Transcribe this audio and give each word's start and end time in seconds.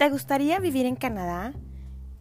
¿Te 0.00 0.08
gustaría 0.08 0.58
vivir 0.60 0.86
en 0.86 0.96
Canadá? 0.96 1.52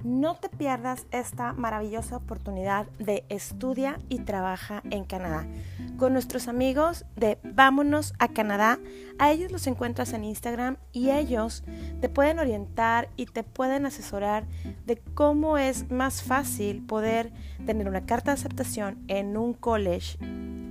No 0.04 0.36
te 0.36 0.50
pierdas 0.50 1.08
esta 1.12 1.54
maravillosa 1.54 2.18
oportunidad 2.18 2.88
de 2.98 3.24
estudia 3.30 4.02
y 4.10 4.20
trabaja 4.20 4.84
en 4.92 5.06
Canadá 5.06 5.48
con 5.98 6.12
nuestros 6.12 6.50
amigos 6.50 7.06
de 7.16 7.38
Vámonos 7.42 8.14
a 8.20 8.28
Canadá. 8.28 8.80
A 9.18 9.32
ellos 9.32 9.54
los 9.54 9.66
encuentras 9.66 10.12
en 10.12 10.26
Instagram 10.26 10.76
y 10.92 11.12
ellos 11.12 11.64
te 12.02 12.10
pueden 12.10 12.40
orientar 12.40 13.08
y 13.16 13.28
te 13.28 13.44
pueden 13.44 13.86
asesorar 13.86 14.46
de 14.86 14.98
cómo 14.98 15.58
es 15.58 15.90
más 15.90 16.22
fácil 16.22 16.86
poder 16.86 17.32
tener 17.66 17.88
una 17.88 18.06
carta 18.06 18.32
de 18.32 18.42
aceptación 18.42 19.06
en 19.08 19.38
un 19.38 19.54
college 19.54 20.18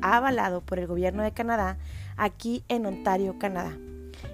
avalado 0.02 0.60
por 0.60 0.78
el 0.78 0.86
gobierno 0.86 1.22
de 1.22 1.32
Canadá 1.32 1.78
aquí 2.18 2.64
en 2.68 2.84
Ontario, 2.84 3.38
Canadá. 3.38 3.78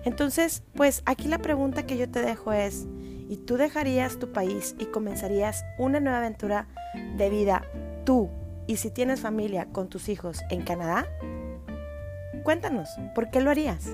Entonces, 0.04 0.62
pues 0.74 1.02
aquí 1.06 1.28
la 1.28 1.38
pregunta 1.38 1.86
que 1.86 1.96
yo 1.96 2.10
te 2.10 2.20
dejo 2.20 2.52
es, 2.52 2.86
¿y 3.28 3.38
tú 3.38 3.56
dejarías 3.56 4.18
tu 4.18 4.32
país 4.32 4.76
y 4.78 4.86
comenzarías 4.86 5.64
una 5.78 6.00
nueva 6.00 6.18
aventura 6.18 6.68
de 7.16 7.30
vida 7.30 7.64
tú 8.04 8.28
y 8.66 8.76
si 8.76 8.90
tienes 8.90 9.20
familia 9.20 9.66
con 9.72 9.88
tus 9.88 10.08
hijos 10.08 10.40
en 10.50 10.62
Canadá? 10.62 11.06
Cuéntanos, 12.42 12.88
¿por 13.14 13.30
qué 13.30 13.40
lo 13.40 13.50
harías? 13.50 13.88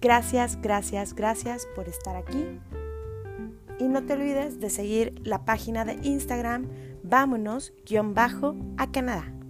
Gracias, 0.00 0.60
gracias, 0.60 1.14
gracias 1.14 1.66
por 1.74 1.88
estar 1.88 2.16
aquí. 2.16 2.60
Y 3.78 3.88
no 3.88 4.04
te 4.04 4.12
olvides 4.12 4.60
de 4.60 4.68
seguir 4.68 5.14
la 5.24 5.44
página 5.44 5.84
de 5.84 5.94
Instagram 6.02 6.68
vámonos-a 7.02 7.72
Canadá. 8.92 9.41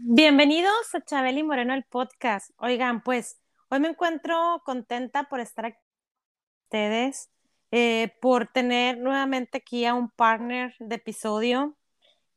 Bienvenidos 0.00 0.94
a 0.94 1.00
Chabeli 1.00 1.42
Moreno 1.42 1.74
el 1.74 1.82
podcast. 1.82 2.52
Oigan, 2.58 3.02
pues 3.02 3.40
hoy 3.68 3.80
me 3.80 3.88
encuentro 3.88 4.62
contenta 4.64 5.24
por 5.24 5.40
estar 5.40 5.66
aquí 5.66 5.76
con 5.76 6.62
ustedes, 6.66 7.30
eh, 7.72 8.12
por 8.20 8.46
tener 8.46 8.98
nuevamente 8.98 9.58
aquí 9.58 9.86
a 9.86 9.94
un 9.94 10.08
partner 10.10 10.72
de 10.78 10.94
episodio. 10.94 11.76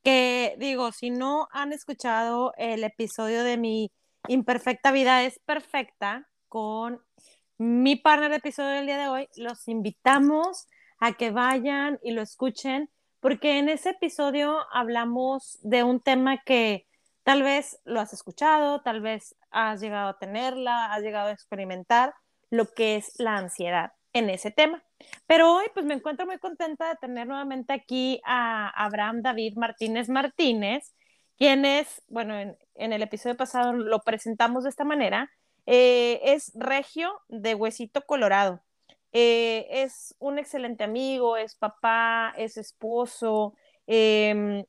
Que 0.04 0.56
digo, 0.58 0.92
si 0.92 1.12
no 1.12 1.50
han 1.52 1.72
escuchado 1.72 2.52
el 2.58 2.84
episodio 2.84 3.44
de 3.44 3.58
mi 3.58 3.92
imperfecta 4.28 4.92
vida 4.92 5.24
es 5.24 5.38
perfecta 5.46 6.28
con 6.48 7.00
mi 7.60 7.96
partner 7.96 8.32
de 8.32 8.38
episodio 8.38 8.72
del 8.72 8.88
día 8.88 8.98
de 8.98 9.08
hoy, 9.08 9.28
los 9.36 9.68
invitamos 9.68 10.66
a 11.00 11.14
que 11.14 11.30
vayan 11.30 12.00
y 12.02 12.12
lo 12.12 12.24
escuchen, 12.24 12.90
porque 13.20 13.60
en 13.60 13.70
ese 13.70 13.92
episodio 13.92 14.66
hablamos 14.74 15.60
de 15.62 15.84
un 15.84 16.00
tema 16.00 16.42
que 16.42 16.88
Tal 17.24 17.44
vez 17.44 17.80
lo 17.86 18.00
has 18.00 18.14
escuchado, 18.14 18.82
tal 18.82 19.02
vez 19.02 19.36
has 19.52 19.80
llegado 19.80 20.10
a 20.10 20.20
tenerla, 20.20 20.94
has 20.94 21.02
llegado 21.02 21.30
a 21.30 21.34
experimentar 21.34 22.14
lo 22.50 22.66
que 22.74 22.96
es 22.96 23.14
la 23.20 23.38
ansiedad 23.38 23.94
en 24.14 24.30
ese 24.30 24.52
tema. 24.52 24.84
Pero 25.28 25.56
hoy 25.56 25.66
pues 25.74 25.86
me 25.86 25.94
encuentro 25.94 26.26
muy 26.26 26.40
contenta 26.40 26.90
de 26.90 26.96
tener 26.96 27.28
nuevamente 27.28 27.74
aquí 27.74 28.22
a 28.26 28.70
Abraham 28.70 29.22
David 29.22 29.56
Martínez 29.56 30.10
Martínez, 30.10 30.94
quien 31.38 31.66
es, 31.66 32.02
bueno, 32.08 32.36
en, 32.40 32.94
el 32.94 33.02
episodio 33.02 33.38
pasado 33.38 33.74
lo 33.74 34.00
presentamos 34.02 34.64
de 34.64 34.70
esta 34.70 34.84
manera, 34.84 35.30
eh, 35.66 36.20
es 36.24 36.52
regio 36.56 37.20
de 37.30 37.56
Huesito 37.56 38.02
Colorado. 38.06 38.62
Eh, 39.14 39.68
es 39.70 40.16
un 40.20 40.40
excelente 40.40 40.84
amigo, 40.84 41.38
es 41.38 41.56
papá, 41.56 42.34
es 42.38 42.58
esposo, 42.58 43.56
em, 43.88 44.64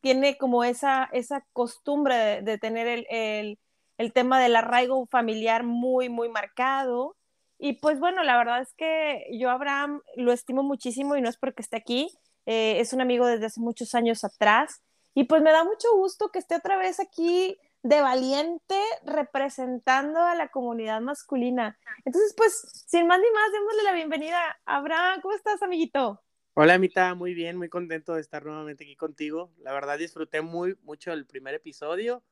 tiene 0.00 0.36
como 0.38 0.64
esa, 0.64 1.08
esa 1.12 1.44
costumbre 1.52 2.42
de, 2.42 2.58
tener 2.58 2.86
el, 3.08 3.58
el, 3.98 4.12
tema 4.12 4.40
del 4.40 4.56
arraigo 4.56 5.06
familiar 5.06 5.64
muy, 5.64 6.08
muy 6.08 6.28
marcado. 6.28 7.16
Y 7.58 7.74
pues 7.74 7.98
bueno, 7.98 8.22
la 8.22 8.36
verdad 8.36 8.60
es 8.60 8.72
que 8.74 9.26
yo 9.32 9.50
Abraham 9.50 10.00
lo 10.16 10.32
estimo 10.32 10.62
muchísimo 10.62 11.16
y 11.16 11.20
no 11.20 11.28
es 11.28 11.36
porque 11.36 11.62
esté 11.62 11.76
aquí, 11.76 12.10
eh, 12.46 12.80
es 12.80 12.92
un 12.92 13.00
amigo 13.00 13.26
desde 13.26 13.46
hace 13.46 13.60
muchos 13.60 13.94
años 13.94 14.24
atrás. 14.24 14.82
Y 15.14 15.24
pues 15.24 15.42
me 15.42 15.50
da 15.50 15.64
mucho 15.64 15.88
gusto 15.96 16.30
que 16.30 16.38
esté 16.38 16.54
otra 16.54 16.78
vez 16.78 17.00
aquí 17.00 17.58
de 17.82 18.00
valiente 18.00 18.80
representando 19.04 20.20
a 20.20 20.34
la 20.34 20.48
comunidad 20.48 21.00
masculina. 21.00 21.78
Entonces, 22.04 22.34
pues, 22.36 22.84
sin 22.86 23.06
más 23.06 23.18
ni 23.18 23.30
más, 23.32 23.52
démosle 23.52 23.82
la 23.82 23.92
bienvenida. 23.92 24.58
Abraham, 24.64 25.20
¿cómo 25.20 25.34
estás, 25.34 25.62
amiguito? 25.62 26.22
Hola, 26.60 26.76
Mita, 26.76 27.14
muy 27.14 27.34
bien, 27.34 27.56
muy 27.56 27.68
contento 27.68 28.16
de 28.16 28.20
estar 28.20 28.44
nuevamente 28.44 28.82
aquí 28.82 28.96
contigo. 28.96 29.52
La 29.58 29.72
verdad 29.72 29.96
disfruté 29.96 30.40
muy 30.40 30.76
mucho 30.82 31.12
el 31.12 31.24
primer 31.24 31.54
episodio 31.54 32.24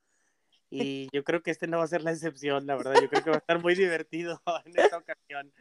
y 0.69 1.09
yo 1.13 1.23
creo 1.23 1.45
que 1.45 1.53
este 1.53 1.69
no 1.69 1.79
va 1.79 1.85
a 1.85 1.87
ser 1.87 2.03
la 2.03 2.11
excepción, 2.11 2.67
la 2.67 2.75
verdad. 2.75 2.95
Yo 3.01 3.09
creo 3.09 3.23
que 3.23 3.31
va 3.31 3.37
a 3.37 3.39
estar 3.39 3.63
muy 3.63 3.77
divertido 3.77 4.43
en 4.65 4.73
esta 4.77 4.97
ocasión. 4.97 5.53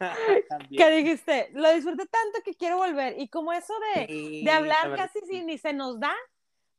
¿Qué 0.70 0.90
dijiste? 0.92 1.50
Lo 1.54 1.74
disfruté 1.74 2.06
tanto 2.06 2.38
que 2.44 2.54
quiero 2.54 2.76
volver. 2.76 3.18
Y 3.18 3.26
como 3.26 3.52
eso 3.52 3.74
de, 3.96 4.06
de 4.44 4.50
hablar 4.52 4.94
casi 4.94 5.18
sin 5.26 5.46
ni 5.46 5.58
se 5.58 5.72
nos 5.72 5.98
da, 5.98 6.14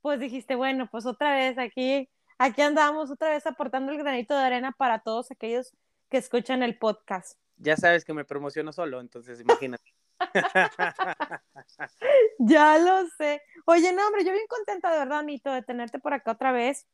pues 0.02 0.22
dijiste, 0.22 0.56
bueno, 0.56 0.88
pues 0.90 1.06
otra 1.06 1.36
vez 1.36 1.58
aquí, 1.58 2.10
aquí 2.38 2.62
andamos, 2.62 3.12
otra 3.12 3.32
vez 3.32 3.46
aportando 3.46 3.92
el 3.92 3.98
granito 3.98 4.34
de 4.34 4.46
arena 4.46 4.72
para 4.72 5.00
todos 5.00 5.30
aquellos 5.30 5.74
que 6.10 6.20
escuchan 6.20 6.64
el 6.64 6.78
podcast. 6.78 7.38
Ya 7.58 7.76
sabes 7.76 8.06
que 8.06 8.14
me 8.14 8.24
promociono 8.24 8.72
solo, 8.72 9.02
entonces 9.02 9.42
imagínate. 9.42 9.93
Ya 12.40 12.78
lo 12.78 13.08
sé. 13.18 13.42
Oye, 13.66 13.94
no, 13.94 14.06
hombre, 14.08 14.24
yo 14.26 14.32
bien 14.32 14.48
contenta 14.48 14.92
de 14.92 15.00
verdad, 15.00 15.24
Mito, 15.24 15.52
de 15.52 15.62
tenerte 15.62 16.00
por 16.00 16.14
acá 16.14 16.32
otra 16.32 16.52
vez. 16.52 16.88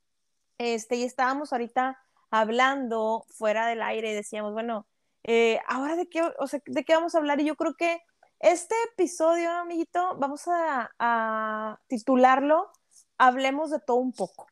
Este, 0.58 0.96
y 0.98 1.04
estábamos 1.04 1.52
ahorita 1.54 1.98
hablando 2.32 3.26
fuera 3.30 3.68
del 3.68 3.82
aire 3.82 4.12
y 4.12 4.16
decíamos, 4.16 4.54
bueno, 4.54 4.88
eh, 5.24 5.60
ahora 5.68 5.96
de 5.96 6.08
qué, 6.08 6.22
o 6.38 6.48
sea, 6.48 6.60
de 6.66 6.84
qué 6.84 6.94
vamos 6.96 7.16
a 7.16 7.20
hablar. 7.20 7.40
Y 7.40 7.46
yo 7.46 7.56
creo 7.56 7.76
que 7.76 8.02
este 8.40 8.76
episodio, 8.94 9.52
amiguito, 9.52 10.16
vamos 10.18 10.48
a, 10.48 10.92
a 11.00 11.80
titularlo 11.88 12.72
Hablemos 13.20 13.70
de 13.70 13.80
todo 13.80 13.98
un 13.98 14.14
poco. 14.14 14.48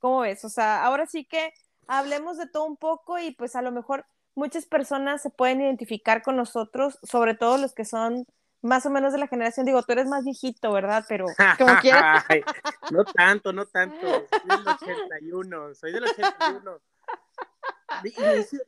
¿Cómo 0.00 0.20
ves? 0.20 0.44
O 0.44 0.48
sea, 0.48 0.84
ahora 0.84 1.06
sí 1.06 1.24
que 1.24 1.52
hablemos 1.86 2.36
de 2.36 2.48
todo 2.48 2.64
un 2.64 2.76
poco 2.76 3.18
y 3.20 3.30
pues 3.30 3.54
a 3.54 3.62
lo 3.62 3.70
mejor 3.70 4.04
muchas 4.38 4.66
personas 4.66 5.20
se 5.20 5.30
pueden 5.30 5.60
identificar 5.60 6.22
con 6.22 6.36
nosotros, 6.36 6.98
sobre 7.02 7.34
todo 7.34 7.58
los 7.58 7.74
que 7.74 7.84
son 7.84 8.24
más 8.62 8.86
o 8.86 8.90
menos 8.90 9.12
de 9.12 9.18
la 9.18 9.26
generación. 9.26 9.66
Digo, 9.66 9.82
tú 9.82 9.92
eres 9.92 10.06
más 10.06 10.24
viejito, 10.24 10.72
¿verdad? 10.72 11.04
Pero 11.08 11.26
como 11.58 11.74
quieras. 11.82 12.24
no 12.90 13.04
tanto, 13.04 13.52
no 13.52 13.66
tanto. 13.66 14.00
Soy 14.00 14.56
del 14.56 14.68
81, 14.80 15.74
soy 15.74 15.92
del 15.92 16.04
81. 16.04 16.80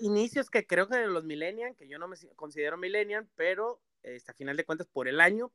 inicios 0.00 0.50
que 0.50 0.66
creo 0.66 0.88
que 0.88 0.96
de 0.96 1.06
los 1.06 1.24
millennials, 1.24 1.76
que 1.76 1.88
yo 1.88 1.98
no 1.98 2.08
me 2.08 2.16
considero 2.34 2.76
millennial, 2.76 3.28
pero 3.36 3.80
a 4.26 4.32
final 4.32 4.56
de 4.56 4.64
cuentas 4.64 4.88
por 4.88 5.06
el 5.06 5.20
año, 5.20 5.52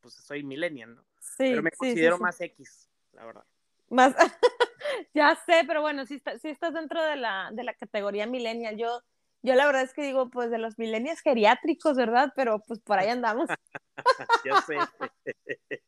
pues 0.00 0.14
soy 0.14 0.42
millennial, 0.42 0.96
¿no? 0.96 1.04
Sí, 1.20 1.50
pero 1.50 1.62
me 1.62 1.70
considero 1.70 2.18
más 2.18 2.40
X, 2.40 2.90
la 3.12 3.24
verdad. 3.24 3.44
Más, 3.90 4.14
ya 5.14 5.36
sé, 5.46 5.62
pero 5.66 5.82
bueno, 5.82 6.04
si, 6.06 6.20
si 6.40 6.48
estás 6.48 6.74
dentro 6.74 7.02
de 7.04 7.16
la, 7.16 7.50
de 7.52 7.62
la 7.62 7.74
categoría 7.74 8.26
millennial, 8.26 8.76
yo 8.76 9.02
yo 9.42 9.54
la 9.54 9.66
verdad 9.66 9.82
es 9.82 9.92
que 9.92 10.02
digo, 10.02 10.30
pues 10.30 10.50
de 10.50 10.58
los 10.58 10.78
milenios 10.78 11.20
geriátricos, 11.20 11.96
¿verdad? 11.96 12.32
Pero 12.36 12.60
pues 12.60 12.80
por 12.80 12.98
ahí 12.98 13.08
andamos. 13.08 13.48
Yo 14.44 14.54
sé. 14.62 14.76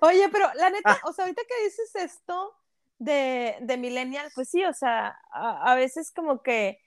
Oye, 0.00 0.28
pero 0.30 0.46
la 0.54 0.70
neta, 0.70 1.00
o 1.04 1.12
sea, 1.12 1.24
ahorita 1.24 1.42
que 1.48 1.64
dices 1.64 1.94
esto 1.94 2.54
de, 2.98 3.56
de 3.60 3.76
millennial, 3.78 4.30
pues 4.34 4.50
sí, 4.50 4.64
o 4.64 4.74
sea, 4.74 5.18
a, 5.32 5.74
veces 5.74 6.12
como 6.12 6.42
que 6.42 6.78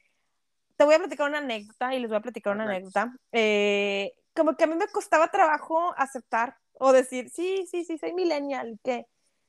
te 0.77 0.85
voy 0.85 0.95
a 0.95 0.99
platicar 0.99 1.27
una 1.27 1.39
anécdota 1.39 1.93
y 1.93 1.99
les 1.99 2.09
voy 2.09 2.17
a 2.17 2.21
platicar 2.21 2.55
una 2.55 2.65
anécdota. 2.65 3.13
Eh, 3.31 4.13
como 4.35 4.55
que 4.55 4.63
a 4.63 4.67
mí 4.67 4.75
me 4.75 4.87
costaba 4.87 5.29
trabajo 5.29 5.93
aceptar 5.97 6.55
o 6.73 6.91
decir, 6.91 7.29
sí, 7.29 7.65
sí, 7.69 7.83
sí, 7.83 7.97
soy 7.97 8.13
millennial, 8.13 8.79
que, 8.83 9.05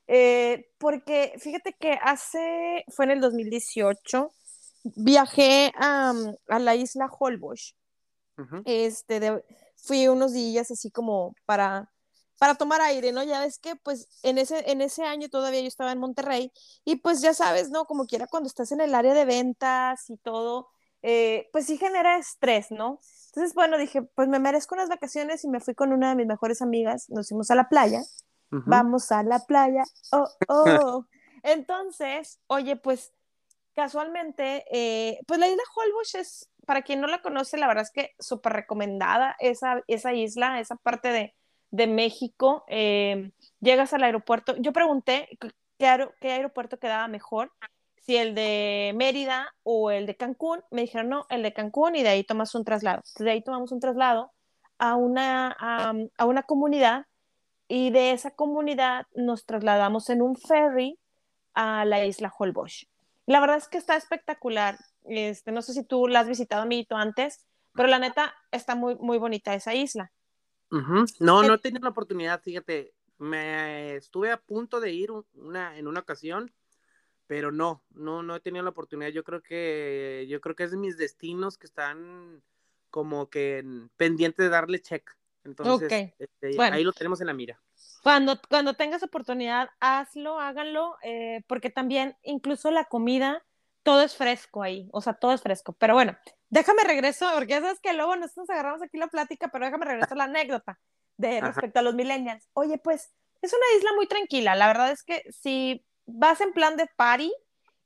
eh, 0.07 0.71
porque 0.79 1.35
fíjate 1.39 1.75
que 1.75 1.99
hace, 2.03 2.85
fue 2.89 3.07
en 3.07 3.13
el 3.13 3.21
2018, 3.21 4.33
viajé 4.85 5.73
a, 5.77 6.13
a 6.49 6.59
la 6.59 6.75
isla 6.75 7.09
Holbox. 7.11 7.75
Este, 8.65 9.45
fui 9.77 10.09
unos 10.09 10.33
días 10.33 10.71
así 10.71 10.91
como 10.91 11.35
para, 11.47 11.91
para 12.39 12.57
tomar 12.57 12.81
aire, 12.81 13.13
¿no? 13.13 13.23
Ya 13.23 13.41
ves 13.41 13.59
que 13.59 13.77
pues 13.77 14.09
en 14.23 14.39
ese, 14.39 14.71
en 14.71 14.81
ese 14.81 15.05
año 15.05 15.29
todavía 15.29 15.61
yo 15.61 15.69
estaba 15.69 15.93
en 15.93 16.01
Monterrey 16.01 16.53
y 16.85 16.97
pues 16.97 17.21
ya 17.21 17.33
sabes, 17.33 17.71
¿no? 17.71 17.85
Como 17.85 18.07
quiera 18.07 18.27
cuando 18.27 18.49
estás 18.49 18.73
en 18.73 18.81
el 18.81 18.95
área 18.95 19.15
de 19.15 19.25
ventas 19.25 20.11
y 20.11 20.17
todo, 20.17 20.69
eh, 21.03 21.49
pues 21.53 21.67
sí 21.67 21.79
genera 21.79 22.19
estrés, 22.19 22.71
¿no? 22.71 22.99
Entonces, 23.27 23.55
bueno, 23.55 23.79
dije, 23.79 24.03
pues 24.03 24.29
me 24.29 24.39
merezco 24.39 24.75
unas 24.75 24.89
vacaciones 24.89 25.45
y 25.45 25.49
me 25.49 25.61
fui 25.61 25.75
con 25.75 25.93
una 25.93 26.11
de 26.11 26.17
mis 26.17 26.27
mejores 26.27 26.63
amigas, 26.63 27.09
nos 27.11 27.29
fuimos 27.29 27.51
a 27.51 27.55
la 27.55 27.69
playa, 27.69 28.03
vamos 28.51 29.11
a 29.13 29.23
la 29.23 29.41
playa, 29.41 29.85
oh, 30.13 30.29
oh. 30.49 31.05
Entonces, 31.43 32.41
oye, 32.47 32.77
pues 32.77 33.13
casualmente, 33.75 34.65
eh, 34.71 35.19
pues 35.27 35.41
la 35.41 35.49
isla 35.49 35.63
Holbox 35.75 36.15
es, 36.15 36.51
para 36.67 36.83
quien 36.83 37.01
no 37.01 37.07
la 37.07 37.23
conoce, 37.23 37.59
la 37.59 37.67
verdad 37.67 37.83
es 37.83 37.91
que 37.91 38.15
súper 38.19 38.53
recomendada 38.53 39.37
esa, 39.39 39.83
isla, 39.87 40.61
esa 40.61 40.77
parte 40.77 41.09
de, 41.09 41.35
México. 41.89 42.65
Eh, 42.69 43.33
llegas 43.61 43.93
al 43.93 44.05
aeropuerto. 44.05 44.55
Yo 44.59 44.73
pregunté 44.73 45.29
qué 45.41 45.51
qué, 46.21 46.33
aeropuerto 46.33 46.79
quedaba 46.79 47.09
mejor, 47.09 47.53
si 47.97 48.17
el 48.17 48.35
de 48.35 48.93
Mérida 48.95 49.55
o 49.63 49.91
el 49.91 50.07
de 50.07 50.17
Cancún. 50.17 50.63
Me 50.71 50.83
dijeron, 50.83 51.09
no, 51.09 51.27
el 51.31 51.43
de 51.43 51.53
Cancún 51.53 51.97
y 51.97 52.03
de 52.03 52.11
ahí 52.11 52.25
tomas 52.25 52.55
un 52.55 52.65
traslado. 52.65 53.03
De 53.19 53.31
ahí 53.31 53.43
tomamos 53.43 53.73
un 53.73 53.81
traslado 53.81 54.33
a 54.79 54.97
una, 54.97 55.51
a, 56.19 56.27
una 56.27 56.43
comunidad 56.43 57.07
y 57.69 57.91
de 57.91 58.13
esa 58.13 58.31
comunidad 58.33 59.07
nos 59.15 59.47
trasladamos 59.47 60.11
en 60.11 60.23
un 60.23 60.37
ferry 60.37 60.99
a 61.55 61.85
la 61.85 62.05
isla 62.05 62.33
Holbox. 62.37 62.87
La 63.27 63.41
verdad 63.41 63.57
es 63.57 63.69
que 63.69 63.79
está 63.79 63.97
espectacular. 63.97 64.77
Este, 65.05 65.53
no 65.53 65.63
sé 65.63 65.73
si 65.73 65.85
tú 65.85 66.09
la 66.09 66.21
has 66.21 66.29
visitado, 66.29 66.63
amiguito, 66.63 66.97
antes, 66.97 67.47
pero 67.73 67.89
la 67.89 67.99
neta 67.99 68.35
está 68.51 68.75
muy, 68.75 68.97
muy 68.97 69.19
bonita 69.19 69.55
esa 69.55 69.75
isla. 69.75 70.13
No, 71.21 71.43
no 71.43 71.55
he 71.55 71.59
tenido 71.59 71.83
la 71.83 71.91
oportunidad, 71.91 72.43
fíjate, 72.43 72.95
me 73.19 73.97
estuve 73.97 74.33
a 74.33 74.41
punto 74.41 74.81
de 74.81 74.93
ir 74.93 75.11
una, 75.35 75.79
en 75.79 75.87
una 75.87 76.01
ocasión, 76.01 76.53
pero 77.27 77.53
no, 77.53 77.85
no, 77.91 78.23
no 78.23 78.37
he 78.37 78.41
tenido 78.41 78.65
la 78.65 78.71
oportunidad. 78.71 79.11
Yo 79.11 79.25
creo 79.25 79.43
que, 79.43 80.27
yo 80.29 80.41
creo 80.41 80.57
que 80.57 80.65
es 80.65 80.71
de 80.71 80.77
mis 80.77 80.97
destinos 80.97 81.59
que 81.59 81.67
están 81.67 82.43
como 82.91 83.31
que 83.31 83.65
pendiente 83.97 84.43
de 84.43 84.49
darle 84.49 84.81
check. 84.81 85.11
Entonces, 85.45 86.13
este, 86.19 86.63
ahí 86.63 86.85
lo 86.85 86.93
tenemos 86.93 87.21
en 87.21 87.27
la 87.27 87.35
mira. 87.35 87.61
Cuando, 88.03 88.41
cuando 88.49 88.75
tengas 88.75 89.03
oportunidad, 89.03 89.71
hazlo, 89.81 90.39
háganlo, 90.39 90.97
eh, 91.03 91.43
porque 91.47 91.71
también 91.71 92.17
incluso 92.23 92.71
la 92.71 92.85
comida, 92.85 93.45
todo 93.83 94.03
es 94.03 94.17
fresco 94.17 94.63
ahí, 94.63 94.89
o 94.93 95.01
sea, 95.01 95.15
todo 95.15 95.33
es 95.33 95.43
fresco. 95.43 95.73
Pero 95.73 95.95
bueno, 95.95 96.17
déjame 96.49 96.85
regreso, 96.85 97.27
porque 97.35 97.53
ya 97.53 97.61
sabes 97.61 97.81
que 97.81 97.93
luego 97.93 98.17
nosotros 98.17 98.49
agarramos 98.51 98.83
aquí 98.83 98.99
la 98.99 99.09
plática, 99.09 99.49
pero 99.49 99.67
déjame 99.67 99.87
regresar 99.87 100.13
a 100.13 100.17
la 100.17 100.25
anécdota 100.25 100.79
de 101.17 101.41
respecto 101.41 101.79
a 101.79 101.83
los 101.83 101.95
millennials. 101.95 102.49
Oye, 102.55 102.79
pues 102.79 103.13
es 103.43 103.53
una 103.53 103.79
isla 103.79 103.91
muy 103.95 104.07
tranquila. 104.07 104.55
La 104.55 104.67
verdad 104.67 104.91
es 104.91 105.03
que 105.03 105.23
si 105.31 105.85
vas 106.07 106.41
en 106.41 106.53
plan 106.53 106.77
de 106.77 106.89
party 106.97 107.33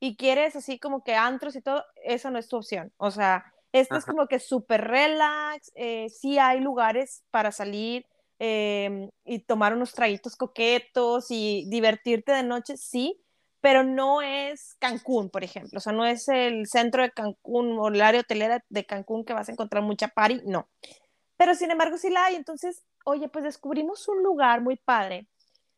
y 0.00 0.16
quieres 0.16 0.56
así 0.56 0.78
como 0.78 1.02
que 1.02 1.14
antros 1.14 1.56
y 1.56 1.62
todo, 1.62 1.84
eso 1.96 2.31
no 2.31 2.38
es 2.38 2.49
tu 2.49 2.56
opción. 2.56 2.93
O 2.96 3.11
sea, 3.11 3.52
esto 3.72 3.96
es 3.96 4.04
como 4.04 4.26
que 4.26 4.38
súper 4.38 4.86
relax, 4.86 5.70
eh, 5.74 6.08
sí 6.08 6.38
hay 6.38 6.60
lugares 6.60 7.22
para 7.30 7.52
salir 7.52 8.06
em, 8.38 9.10
y 9.24 9.40
tomar 9.40 9.74
unos 9.74 9.92
traguitos 9.92 10.36
coquetos 10.36 11.26
y 11.30 11.64
divertirte 11.68 12.32
de 12.32 12.42
noche, 12.42 12.76
sí, 12.76 13.20
pero 13.60 13.82
no 13.82 14.22
es 14.22 14.76
Cancún, 14.78 15.30
por 15.30 15.44
ejemplo, 15.44 15.78
o 15.78 15.80
sea, 15.80 15.92
no 15.92 16.06
es 16.06 16.28
el 16.28 16.66
centro 16.66 17.02
de 17.02 17.10
Cancún 17.10 17.76
o 17.78 17.88
el 17.88 18.00
área 18.00 18.20
hotelera 18.20 18.64
de 18.68 18.86
Cancún 18.86 19.24
que 19.24 19.34
vas 19.34 19.48
a 19.48 19.52
encontrar 19.52 19.82
mucha 19.82 20.08
party, 20.08 20.42
no. 20.44 20.68
Pero 21.36 21.54
sin 21.54 21.70
embargo 21.70 21.98
sí 21.98 22.10
la 22.10 22.26
hay, 22.26 22.36
entonces, 22.36 22.84
oye, 23.04 23.28
pues 23.28 23.44
descubrimos 23.44 24.08
un 24.08 24.22
lugar 24.22 24.60
muy 24.60 24.76
padre 24.76 25.28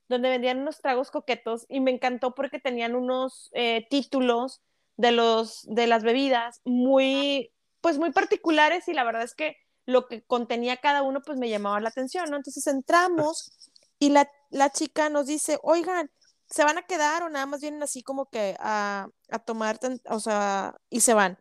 donde 0.08 0.28
vendían 0.28 0.58
unos 0.58 0.80
tragos 0.80 1.10
coquetos 1.10 1.66
y 1.68 1.80
me 1.80 1.92
encantó 1.92 2.34
porque 2.34 2.58
tenían 2.58 2.96
unos 2.96 3.50
eh, 3.52 3.86
títulos 3.88 4.60
de 4.96 5.12
los 5.12 5.62
de 5.68 5.86
las 5.86 6.02
bebidas 6.02 6.60
muy 6.64 7.52
pues 7.80 7.98
muy 7.98 8.12
particulares 8.12 8.88
y 8.88 8.92
la 8.92 9.04
verdad 9.04 9.22
es 9.22 9.34
que 9.34 9.56
lo 9.86 10.06
que 10.06 10.22
contenía 10.22 10.76
cada 10.78 11.02
uno 11.02 11.20
pues 11.22 11.38
me 11.38 11.48
llamaba 11.48 11.80
la 11.80 11.88
atención, 11.88 12.30
¿no? 12.30 12.36
Entonces 12.36 12.66
entramos 12.66 13.52
y 13.98 14.10
la, 14.10 14.30
la 14.50 14.70
chica 14.70 15.08
nos 15.08 15.26
dice, 15.26 15.58
oigan, 15.62 16.10
¿se 16.48 16.64
van 16.64 16.78
a 16.78 16.82
quedar 16.82 17.22
o 17.22 17.28
nada 17.28 17.46
más 17.46 17.60
vienen 17.60 17.82
así 17.82 18.02
como 18.02 18.28
que 18.28 18.56
a, 18.60 19.08
a 19.30 19.38
tomar, 19.38 19.78
o 20.08 20.20
sea, 20.20 20.76
y 20.90 21.00
se 21.00 21.14
van? 21.14 21.38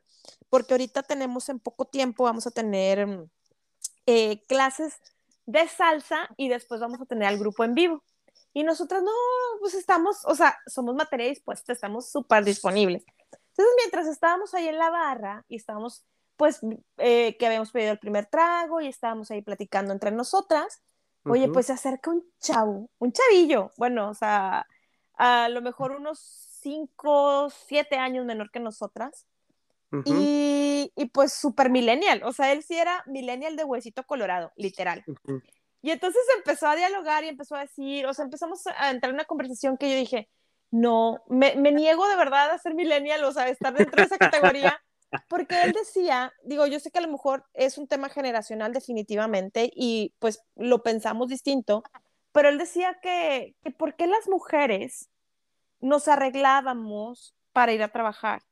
Porque 0.49 0.73
ahorita 0.73 1.03
tenemos 1.03 1.49
en 1.49 1.59
poco 1.59 1.85
tiempo, 1.85 2.23
vamos 2.23 2.47
a 2.47 2.51
tener 2.51 3.05
mm, 3.05 3.29
eh, 4.05 4.45
clases 4.47 4.99
de 5.45 5.67
salsa 5.67 6.29
y 6.37 6.49
después 6.49 6.79
vamos 6.79 7.01
a 7.01 7.05
tener 7.05 7.27
al 7.27 7.39
grupo 7.39 7.63
en 7.63 7.73
vivo. 7.73 8.03
Y 8.53 8.63
nosotras 8.63 9.03
no, 9.03 9.11
pues 9.59 9.73
estamos, 9.73 10.25
o 10.25 10.35
sea, 10.35 10.57
somos 10.67 10.95
materia 10.95 11.27
dispuesta, 11.27 11.71
estamos 11.71 12.11
súper 12.11 12.43
disponibles. 12.43 13.03
Entonces, 13.31 13.75
mientras 13.77 14.07
estábamos 14.07 14.53
ahí 14.53 14.67
en 14.67 14.77
la 14.77 14.89
barra 14.89 15.45
y 15.47 15.55
estábamos 15.55 16.05
pues 16.39 16.61
eh, 16.97 17.35
que 17.37 17.45
habíamos 17.45 17.69
pedido 17.71 17.91
el 17.91 17.99
primer 17.99 18.25
trago 18.25 18.79
y 18.79 18.87
estábamos 18.87 19.29
ahí 19.29 19.41
platicando 19.41 19.91
entre 19.91 20.11
nosotras. 20.11 20.81
Oye, 21.25 21.49
pues 21.49 21.65
se 21.65 21.73
acerca 21.73 22.11
un 22.11 22.23
chavo, 22.39 22.89
un 22.97 23.11
chavillo, 23.11 23.71
bueno, 23.75 24.09
o 24.09 24.13
sea, 24.13 24.65
a 25.15 25.49
lo 25.49 25.61
mejor 25.61 25.91
unos 25.91 26.17
5, 26.61 27.49
7 27.49 27.97
años 27.97 28.25
menor 28.25 28.51
que 28.51 28.61
nosotras. 28.61 29.27
y, 30.05 30.93
y, 30.95 31.05
pues 31.07 31.33
súper 31.33 31.69
millennial, 31.69 32.21
o 32.23 32.31
sea, 32.31 32.53
él 32.53 32.63
sí 32.63 32.77
era 32.77 33.03
millennial 33.05 33.57
de 33.57 33.65
huesito 33.65 34.03
colorado, 34.05 34.53
literal. 34.55 35.03
Y 35.81 35.91
entonces 35.91 36.21
empezó 36.37 36.67
a 36.67 36.77
dialogar 36.77 37.25
y 37.25 37.27
empezó 37.27 37.57
a 37.57 37.61
decir, 37.61 38.05
o 38.05 38.13
sea, 38.13 38.23
empezamos 38.23 38.65
a 38.65 38.91
entrar 38.91 39.09
en 39.09 39.15
una 39.15 39.25
conversación 39.25 39.77
que 39.77 39.91
yo 39.91 39.97
dije, 39.97 40.29
no, 40.71 41.21
me, 41.27 41.57
me 41.57 41.73
niego 41.73 42.07
de 42.07 42.15
verdad 42.15 42.49
a 42.51 42.57
ser 42.59 42.75
millennial, 42.75 43.25
o 43.25 43.33
sea, 43.33 43.49
estar 43.49 43.73
dentro 43.73 43.97
de 43.97 44.03
esa 44.03 44.17
categoría. 44.17 44.81
Porque 45.27 45.63
él 45.63 45.71
decía, 45.71 46.33
digo, 46.43 46.67
yo 46.67 46.79
sé 46.79 46.91
que 46.91 46.99
a 46.99 47.03
lo 47.03 47.11
mejor 47.11 47.45
es 47.53 47.77
un 47.77 47.87
tema 47.87 48.09
generacional 48.09 48.73
definitivamente 48.73 49.71
y 49.73 50.13
pues 50.19 50.43
lo 50.55 50.83
pensamos 50.83 51.29
distinto, 51.29 51.83
pero 52.31 52.49
él 52.49 52.57
decía 52.57 52.99
que, 53.01 53.55
que 53.63 53.71
¿por 53.71 53.95
qué 53.95 54.07
las 54.07 54.27
mujeres 54.27 55.09
nos 55.79 56.07
arreglábamos 56.07 57.35
para 57.53 57.73
ir 57.73 57.81
a 57.81 57.91
trabajar? 57.91 58.43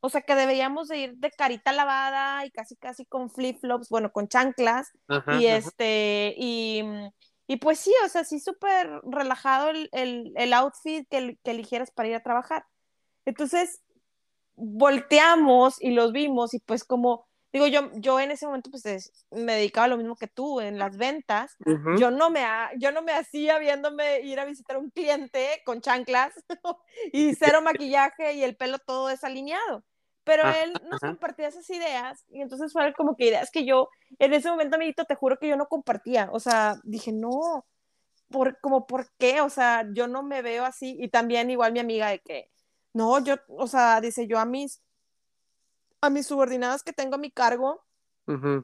O 0.00 0.08
sea, 0.08 0.20
que 0.20 0.34
deberíamos 0.34 0.88
de 0.88 0.98
ir 0.98 1.16
de 1.16 1.30
carita 1.30 1.72
lavada 1.72 2.44
y 2.44 2.50
casi 2.50 2.76
casi 2.76 3.06
con 3.06 3.30
flip-flops, 3.30 3.88
bueno, 3.88 4.12
con 4.12 4.28
chanclas 4.28 4.92
y 5.38 5.46
este, 5.46 6.34
y, 6.36 6.82
y, 7.46 7.56
pues 7.56 7.80
sí, 7.80 7.92
o 8.04 8.08
sea, 8.08 8.24
sí 8.24 8.38
súper 8.38 9.00
relajado 9.04 9.70
el, 9.70 9.88
el, 9.92 10.32
el 10.36 10.52
outfit 10.52 11.08
que, 11.08 11.38
que 11.42 11.50
eligieras 11.50 11.90
para 11.90 12.08
ir 12.08 12.14
a 12.14 12.22
trabajar. 12.22 12.66
Entonces, 13.24 13.80
volteamos 14.56 15.80
y 15.80 15.90
los 15.90 16.12
vimos 16.12 16.54
y 16.54 16.60
pues 16.60 16.84
como 16.84 17.26
digo 17.52 17.66
yo 17.66 17.90
yo 17.94 18.18
en 18.20 18.30
ese 18.30 18.46
momento 18.46 18.70
pues 18.70 18.84
me 19.30 19.54
dedicaba 19.54 19.84
a 19.84 19.88
lo 19.88 19.96
mismo 19.98 20.16
que 20.16 20.26
tú 20.26 20.60
en 20.60 20.78
las 20.78 20.96
ventas. 20.96 21.56
Yo 21.98 22.10
no 22.10 22.30
me 22.30 22.44
yo 22.78 22.90
no 22.90 23.02
me 23.02 23.12
hacía 23.12 23.58
viéndome 23.58 24.20
ir 24.20 24.40
a 24.40 24.44
visitar 24.44 24.76
a 24.76 24.78
un 24.78 24.90
cliente 24.90 25.62
con 25.64 25.80
chanclas 25.80 26.32
y 27.12 27.34
cero 27.38 27.62
maquillaje 27.62 28.34
y 28.34 28.42
el 28.42 28.56
pelo 28.56 28.78
todo 28.78 29.08
desalineado. 29.08 29.84
Pero 30.24 30.42
él 30.50 30.72
nos 30.90 31.00
compartía 31.00 31.46
esas 31.46 31.70
ideas 31.70 32.24
y 32.28 32.40
entonces 32.40 32.72
fue 32.72 32.92
como 32.94 33.14
que 33.14 33.26
ideas 33.26 33.50
que 33.52 33.64
yo 33.64 33.88
en 34.18 34.34
ese 34.34 34.50
momento 34.50 34.74
amiguito 34.74 35.04
te 35.04 35.14
juro 35.14 35.38
que 35.38 35.48
yo 35.48 35.56
no 35.56 35.66
compartía. 35.66 36.30
O 36.32 36.40
sea 36.40 36.76
dije 36.82 37.12
no 37.12 37.64
por 38.28 38.58
como 38.60 38.86
por 38.86 39.08
qué 39.18 39.40
o 39.40 39.48
sea 39.48 39.86
yo 39.94 40.08
no 40.08 40.24
me 40.24 40.42
veo 40.42 40.64
así 40.64 40.96
y 40.98 41.08
también 41.08 41.48
igual 41.50 41.72
mi 41.72 41.78
amiga 41.78 42.08
de 42.08 42.18
que 42.18 42.50
no, 42.96 43.22
yo, 43.22 43.34
o 43.48 43.66
sea, 43.66 44.00
dice 44.00 44.26
yo 44.26 44.38
a 44.38 44.46
mis, 44.46 44.80
a 46.00 46.08
mis 46.08 46.26
subordinadas 46.26 46.82
que 46.82 46.94
tengo 46.94 47.16
a 47.16 47.18
mi 47.18 47.30
cargo, 47.30 47.84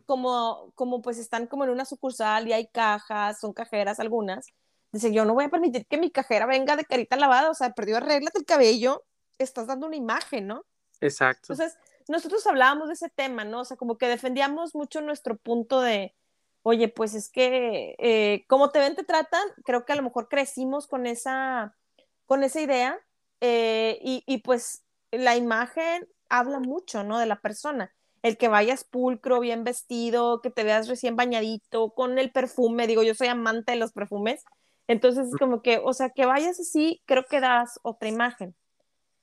como, 0.06 0.72
como 0.74 1.02
pues 1.02 1.18
están 1.18 1.46
como 1.46 1.62
en 1.64 1.70
una 1.70 1.84
sucursal 1.84 2.48
y 2.48 2.52
hay 2.52 2.66
cajas, 2.66 3.38
son 3.38 3.52
cajeras 3.52 4.00
algunas, 4.00 4.48
dice 4.90 5.12
yo 5.12 5.24
no 5.24 5.34
voy 5.34 5.44
a 5.44 5.50
permitir 5.50 5.86
que 5.86 5.98
mi 5.98 6.10
cajera 6.10 6.46
venga 6.46 6.76
de 6.76 6.86
carita 6.86 7.16
lavada, 7.16 7.50
o 7.50 7.54
sea, 7.54 7.74
perdió 7.74 7.98
arreglas 7.98 8.34
el 8.34 8.46
cabello, 8.46 9.04
estás 9.38 9.66
dando 9.66 9.86
una 9.86 9.96
imagen, 9.96 10.46
¿no? 10.46 10.64
Exacto. 11.02 11.52
Entonces, 11.52 11.78
nosotros 12.08 12.44
hablábamos 12.46 12.88
de 12.88 12.94
ese 12.94 13.10
tema, 13.10 13.44
¿no? 13.44 13.60
O 13.60 13.64
sea, 13.66 13.76
como 13.76 13.98
que 13.98 14.08
defendíamos 14.08 14.74
mucho 14.74 15.02
nuestro 15.02 15.36
punto 15.36 15.82
de, 15.82 16.14
oye, 16.62 16.88
pues 16.88 17.14
es 17.14 17.30
que 17.30 17.96
eh, 17.98 18.46
como 18.48 18.70
te 18.70 18.78
ven, 18.78 18.96
te 18.96 19.04
tratan, 19.04 19.46
creo 19.64 19.84
que 19.84 19.92
a 19.92 19.96
lo 19.96 20.02
mejor 20.02 20.28
crecimos 20.28 20.86
con 20.86 21.06
esa, 21.06 21.76
con 22.24 22.42
esa 22.42 22.60
idea 22.60 22.98
eh, 23.44 23.98
y, 24.00 24.38
pues 24.38 24.84
la 25.10 25.36
imagen 25.36 26.06
habla 26.28 26.60
mucho, 26.60 27.02
¿no? 27.02 27.18
De 27.18 27.26
la 27.26 27.40
persona. 27.40 27.92
El 28.22 28.38
que 28.38 28.46
vayas 28.46 28.84
pulcro, 28.84 29.40
bien 29.40 29.64
vestido, 29.64 30.40
que 30.40 30.50
te 30.50 30.62
veas 30.62 30.86
recién 30.86 31.16
bañadito, 31.16 31.90
con 31.90 32.20
el 32.20 32.30
perfume, 32.30 32.86
digo, 32.86 33.02
yo 33.02 33.16
soy 33.16 33.26
amante 33.26 33.72
de 33.72 33.78
los 33.78 33.92
perfumes, 33.92 34.44
entonces 34.86 35.26
es 35.26 35.36
como 35.36 35.60
que, 35.60 35.80
o 35.82 35.92
sea, 35.92 36.10
que 36.10 36.24
vayas 36.24 36.60
así, 36.60 37.02
creo 37.04 37.26
que 37.26 37.40
das 37.40 37.80
otra 37.82 38.08
imagen. 38.08 38.54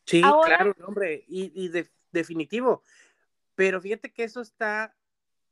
Sí, 0.06 0.22
claro, 0.22 0.76
hombre, 0.86 1.24
y, 1.30 1.72
definitivo. 2.12 2.84
Pero 3.56 3.80
fíjate 3.80 4.12
que 4.12 4.26
eso 4.26 4.42
está, 4.42 4.94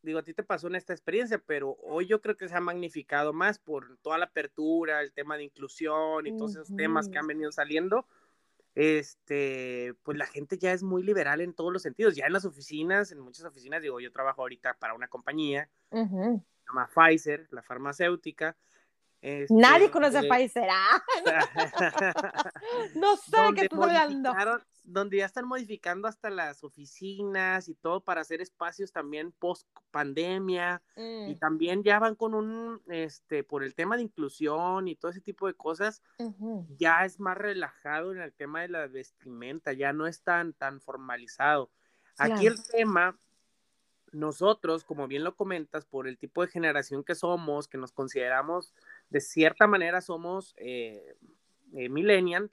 digo, 0.02 0.20
a 0.20 0.24
ti 0.24 0.34
te 0.34 0.44
pasó 0.44 0.68
en 0.68 0.76
esta 0.76 0.92
experiencia, 0.92 1.42
pero 1.46 1.78
hoy 1.84 2.06
yo 2.06 2.20
creo 2.20 2.36
que 2.36 2.50
se 2.50 2.56
ha 2.56 2.60
magnificado 2.60 3.32
más 3.32 3.60
por 3.60 3.98
toda 4.00 4.18
la 4.18 4.26
apertura, 4.26 5.00
el 5.00 5.14
tema 5.14 5.38
de 5.38 5.46
inclusión 5.46 6.28
y 6.28 6.36
todos 6.36 6.52
esos 6.52 6.76
temas 6.76 7.08
que 7.08 7.18
han 7.18 7.28
venido 7.28 7.54
saliendo 7.54 8.06
este, 8.80 9.96
pues 10.04 10.20
la 10.20 10.28
gente 10.28 10.60
ya 10.60 10.72
es 10.72 10.84
muy 10.84 11.02
liberal 11.02 11.42
en 11.42 11.56
todos 11.56 11.74
los 11.74 11.82
sentidos. 11.82 12.16
Ya 12.16 12.28
en 12.28 12.34
las 12.34 12.46
oficinas, 12.46 13.12
en 13.12 13.20
muchas 13.20 13.44
oficinas, 13.44 13.82
digo, 13.82 14.00
yo 14.00 14.12
trabajo 14.12 14.44
ahorita 14.44 14.76
para 14.76 14.94
una 14.94 15.08
compañía, 15.08 15.68
se 15.92 15.98
llama 15.98 16.88
Pfizer, 16.94 17.48
la 17.50 17.64
farmacéutica. 17.64 18.56
Este, 19.20 19.52
Nadie 19.52 19.90
conoce 19.90 20.20
a 20.20 20.22
Pfizer. 20.22 20.70
¿ah? 20.70 21.04
no 22.96 23.18
sé 23.18 23.36
de 23.36 23.54
qué 23.56 23.62
estás 23.62 23.80
hablando. 23.80 24.36
Donde 24.88 25.18
ya 25.18 25.26
están 25.26 25.46
modificando 25.46 26.08
hasta 26.08 26.30
las 26.30 26.64
oficinas 26.64 27.68
y 27.68 27.76
todo 27.76 28.00
para 28.00 28.22
hacer 28.22 28.40
espacios 28.40 28.94
también 28.94 29.34
post 29.34 29.68
pandemia 29.92 30.82
y 30.96 31.02
Mm, 31.02 31.40
también 31.40 31.84
ya 31.84 32.00
van 32.00 32.16
con 32.16 32.34
un, 32.34 32.82
este, 32.88 33.44
por 33.44 33.64
el 33.66 33.76
tema 33.76 33.98
de 33.98 34.04
inclusión 34.04 34.88
y 34.88 34.96
todo 34.96 35.12
ese 35.12 35.20
tipo 35.20 35.46
de 35.48 35.56
cosas, 35.56 36.02
ya 36.78 37.04
es 37.04 37.20
más 37.20 37.38
relajado 37.38 38.14
en 38.14 38.22
el 38.22 38.34
tema 38.34 38.62
de 38.62 38.70
la 38.70 38.88
vestimenta, 38.88 39.74
ya 39.74 39.92
no 39.92 40.08
es 40.08 40.22
tan, 40.22 40.54
tan 40.54 40.80
formalizado. 40.80 41.70
Aquí 42.18 42.48
el 42.48 42.56
tema, 42.72 43.20
nosotros, 44.14 44.86
como 44.86 45.08
bien 45.08 45.26
lo 45.26 45.36
comentas, 45.36 45.86
por 45.86 46.08
el 46.08 46.18
tipo 46.18 46.42
de 46.42 46.48
generación 46.48 47.04
que 47.04 47.14
somos, 47.14 47.68
que 47.68 47.78
nos 47.78 47.92
consideramos, 47.92 48.74
de 49.10 49.20
cierta 49.20 49.68
manera 49.68 50.00
somos 50.00 50.54
eh, 50.58 51.18
eh, 51.74 51.90
millennial, 51.90 52.52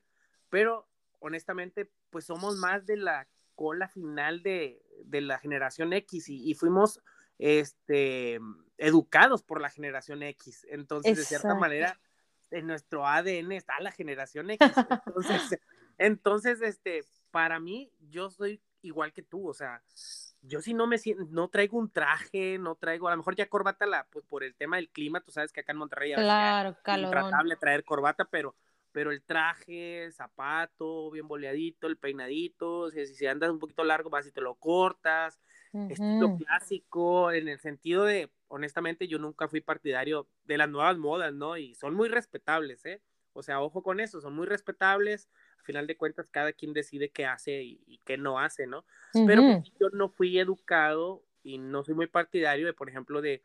pero 0.50 0.88
honestamente, 1.25 1.90
pues 2.11 2.26
somos 2.26 2.57
más 2.57 2.85
de 2.85 2.99
la 2.99 3.26
cola 3.54 3.88
final 3.88 4.43
de, 4.43 4.83
de 5.04 5.23
la 5.23 5.38
generación 5.38 5.93
X 5.95 6.28
y, 6.28 6.50
y 6.50 6.54
fuimos 6.54 7.00
este, 7.38 8.38
educados 8.76 9.43
por 9.43 9.61
la 9.61 9.71
generación 9.71 10.23
X. 10.23 10.66
Entonces, 10.69 11.16
de 11.16 11.25
cierta 11.25 11.54
manera, 11.54 11.99
en 12.50 12.66
nuestro 12.66 13.07
ADN 13.07 13.52
está 13.52 13.81
la 13.81 13.90
generación 13.90 14.50
X. 14.50 14.71
Entonces, 15.07 15.61
entonces, 15.99 16.61
este, 16.61 17.04
para 17.31 17.59
mí, 17.59 17.90
yo 18.11 18.28
soy 18.28 18.61
igual 18.83 19.14
que 19.14 19.23
tú, 19.23 19.49
o 19.49 19.54
sea, 19.54 19.83
yo 20.43 20.61
sí 20.61 20.75
no 20.75 20.87
me 20.87 20.99
siento, 20.99 21.25
no 21.31 21.49
traigo 21.49 21.78
un 21.78 21.90
traje, 21.90 22.59
no 22.59 22.75
traigo, 22.75 23.09
a 23.09 23.12
lo 23.12 23.16
mejor 23.16 23.35
ya 23.35 23.49
corbata, 23.49 23.87
la, 23.87 24.07
pues 24.11 24.26
por 24.26 24.45
el 24.45 24.54
tema 24.54 24.76
del 24.76 24.90
clima, 24.90 25.23
tú 25.23 25.33
sabes 25.33 25.52
que 25.52 25.61
acá 25.61 25.73
en 25.73 25.78
Monterrey 25.78 26.12
Claro, 26.12 26.76
es 26.85 26.99
intratable 26.99 27.57
traer 27.57 27.83
corbata, 27.83 28.26
pero, 28.26 28.54
pero 28.94 29.10
el 29.12 29.22
traje, 29.24 30.04
el 30.04 30.12
zapato, 30.12 31.10
bien 31.10 31.28
boleadito, 31.28 31.88
el 31.88 31.98
peinadito, 31.98 32.90
si, 32.90 33.06
si 33.08 33.26
andas 33.26 33.50
un 33.50 33.58
poquito 33.58 33.84
largo, 33.84 34.08
vas 34.10 34.26
y 34.28 34.32
te 34.32 34.40
lo 34.40 34.54
cortas, 34.54 35.40
estilo 35.88 36.30
Ujú, 36.30 36.36
clásico, 36.36 37.32
en 37.32 37.48
el 37.48 37.58
sentido 37.58 38.04
de, 38.04 38.30
honestamente, 38.48 39.08
yo 39.08 39.18
nunca 39.18 39.48
fui 39.48 39.60
partidario 39.60 40.28
de 40.44 40.58
las 40.58 40.68
nuevas 40.70 40.96
modas, 40.96 41.34
¿no? 41.34 41.56
Y 41.56 41.74
son 41.74 41.94
muy 41.94 42.08
respetables, 42.08 42.86
¿eh? 42.86 43.02
O 43.32 43.42
sea, 43.42 43.60
ojo 43.60 43.82
con 43.82 43.98
eso, 43.98 44.20
son 44.20 44.34
muy 44.36 44.46
respetables. 44.46 45.28
A 45.60 45.64
final 45.64 45.88
de 45.88 45.96
cuentas, 45.96 46.30
cada 46.30 46.52
quien 46.52 46.72
decide 46.72 47.10
qué 47.10 47.26
hace 47.26 47.64
y, 47.64 47.82
y 47.86 47.98
qué 48.04 48.16
no 48.16 48.38
hace, 48.38 48.68
¿no? 48.68 48.84
Pero 49.24 49.44
pues, 49.44 49.58
yo 49.80 49.88
no 49.90 50.08
fui 50.08 50.38
educado 50.38 51.24
y 51.42 51.58
no 51.58 51.82
soy 51.82 51.94
muy 51.94 52.06
partidario 52.06 52.66
de, 52.66 52.74
por 52.74 52.88
ejemplo, 52.88 53.20
de 53.20 53.42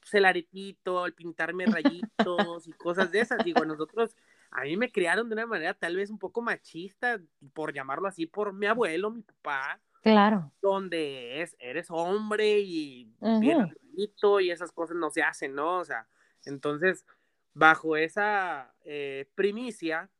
pues, 0.00 0.14
el 0.14 0.24
aretito, 0.24 1.06
el 1.06 1.14
pintarme 1.14 1.66
rayitos 1.66 2.66
y 2.68 2.74
cosas 2.74 3.10
de 3.10 3.20
esas. 3.20 3.42
Digo, 3.42 3.64
nosotros, 3.64 4.16
a 4.54 4.62
mí 4.64 4.76
me 4.78 4.92
criaron 4.92 5.28
de 5.28 5.34
una 5.34 5.46
manera 5.46 5.74
tal 5.74 5.96
vez 5.96 6.10
un 6.10 6.18
poco 6.20 6.42
machista, 6.42 7.20
por 7.54 7.74
llamarlo 7.74 8.08
así, 8.08 8.26
por 8.26 8.54
mi 8.54 8.66
abuelo, 8.66 9.10
mi 9.10 9.22
papá, 9.22 9.82
Claro. 10.02 10.52
donde 10.62 11.42
es, 11.42 11.56
eres 11.60 11.88
hombre 11.90 12.60
y 12.60 13.12
bien 13.38 13.58
ujú, 13.58 13.60
arreglito 13.60 14.40
y 14.40 14.50
esas 14.50 14.72
cosas 14.72 14.96
no 14.96 15.10
se 15.10 15.22
hacen, 15.22 15.54
¿no? 15.54 15.78
O 15.80 15.84
sea, 15.84 16.08
entonces, 16.44 17.06
bajo 17.54 17.96
esa 17.96 18.74
eh, 18.84 19.30
primicia, 19.34 20.10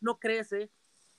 no 0.00 0.18
crece 0.18 0.70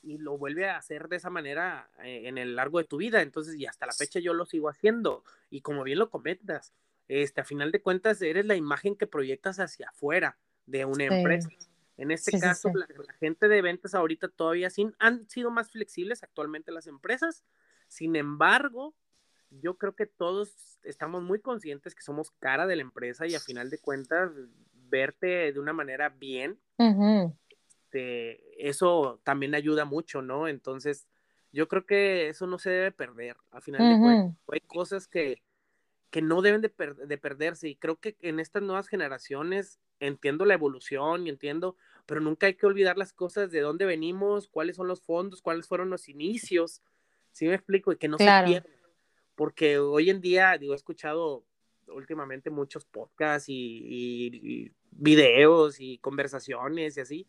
y 0.01 0.17
lo 0.17 0.37
vuelve 0.37 0.69
a 0.69 0.77
hacer 0.77 1.07
de 1.07 1.15
esa 1.17 1.29
manera 1.29 1.89
eh, 2.03 2.27
en 2.27 2.37
el 2.37 2.55
largo 2.55 2.77
de 2.79 2.85
tu 2.85 2.97
vida. 2.97 3.21
Entonces, 3.21 3.55
y 3.55 3.65
hasta 3.65 3.85
la 3.87 3.95
fecha 3.95 4.19
yo 4.19 4.33
lo 4.33 4.45
sigo 4.45 4.69
haciendo. 4.69 5.23
Y 5.49 5.61
como 5.61 5.83
bien 5.83 5.99
lo 5.99 6.09
comentas, 6.11 6.73
este, 7.07 7.41
a 7.41 7.45
final 7.45 7.71
de 7.71 7.81
cuentas, 7.81 8.21
eres 8.21 8.45
la 8.45 8.55
imagen 8.55 8.95
que 8.95 9.07
proyectas 9.07 9.59
hacia 9.59 9.89
afuera 9.89 10.37
de 10.67 10.85
una 10.85 11.05
Sí, 11.07 11.15
empresa. 11.15 11.49
En 11.97 12.11
este 12.11 12.31
sí, 12.31 12.39
caso, 12.39 12.69
sí. 12.69 12.77
la, 12.77 12.87
la 13.03 13.13
gente 13.13 13.47
de 13.47 13.61
ventas 13.61 13.95
ahorita 13.95 14.27
todavía 14.27 14.69
sin, 14.69 14.95
han 14.99 15.29
sido 15.29 15.49
más 15.49 15.71
flexibles 15.71 16.23
actualmente 16.23 16.71
las 16.71 16.87
empresas. 16.87 17.43
Sin 17.87 18.15
embargo, 18.15 18.95
yo 19.49 19.77
creo 19.77 19.95
que 19.95 20.05
todos 20.05 20.79
estamos 20.83 21.23
muy 21.23 21.39
conscientes 21.39 21.95
que 21.95 22.03
somos 22.03 22.31
cara 22.31 22.67
de 22.67 22.75
la 22.75 22.81
empresa 22.81 23.27
y 23.27 23.35
a 23.35 23.39
final 23.39 23.69
de 23.69 23.77
cuentas, 23.77 24.31
verte 24.73 25.53
de 25.53 25.59
una 25.59 25.73
manera 25.73 26.09
bien 26.09 26.59
este, 27.95 28.67
eso 28.67 29.21
también 29.23 29.55
ayuda 29.55 29.85
mucho, 29.85 30.21
¿no? 30.21 30.47
Entonces, 30.47 31.07
yo 31.51 31.67
creo 31.67 31.85
que 31.85 32.29
eso 32.29 32.47
no 32.47 32.59
se 32.59 32.69
debe 32.69 32.91
perder. 32.91 33.37
A 33.51 33.61
final 33.61 33.89
de 33.89 33.99
cuentas, 33.99 34.37
hay 34.51 34.59
cosas 34.61 35.07
que, 35.07 35.41
que 36.15 36.21
no 36.21 36.41
deben 36.41 36.61
de, 36.61 36.69
per 36.69 36.95
de, 36.95 37.17
perderse 37.17 37.67
y 37.67 37.75
creo 37.75 37.97
que 37.97 38.15
en 38.21 38.39
estas 38.39 38.63
nuevas 38.63 38.87
generaciones 38.87 39.81
entiendo 39.99 40.45
la 40.45 40.53
evolución 40.53 41.27
y 41.27 41.29
entiendo, 41.29 41.75
pero 42.05 42.21
nunca 42.21 42.47
hay 42.47 42.53
que 42.53 42.65
olvidar 42.65 42.97
las 42.97 43.11
cosas 43.11 43.51
de 43.51 43.59
dónde 43.59 43.83
venimos, 43.83 44.47
cuáles 44.47 44.77
son 44.77 44.87
los 44.87 45.01
fondos, 45.01 45.41
cuáles 45.41 45.67
fueron 45.67 45.89
los 45.89 46.07
inicios, 46.07 46.81
¿sí 47.33 47.47
me 47.47 47.53
explico? 47.53 47.91
Y 47.91 47.97
que 47.97 48.07
no 48.07 48.17
se 48.17 48.23
Claro. 48.23 48.47
pierda, 48.47 48.69
porque 49.35 49.77
hoy 49.77 50.09
en 50.09 50.21
día, 50.21 50.57
digo, 50.57 50.71
he 50.71 50.77
escuchado 50.77 51.43
últimamente 51.89 52.49
muchos 52.49 52.85
podcasts 52.85 53.49
y, 53.49 53.53
y, 53.53 54.63
y 54.63 54.71
videos 54.91 55.81
y 55.81 55.97
conversaciones 55.97 56.95
y 56.95 57.01
así, 57.01 57.27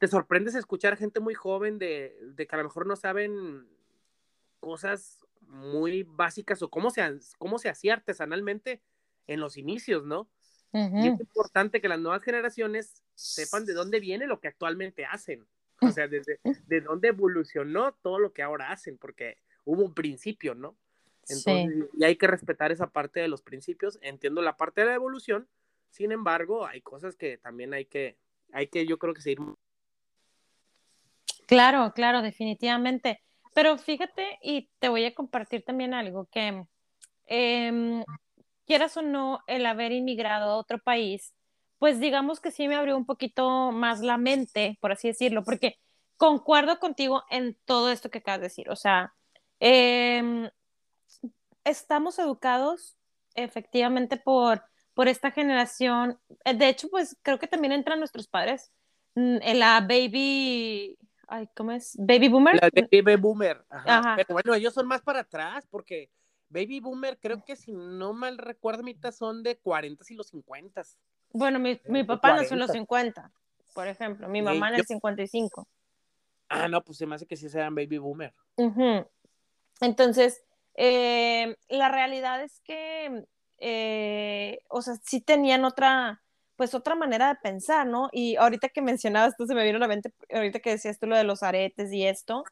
te 0.00 0.08
sorprendes 0.08 0.56
escuchar 0.56 0.96
gente 0.96 1.20
muy 1.20 1.34
joven 1.34 1.78
de, 1.78 2.18
de, 2.22 2.44
que 2.44 2.56
a 2.56 2.58
lo 2.58 2.64
mejor 2.64 2.88
no 2.88 2.96
saben 2.96 3.68
cosas 4.58 5.27
muy 5.48 6.04
básicas 6.04 6.62
o 6.62 6.70
cómo 6.70 6.90
se, 6.90 7.02
cómo 7.38 7.58
se 7.58 7.68
hacía 7.68 7.94
artesanalmente 7.94 8.82
en 9.26 9.40
los 9.40 9.56
inicios, 9.56 10.04
¿no? 10.04 10.28
Y 10.72 11.08
es 11.08 11.18
importante 11.18 11.80
que 11.80 11.88
las 11.88 11.98
nuevas 11.98 12.22
generaciones 12.22 13.02
sepan 13.14 13.64
de 13.64 13.72
dónde 13.72 14.00
viene 14.00 14.26
lo 14.26 14.38
que 14.38 14.48
actualmente 14.48 15.06
hacen. 15.06 15.46
O 15.80 15.90
sea, 15.90 16.08
desde 16.08 16.40
de 16.66 16.80
dónde 16.82 17.08
evolucionó 17.08 17.92
todo 18.02 18.18
lo 18.18 18.32
que 18.32 18.42
ahora 18.42 18.70
hacen, 18.70 18.98
porque 18.98 19.38
hubo 19.64 19.82
un 19.84 19.94
principio, 19.94 20.54
¿no? 20.54 20.76
Sí. 21.24 21.66
Y 21.94 22.04
hay 22.04 22.16
que 22.16 22.26
respetar 22.26 22.70
esa 22.70 22.90
parte 22.90 23.20
de 23.20 23.28
los 23.28 23.42
principios. 23.42 23.98
Entiendo 24.02 24.42
la 24.42 24.56
parte 24.56 24.82
de 24.82 24.88
la 24.88 24.94
evolución, 24.94 25.48
sin 25.90 26.12
embargo, 26.12 26.66
hay 26.66 26.80
cosas 26.82 27.16
que 27.16 27.38
también 27.38 27.72
hay 27.72 27.86
que, 27.86 28.18
hay 28.52 28.66
que 28.66 28.86
yo 28.86 28.98
creo 28.98 29.14
que 29.14 29.22
seguir 29.22 29.38
Claro, 31.46 31.92
claro, 31.94 32.20
definitivamente. 32.20 33.22
Pero 33.58 33.76
fíjate, 33.76 34.38
y 34.40 34.70
te 34.78 34.88
voy 34.88 35.04
a 35.04 35.14
compartir 35.16 35.64
también 35.64 35.92
algo 35.92 36.26
que, 36.30 36.64
em, 37.26 38.04
quieras 38.66 38.96
o 38.96 39.02
no, 39.02 39.40
el 39.48 39.66
haber 39.66 39.90
inmigrado 39.92 40.52
a 40.52 40.56
otro 40.58 40.78
país, 40.78 41.34
pues 41.78 41.98
digamos 41.98 42.40
que 42.40 42.52
sí 42.52 42.68
me 42.68 42.76
abrió 42.76 42.96
un 42.96 43.06
poquito 43.06 43.72
más 43.72 44.00
la 44.00 44.16
mente, 44.16 44.78
por 44.80 44.92
así 44.92 45.08
decirlo, 45.08 45.42
porque 45.44 45.76
concuerdo 46.16 46.78
contigo 46.78 47.24
en 47.30 47.56
todo 47.64 47.90
esto 47.90 48.10
que 48.10 48.18
acabas 48.18 48.40
de 48.42 48.46
decir. 48.46 48.70
O 48.70 48.76
sea, 48.76 49.14
em, 49.60 50.48
estamos 51.64 52.18
educados 52.18 52.96
efectivamente 53.34 54.16
por, 54.18 54.64
por 54.94 55.08
esta 55.08 55.30
generación. 55.32 56.18
De 56.44 56.68
hecho, 56.68 56.88
pues 56.90 57.16
creo 57.22 57.38
que 57.38 57.46
también 57.48 57.72
entran 57.72 57.98
nuestros 57.98 58.28
padres 58.28 58.72
mm, 59.16 59.38
la 59.54 59.80
baby, 59.80 60.97
ay, 61.28 61.48
¿cómo 61.54 61.72
es? 61.72 61.96
Baby 61.98 62.28
boomer. 62.28 62.54
La 62.60 62.70
baby 62.70 63.16
boomer, 63.16 63.64
ajá. 63.68 63.98
Ajá. 63.98 64.16
Pero 64.16 64.34
bueno, 64.34 64.54
ellos 64.54 64.74
son 64.74 64.86
más 64.86 65.02
para 65.02 65.20
atrás, 65.20 65.66
porque 65.70 66.10
baby 66.48 66.80
boomer, 66.80 67.18
creo 67.18 67.44
que 67.44 67.56
si 67.56 67.72
no 67.72 68.12
mal 68.12 68.38
recuerdo, 68.38 68.82
mitad 68.82 69.12
son 69.12 69.42
de 69.42 69.58
40 69.58 70.04
y 70.08 70.14
los 70.14 70.28
50. 70.28 70.82
Bueno, 71.32 71.58
mi, 71.58 71.78
mi 71.88 72.02
O 72.02 72.06
papá 72.06 72.36
nació 72.36 72.54
en 72.54 72.60
los 72.60 72.68
40. 72.68 72.72
50, 72.72 73.32
por 73.74 73.86
ejemplo, 73.86 74.28
mi 74.28 74.42
mamá 74.42 74.70
Y 74.70 74.72
en 74.72 74.76
yo, 74.76 74.80
el 74.82 74.86
55. 74.86 75.68
ah, 76.48 76.68
no, 76.68 76.82
pues 76.82 76.98
se 76.98 77.06
me 77.06 77.14
hace 77.14 77.26
que 77.26 77.36
sí 77.36 77.48
sean 77.48 77.74
baby 77.74 77.98
boomer. 77.98 78.34
Ujú. 78.56 79.06
Entonces, 79.80 80.42
eh, 80.74 81.56
la 81.68 81.88
realidad 81.90 82.42
es 82.42 82.60
que, 82.64 83.24
eh, 83.58 84.60
o 84.68 84.82
sea, 84.82 84.94
sí 85.04 85.20
tenían 85.20 85.64
otra, 85.64 86.22
pues 86.58 86.74
otra 86.74 86.96
manera 86.96 87.28
de 87.28 87.36
pensar, 87.36 87.86
¿no? 87.86 88.08
Y 88.10 88.34
ahorita 88.34 88.68
que 88.68 88.82
mencionabas, 88.82 89.30
esto 89.30 89.46
se 89.46 89.54
me 89.54 89.64
vino 89.64 89.76
a 89.76 89.78
la 89.78 89.86
mente, 89.86 90.12
ahorita 90.34 90.58
que 90.58 90.70
decías 90.70 90.98
tú 90.98 91.06
lo 91.06 91.16
de 91.16 91.22
los 91.22 91.44
aretes 91.44 91.92
y 91.92 92.04
esto, 92.04 92.42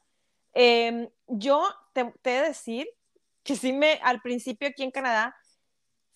eh, 0.55 1.11
yo 1.27 1.65
te, 1.93 2.15
te 2.23 2.37
he 2.37 2.41
de 2.43 2.49
decir 2.49 2.87
que 3.43 3.57
sí 3.57 3.73
me, 3.73 3.99
al 4.05 4.23
principio 4.23 4.69
aquí 4.69 4.85
en 4.85 4.93
Canadá, 4.93 5.35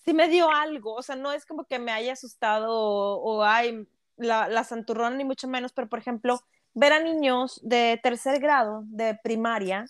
sí 0.05 0.15
me 0.15 0.29
dio 0.29 0.49
algo, 0.53 0.95
o 0.95 1.03
sea, 1.03 1.17
no 1.17 1.33
es 1.33 1.45
como 1.45 1.65
que 1.65 1.81
me 1.81 1.91
haya 1.91 2.13
asustado 2.13 2.73
o, 2.73 3.17
o 3.17 3.43
ay, 3.43 3.89
la, 4.17 4.49
la 4.49 4.63
santurrona 4.63 5.17
ni 5.17 5.25
mucho 5.25 5.49
menos, 5.49 5.73
pero 5.73 5.89
por 5.89 5.99
ejemplo, 5.99 6.41
ver 6.75 6.93
a 6.93 7.01
niños 7.01 7.59
de 7.65 7.99
tercer 8.05 8.39
grado 8.39 8.85
de 8.87 9.19
primaria 9.21 9.87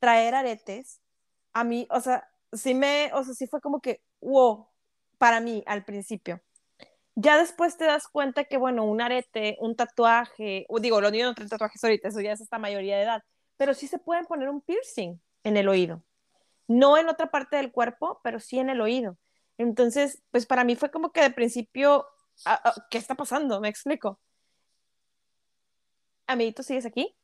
traer 0.00 0.34
aretes, 0.34 1.00
a 1.54 1.64
mí, 1.64 1.86
o 1.90 2.00
sea, 2.02 2.28
sí 2.52 2.74
me, 2.74 3.10
o 3.14 3.24
sea, 3.24 3.32
sí 3.32 3.46
fue 3.46 3.62
como 3.62 3.80
que, 3.80 4.02
wow, 4.20 4.66
para 5.16 5.40
mí 5.40 5.64
al 5.66 5.86
principio. 5.86 6.42
Ya 7.20 7.36
después 7.36 7.76
te 7.76 7.84
das 7.84 8.06
cuenta 8.06 8.44
que, 8.44 8.58
bueno, 8.58 8.84
un 8.84 9.00
arete, 9.00 9.56
un 9.60 9.74
tatuaje, 9.74 10.66
o 10.68 10.78
digo, 10.78 11.00
los 11.00 11.10
niños 11.10 11.26
no 11.30 11.34
traen 11.34 11.48
tatuajes 11.48 11.82
ahorita, 11.82 12.08
eso 12.08 12.20
ya 12.20 12.30
es 12.32 12.40
hasta 12.40 12.60
mayoría 12.60 12.96
de 12.96 13.02
edad, 13.02 13.22
pero 13.56 13.74
sí 13.74 13.88
se 13.88 13.98
pueden 13.98 14.24
poner 14.26 14.48
un 14.48 14.60
piercing 14.60 15.20
en 15.42 15.56
el 15.56 15.68
oído. 15.68 16.04
No 16.68 16.98
en 16.98 17.08
otra 17.08 17.30
parte 17.30 17.56
del 17.56 17.72
cuerpo, 17.72 18.20
pero 18.22 18.40
sí 18.40 18.60
en 18.60 18.70
el 18.70 18.80
oído. 18.80 19.18
Entonces, 19.58 20.22
pues 20.30 20.46
para 20.46 20.64
mí 20.64 20.76
fue 20.76 20.92
como 20.92 21.12
que 21.12 21.22
de 21.22 21.30
principio, 21.32 22.06
ah, 22.46 22.60
ah, 22.64 22.74
¿qué 22.90 22.98
está 22.98 23.16
pasando? 23.16 23.60
Me 23.60 23.68
explico. 23.68 24.20
Amiguito, 26.28 26.62
¿sigues 26.62 26.86
aquí? 26.86 27.16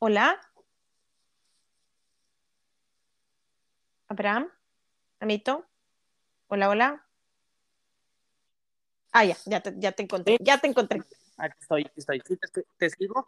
Hola. 0.00 0.40
Abraham, 4.08 4.48
Amito. 5.20 5.66
Hola, 6.48 6.68
hola. 6.70 7.11
Ah, 9.12 9.24
ya, 9.24 9.36
ya 9.46 9.60
te, 9.60 9.74
ya 9.76 9.92
te 9.92 10.02
encontré, 10.02 10.38
ya 10.40 10.58
te 10.58 10.66
encontré. 10.66 11.02
Aquí 11.36 11.56
estoy, 11.60 11.82
aquí 11.82 12.00
estoy. 12.00 12.22
¿Sí 12.26 12.36
te, 12.36 12.64
te 12.78 12.90
sigo? 12.90 13.26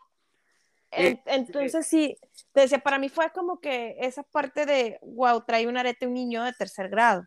En- 0.91 1.21
entonces 1.27 1.87
sí, 1.87 2.17
te 2.53 2.63
decía, 2.63 2.79
para 2.79 2.99
mí 2.99 3.09
fue 3.09 3.31
como 3.31 3.59
que 3.61 3.97
esa 4.01 4.23
parte 4.23 4.65
de, 4.67 4.99
wow, 5.03 5.43
trae 5.45 5.67
un 5.67 5.77
arete 5.77 6.07
un 6.07 6.15
niño 6.15 6.43
de 6.45 6.53
tercer 6.53 6.89
grado. 6.89 7.25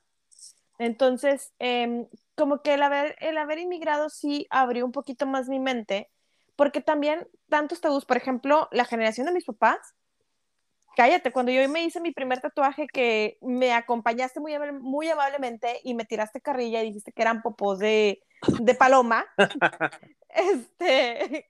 Entonces, 0.80 1.54
em, 1.60 2.08
como 2.36 2.62
que 2.62 2.76
el 2.76 2.84
haber, 2.84 3.16
el 3.20 3.38
haber 3.38 3.60
inmigrado 3.60 4.10
sí 4.10 4.48
abrió 4.50 4.86
un 4.86 4.92
poquito 4.92 5.26
más 5.26 5.50
mi 5.50 5.60
mente, 5.60 6.10
porque 6.56 6.82
también 6.82 7.28
tantos 7.50 7.82
tabús, 7.82 8.06
por 8.06 8.18
ejemplo, 8.18 8.68
la 8.72 8.86
generación 8.86 9.26
de 9.28 9.34
mis 9.34 9.46
papás, 9.46 9.78
cállate, 10.96 11.32
cuando 11.32 11.52
yo 11.52 11.68
me 11.70 11.84
hice 11.84 12.00
mi 12.00 12.12
primer 12.12 12.40
tatuaje 12.40 12.88
que 12.88 13.38
me 13.42 13.74
acompañaste 13.74 14.40
muy, 14.40 14.54
muy 14.80 15.10
amablemente 15.10 15.80
y 15.84 15.94
me 15.94 16.06
tiraste 16.06 16.42
carrilla 16.42 16.82
y 16.82 16.88
dijiste 16.88 17.12
que 17.12 17.22
eran 17.22 17.42
popos 17.42 17.80
de, 17.80 18.22
de 18.60 18.74
paloma, 18.76 19.26
este, 20.30 21.50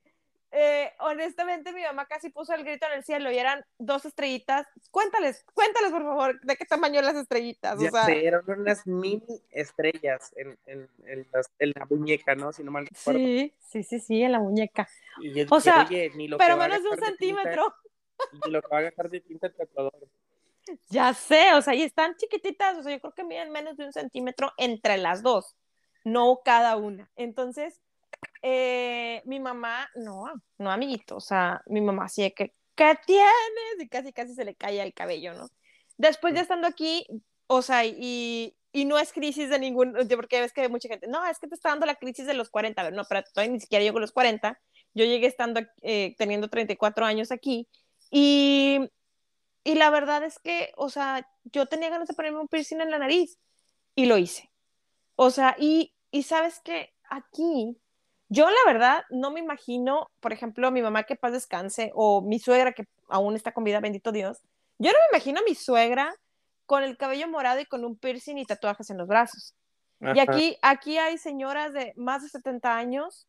eh, 0.51 0.93
honestamente 0.99 1.73
mi 1.73 1.83
mamá 1.83 2.05
casi 2.07 2.29
puso 2.29 2.53
el 2.53 2.63
grito 2.63 2.85
en 2.87 2.93
el 2.93 3.03
cielo 3.03 3.31
y 3.31 3.37
eran 3.37 3.63
dos 3.77 4.05
estrellitas. 4.05 4.65
Cuéntales, 4.91 5.45
cuéntales 5.53 5.91
por 5.91 6.03
favor, 6.03 6.39
de 6.41 6.55
qué 6.55 6.65
tamaño 6.65 7.01
las 7.01 7.15
estrellitas. 7.15 7.79
Ya 7.79 7.89
o 7.89 7.91
sea, 7.91 8.05
sé, 8.05 8.25
eran 8.25 8.41
unas 8.47 8.87
mini 8.87 9.41
estrellas 9.51 10.31
en, 10.37 10.57
en, 10.65 10.89
en, 11.05 11.27
las- 11.33 11.51
en 11.59 11.73
la 11.75 11.85
muñeca, 11.89 12.35
¿no? 12.35 12.53
Si 12.53 12.63
no 12.63 12.71
mal 12.71 12.87
recuerdo. 12.87 13.19
sí, 13.19 13.53
sí, 13.59 13.83
sí, 13.83 13.99
sí, 13.99 14.21
en 14.23 14.31
la 14.31 14.39
muñeca. 14.39 14.87
Y 15.21 15.45
O 15.49 15.59
sea, 15.59 15.85
oye, 15.87 16.11
ni 16.15 16.27
lo 16.27 16.37
Pero 16.37 16.57
menos 16.57 16.81
de 16.81 16.89
un 16.89 16.95
tinta- 16.95 17.05
centímetro. 17.07 17.73
ni 18.45 18.51
lo 18.51 18.61
que 18.61 18.67
va 18.69 18.77
a 18.79 18.81
gastar 18.83 19.09
de 19.09 19.19
tinta 19.21 19.47
el 19.47 19.53
tatuador. 19.55 20.07
Ya 20.89 21.13
sé, 21.13 21.53
o 21.53 21.61
sea, 21.61 21.75
y 21.75 21.83
están 21.83 22.15
chiquititas, 22.17 22.77
o 22.77 22.83
sea, 22.83 22.91
yo 22.93 22.99
creo 22.99 23.13
que 23.13 23.23
miden 23.23 23.51
menos 23.51 23.77
de 23.77 23.85
un 23.85 23.93
centímetro 23.93 24.51
entre 24.57 24.97
las 24.97 25.21
dos, 25.23 25.55
no 26.07 26.41
cada 26.43 26.77
una. 26.77 27.11
Entonces, 27.15 27.81
eh, 28.41 29.21
mi 29.25 29.39
mamá, 29.39 29.89
no, 29.95 30.25
no, 30.57 30.71
amiguito, 30.71 31.17
o 31.17 31.19
sea, 31.19 31.61
mi 31.67 31.81
mamá 31.81 32.05
así 32.05 32.21
de 32.23 32.33
que, 32.33 32.53
¿qué 32.75 32.97
tienes? 33.05 33.79
Y 33.79 33.89
casi, 33.89 34.13
casi 34.13 34.33
se 34.33 34.45
le 34.45 34.55
cae 34.55 34.81
el 34.81 34.93
cabello, 34.93 35.33
¿no? 35.33 35.49
Después 35.97 36.33
ya 36.33 36.41
estando 36.41 36.67
aquí, 36.67 37.05
o 37.47 37.61
sea, 37.61 37.85
y, 37.85 38.55
y 38.71 38.85
no 38.85 38.97
es 38.97 39.11
crisis 39.11 39.49
de 39.49 39.59
ningún, 39.59 39.93
porque 40.15 40.39
ves 40.39 40.53
que 40.53 40.61
hay 40.61 40.69
mucha 40.69 40.87
gente, 40.87 41.07
no, 41.07 41.25
es 41.25 41.39
que 41.39 41.47
te 41.47 41.55
está 41.55 41.69
dando 41.69 41.85
la 41.85 41.95
crisis 41.95 42.25
de 42.25 42.33
los 42.33 42.49
40, 42.49 42.81
a 42.81 42.85
ver, 42.85 42.93
no, 42.93 43.03
pero 43.09 43.23
todavía 43.23 43.53
ni 43.53 43.59
siquiera 43.59 43.83
llego 43.83 43.97
a 43.97 44.01
los 44.01 44.13
40, 44.13 44.59
yo 44.93 45.05
llegué 45.05 45.27
estando, 45.27 45.61
eh, 45.81 46.15
teniendo 46.17 46.49
34 46.49 47.05
años 47.05 47.31
aquí, 47.31 47.67
y, 48.09 48.79
y 49.65 49.75
la 49.75 49.89
verdad 49.89 50.23
es 50.23 50.39
que, 50.39 50.71
o 50.77 50.89
sea, 50.89 51.27
yo 51.43 51.65
tenía 51.65 51.89
ganas 51.89 52.07
de 52.07 52.13
ponerme 52.13 52.39
un 52.39 52.47
piercing 52.47 52.79
en 52.79 52.91
la 52.91 52.99
nariz, 52.99 53.37
y 53.95 54.05
lo 54.05 54.17
hice. 54.17 54.49
O 55.15 55.31
sea, 55.31 55.55
y, 55.59 55.96
y 56.11 56.23
sabes 56.23 56.59
que 56.59 56.93
aquí, 57.09 57.77
yo 58.29 58.49
la 58.49 58.71
verdad 58.71 59.03
no 59.09 59.31
me 59.31 59.39
imagino, 59.39 60.09
por 60.19 60.33
ejemplo, 60.33 60.71
mi 60.71 60.81
mamá 60.81 61.03
que 61.03 61.15
paz 61.15 61.31
descanse, 61.31 61.91
o 61.95 62.21
mi 62.21 62.39
suegra 62.39 62.73
que 62.73 62.87
aún 63.09 63.35
está 63.35 63.53
con 63.53 63.63
vida, 63.63 63.79
bendito 63.79 64.11
Dios, 64.11 64.39
yo 64.79 64.91
no 64.91 64.97
me 64.97 65.17
imagino 65.17 65.39
a 65.39 65.43
mi 65.43 65.55
suegra 65.55 66.13
con 66.65 66.83
el 66.83 66.97
cabello 66.97 67.27
morado 67.27 67.59
y 67.59 67.65
con 67.65 67.85
un 67.85 67.95
piercing 67.95 68.37
y 68.37 68.45
tatuajes 68.45 68.89
en 68.89 68.97
los 68.97 69.07
brazos. 69.07 69.55
Y 69.99 70.19
aquí, 70.19 70.57
aquí 70.61 70.99
hay 70.99 71.17
señoras 71.17 71.73
de 71.73 71.93
más 71.95 72.21
de 72.21 72.29
70 72.29 72.77
años 72.77 73.27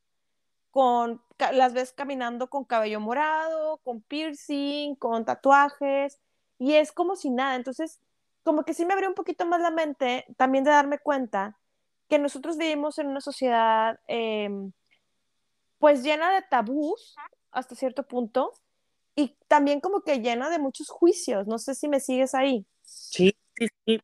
con, 0.71 1.23
las 1.53 1.73
ves 1.73 1.93
caminando 1.93 2.51
con 2.51 2.65
cabello 2.65 3.01
morado, 3.01 3.79
con 3.79 4.03
piercing, 4.03 4.95
con 4.97 5.25
tatuajes, 5.25 6.21
y 6.59 6.75
es 6.75 6.93
como 6.93 7.17
si 7.17 7.31
nada. 7.31 7.57
Entonces, 7.57 8.01
como 8.43 8.65
que 8.65 8.75
sí 8.75 8.85
me 8.85 8.93
abrió 8.93 9.09
un 9.09 9.15
poquito 9.15 9.47
más 9.47 9.63
la 9.63 9.71
mente 9.71 10.27
también 10.37 10.65
de 10.65 10.71
darme 10.71 10.99
cuenta 10.99 11.57
que 12.09 12.19
nosotros 12.19 12.57
vivimos 12.57 12.99
en 12.99 13.09
una 13.09 13.21
sociedad 13.21 13.99
eh, 14.09 14.49
pues 15.79 16.03
llena 16.03 16.35
de 16.35 16.43
tabús 16.43 17.17
hasta 17.51 17.75
cierto 17.75 18.03
punto 18.03 18.53
y 19.15 19.37
también 19.47 19.81
como 19.81 20.03
que 20.03 20.21
llena 20.21 20.51
de 20.51 20.59
muchos 20.59 20.89
juicios. 20.89 21.47
No 21.47 21.59
sé 21.59 21.75
si 21.75 21.89
me 21.89 22.01
sigues 22.01 22.35
ahí. 22.35 22.67
Sí, 22.83 23.37
sí, 23.57 23.69
sí. 23.85 24.01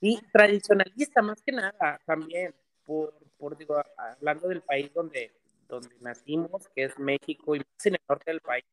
Y 0.00 0.20
tradicionalista 0.32 1.22
más 1.22 1.40
que 1.42 1.52
nada 1.52 2.00
también, 2.04 2.54
por, 2.84 3.14
por 3.38 3.56
digo, 3.56 3.82
hablando 3.96 4.48
del 4.48 4.62
país 4.62 4.92
donde, 4.92 5.32
donde 5.68 5.96
nacimos, 6.00 6.68
que 6.74 6.84
es 6.84 6.98
México, 6.98 7.56
y 7.56 7.60
más 7.60 7.86
en 7.86 7.94
el 7.94 8.00
norte 8.08 8.30
del 8.30 8.40
país, 8.40 8.64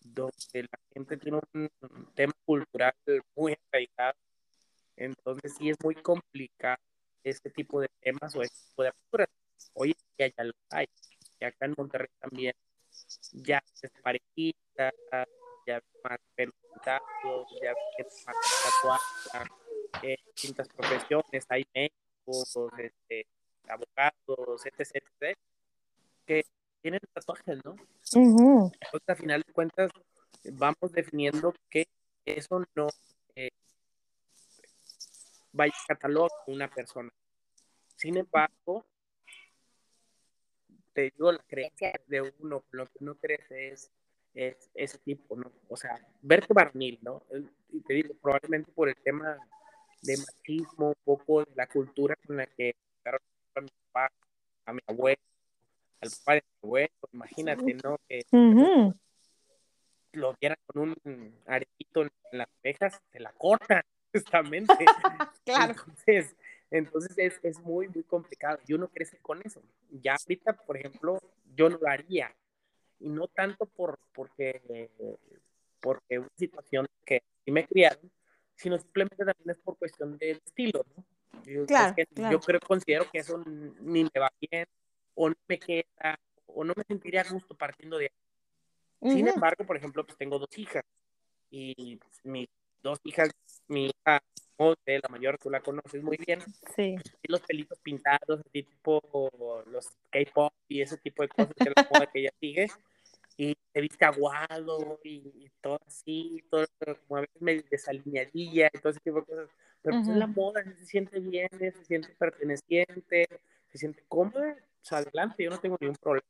donde 0.00 0.62
la 0.62 0.78
gente 0.92 1.16
tiene 1.16 1.40
un 1.54 1.70
tema 2.14 2.34
cultural 2.44 2.94
muy 3.34 3.56
arraigado, 3.68 4.18
entonces 4.96 5.54
sí 5.58 5.70
es 5.70 5.76
muy 5.82 5.96
complicado 5.96 6.78
este 7.24 7.50
tipo 7.50 7.80
de 7.80 7.88
temas 8.00 8.34
o 8.36 8.42
este 8.42 8.58
tipo 8.68 8.82
de 8.82 8.88
aperturas. 8.90 9.28
Hoy 9.72 9.96
día 10.16 10.32
ya 10.36 10.44
lo 10.44 10.52
hay, 10.70 10.86
y 11.40 11.44
acá 11.44 11.66
en 11.66 11.74
Monterrey 11.76 12.08
también 12.20 12.54
ya 13.32 13.62
es 13.82 13.90
parejita, 14.02 14.92
ya 15.66 15.80
más 16.04 16.18
pelos 16.34 16.54
pintados, 16.70 17.48
ya 17.62 17.72
es 17.98 18.26
más 18.26 18.36
tatuajes, 18.62 19.48
eh, 20.02 20.16
distintas 20.26 20.68
profesiones, 20.68 21.46
hay 21.48 21.64
médicos, 21.74 22.54
este, 22.78 23.26
abogados, 23.68 24.66
etc, 24.66 24.80
etc, 24.80 25.38
que 26.26 26.44
tienen 26.82 27.00
tatuajes, 27.12 27.64
¿no? 27.64 27.72
Ujú. 28.14 28.72
Entonces, 28.80 29.08
a 29.08 29.14
final 29.16 29.42
de 29.46 29.52
cuentas, 29.52 29.90
vamos 30.52 30.92
definiendo 30.92 31.54
que 31.70 31.86
eso 32.26 32.64
no 32.74 32.88
vaya 35.54 35.72
a 35.88 36.28
una 36.48 36.68
persona. 36.68 37.10
Sin 37.96 38.16
embargo, 38.16 38.84
te 40.92 41.02
digo, 41.02 41.32
la 41.32 41.42
creencia 41.46 41.92
de 42.06 42.32
uno, 42.40 42.64
lo 42.70 42.86
que 42.86 42.98
uno 43.00 43.14
crece 43.14 43.68
es, 43.68 43.90
es 44.34 44.70
ese 44.74 44.98
tipo, 44.98 45.36
¿no? 45.36 45.50
O 45.68 45.76
sea, 45.76 45.98
verte 46.22 46.52
varonil, 46.52 46.98
¿no? 47.02 47.22
Y 47.70 47.80
te 47.80 47.94
digo, 47.94 48.14
probablemente 48.20 48.70
por 48.72 48.88
el 48.88 48.96
tema 48.96 49.38
de 50.02 50.16
machismo, 50.18 50.88
un 50.88 50.94
poco 51.04 51.44
de 51.44 51.52
la 51.54 51.66
cultura 51.68 52.16
con 52.26 52.36
la 52.36 52.46
que 52.46 52.74
a 53.54 53.60
mi 53.60 53.68
papá, 53.92 54.12
a 54.66 54.72
mi 54.72 54.80
abuelo, 54.86 55.22
al 56.00 56.10
papá 56.10 56.34
de 56.34 56.42
mi 56.42 56.68
abuelo, 56.68 56.94
imagínate, 57.12 57.74
¿no? 57.74 57.98
Que 58.08 58.26
lo 60.12 60.34
vieran 60.40 60.58
con 60.66 60.96
un 61.04 61.40
aretito 61.46 62.02
en 62.02 62.10
las 62.32 62.48
orejas, 62.60 63.00
se 63.12 63.20
la 63.20 63.32
cortan, 63.32 63.82
justamente. 64.14 64.86
Claro. 65.44 65.74
Entonces, 65.74 66.34
entonces 66.70 67.18
es, 67.18 67.38
es 67.42 67.58
muy, 67.60 67.86
muy 67.88 68.02
complicado. 68.04 68.58
Y 68.66 68.72
uno 68.72 68.88
crece 68.88 69.18
con 69.18 69.42
eso. 69.44 69.60
Ya 69.90 70.14
ahorita, 70.14 70.54
por 70.54 70.78
ejemplo, 70.78 71.18
yo 71.54 71.68
no 71.68 71.76
lo 71.76 71.86
haría. 71.86 72.34
Y 72.98 73.10
no 73.10 73.28
tanto 73.28 73.66
por, 73.66 73.98
porque, 74.14 74.88
porque 75.80 76.18
una 76.18 76.30
situación 76.38 76.86
que 77.04 77.22
sí 77.44 77.50
me 77.50 77.66
criaron, 77.66 78.10
sino 78.56 78.78
simplemente 78.78 79.16
también 79.22 79.50
es 79.50 79.58
por 79.58 79.76
cuestión 79.76 80.16
de 80.16 80.30
estilo, 80.30 80.86
¿no? 80.96 81.04
Yo, 81.44 81.66
Claro, 81.66 81.90
es 81.90 82.08
que 82.08 82.14
claro. 82.14 82.32
yo 82.32 82.40
creo, 82.40 82.60
considero 82.60 83.10
que 83.10 83.18
eso 83.18 83.36
ni 83.44 84.04
me 84.04 84.20
va 84.20 84.32
bien, 84.40 84.66
o 85.14 85.28
no 85.28 85.34
me 85.46 85.58
queda, 85.58 86.18
o 86.46 86.64
no 86.64 86.72
me 86.74 86.84
sentiría 86.84 87.20
a 87.20 87.30
gusto 87.30 87.54
partiendo 87.54 87.98
de 87.98 88.06
ahí. 88.06 89.12
Sin 89.12 89.26
Ujú. 89.26 89.34
embargo, 89.34 89.66
por 89.66 89.76
ejemplo, 89.76 90.06
pues 90.06 90.16
tengo 90.16 90.38
dos 90.38 90.56
hijas 90.56 90.84
y 91.50 92.00
mis 92.22 92.48
dos 92.84 93.00
hijas, 93.02 93.30
mi 93.66 93.86
hija 93.86 94.22
Monte, 94.56 95.00
la 95.02 95.08
mayor, 95.08 95.36
tú 95.38 95.50
la 95.50 95.60
conoces 95.60 96.00
muy 96.02 96.16
bien, 96.16 96.40
Sí. 96.76 96.94
y 97.22 97.32
los 97.32 97.40
pelitos 97.40 97.78
pintados, 97.80 98.40
así 98.40 98.62
tipo 98.62 99.02
los 99.66 99.88
K-pop 100.10 100.52
y 100.68 100.80
ese 100.82 100.96
tipo 100.98 101.22
de 101.22 101.28
cosas 101.28 101.54
que 101.56 101.70
la 101.70 101.74
moda 101.90 102.06
que 102.06 102.20
ella 102.20 102.30
sigue, 102.38 102.68
y 103.36 103.56
se 103.72 103.80
viste 103.80 104.04
aguado 104.04 105.00
y, 105.02 105.16
y 105.34 105.50
todo 105.60 105.80
así, 105.84 106.44
todo 106.48 106.64
como 107.08 107.16
a 107.16 107.20
veces 107.22 107.42
medio 107.42 107.64
desalineadilla 107.68 108.70
y 108.72 108.78
todo 108.78 108.90
ese 108.90 109.00
tipo 109.00 109.20
de 109.20 109.26
cosas, 109.26 109.48
pero 109.82 109.96
pues 109.96 110.02
Ujú. 110.06 110.12
es 110.12 110.16
la 110.18 110.26
moda, 110.28 110.62
se 110.62 110.86
siente 110.86 111.18
bien, 111.18 111.48
se 111.58 111.72
siente 111.84 112.14
perteneciente, 112.16 113.28
se 113.72 113.78
siente 113.78 114.04
cómoda, 114.06 114.56
pues 114.78 114.92
adelante, 114.92 115.42
yo 115.42 115.50
no 115.50 115.58
tengo 115.58 115.76
ningún 115.80 115.96
problema. 115.96 116.28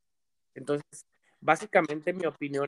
Entonces, 0.54 1.04
básicamente 1.40 2.12
mi 2.12 2.24
opinión 2.24 2.66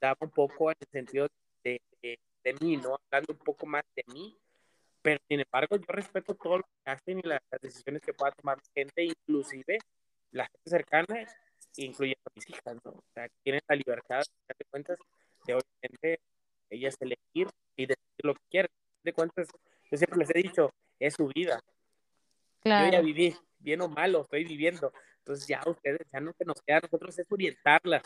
daba 0.00 0.18
un 0.20 0.30
poco 0.30 0.70
en 0.70 0.76
el 0.80 0.88
sentido 0.88 1.28
de, 1.64 1.80
de, 2.02 2.18
de 2.44 2.54
mí, 2.60 2.76
¿no? 2.76 2.98
Hablando 3.10 3.32
un 3.32 3.38
poco 3.38 3.66
más 3.66 3.84
de 3.94 4.04
mí, 4.12 4.36
pero 5.02 5.20
sin 5.28 5.40
embargo 5.40 5.76
yo 5.76 5.84
respeto 5.88 6.34
todo 6.34 6.58
lo 6.58 6.64
que 6.64 6.90
hacen 6.90 7.18
y 7.18 7.22
las, 7.22 7.40
las 7.50 7.60
decisiones 7.60 8.02
que 8.02 8.12
pueda 8.12 8.32
tomar 8.32 8.58
gente, 8.74 9.04
inclusive 9.04 9.78
la 10.32 10.44
gente 10.44 10.70
cercana, 10.70 11.26
incluyendo 11.76 12.20
a 12.26 12.32
mis 12.34 12.48
hijas, 12.50 12.76
¿no? 12.84 12.90
O 12.90 13.04
sea, 13.14 13.28
tienen 13.42 13.62
la 13.68 13.76
libertad, 13.76 14.22
de 14.46 14.64
cuentas, 14.70 14.98
de 15.46 15.54
obviamente 15.54 16.20
ellas 16.70 16.96
elegir 17.00 17.48
y 17.76 17.86
decidir 17.86 18.24
lo 18.24 18.34
que 18.34 18.42
quieren. 18.50 18.70
De 19.02 19.12
cuentas, 19.12 19.48
yo 19.90 19.96
siempre 19.96 20.18
les 20.18 20.30
he 20.30 20.38
dicho, 20.38 20.72
es 20.98 21.14
su 21.14 21.26
vida. 21.28 21.60
Yo 22.64 22.70
ya 22.84 22.90
Claro. 22.90 23.02
viví, 23.02 23.34
bien 23.60 23.80
o 23.80 23.88
malo, 23.88 24.22
estoy 24.22 24.44
viviendo. 24.44 24.92
Entonces 25.18 25.46
ya 25.46 25.62
ustedes, 25.66 26.06
ya 26.12 26.20
no 26.20 26.32
que 26.34 26.44
nos 26.44 26.60
queda 26.62 26.78
a 26.78 26.80
nosotros 26.80 27.18
es 27.18 27.26
orientarlas. 27.30 28.02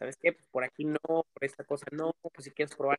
¿sabes 0.00 0.16
qué? 0.16 0.32
Pues 0.32 0.46
por 0.50 0.64
aquí 0.64 0.84
no, 0.84 0.98
por 1.02 1.44
esta 1.44 1.62
cosa 1.62 1.84
no, 1.92 2.12
pues 2.22 2.44
si 2.44 2.50
quieres 2.50 2.74
probar 2.74 2.98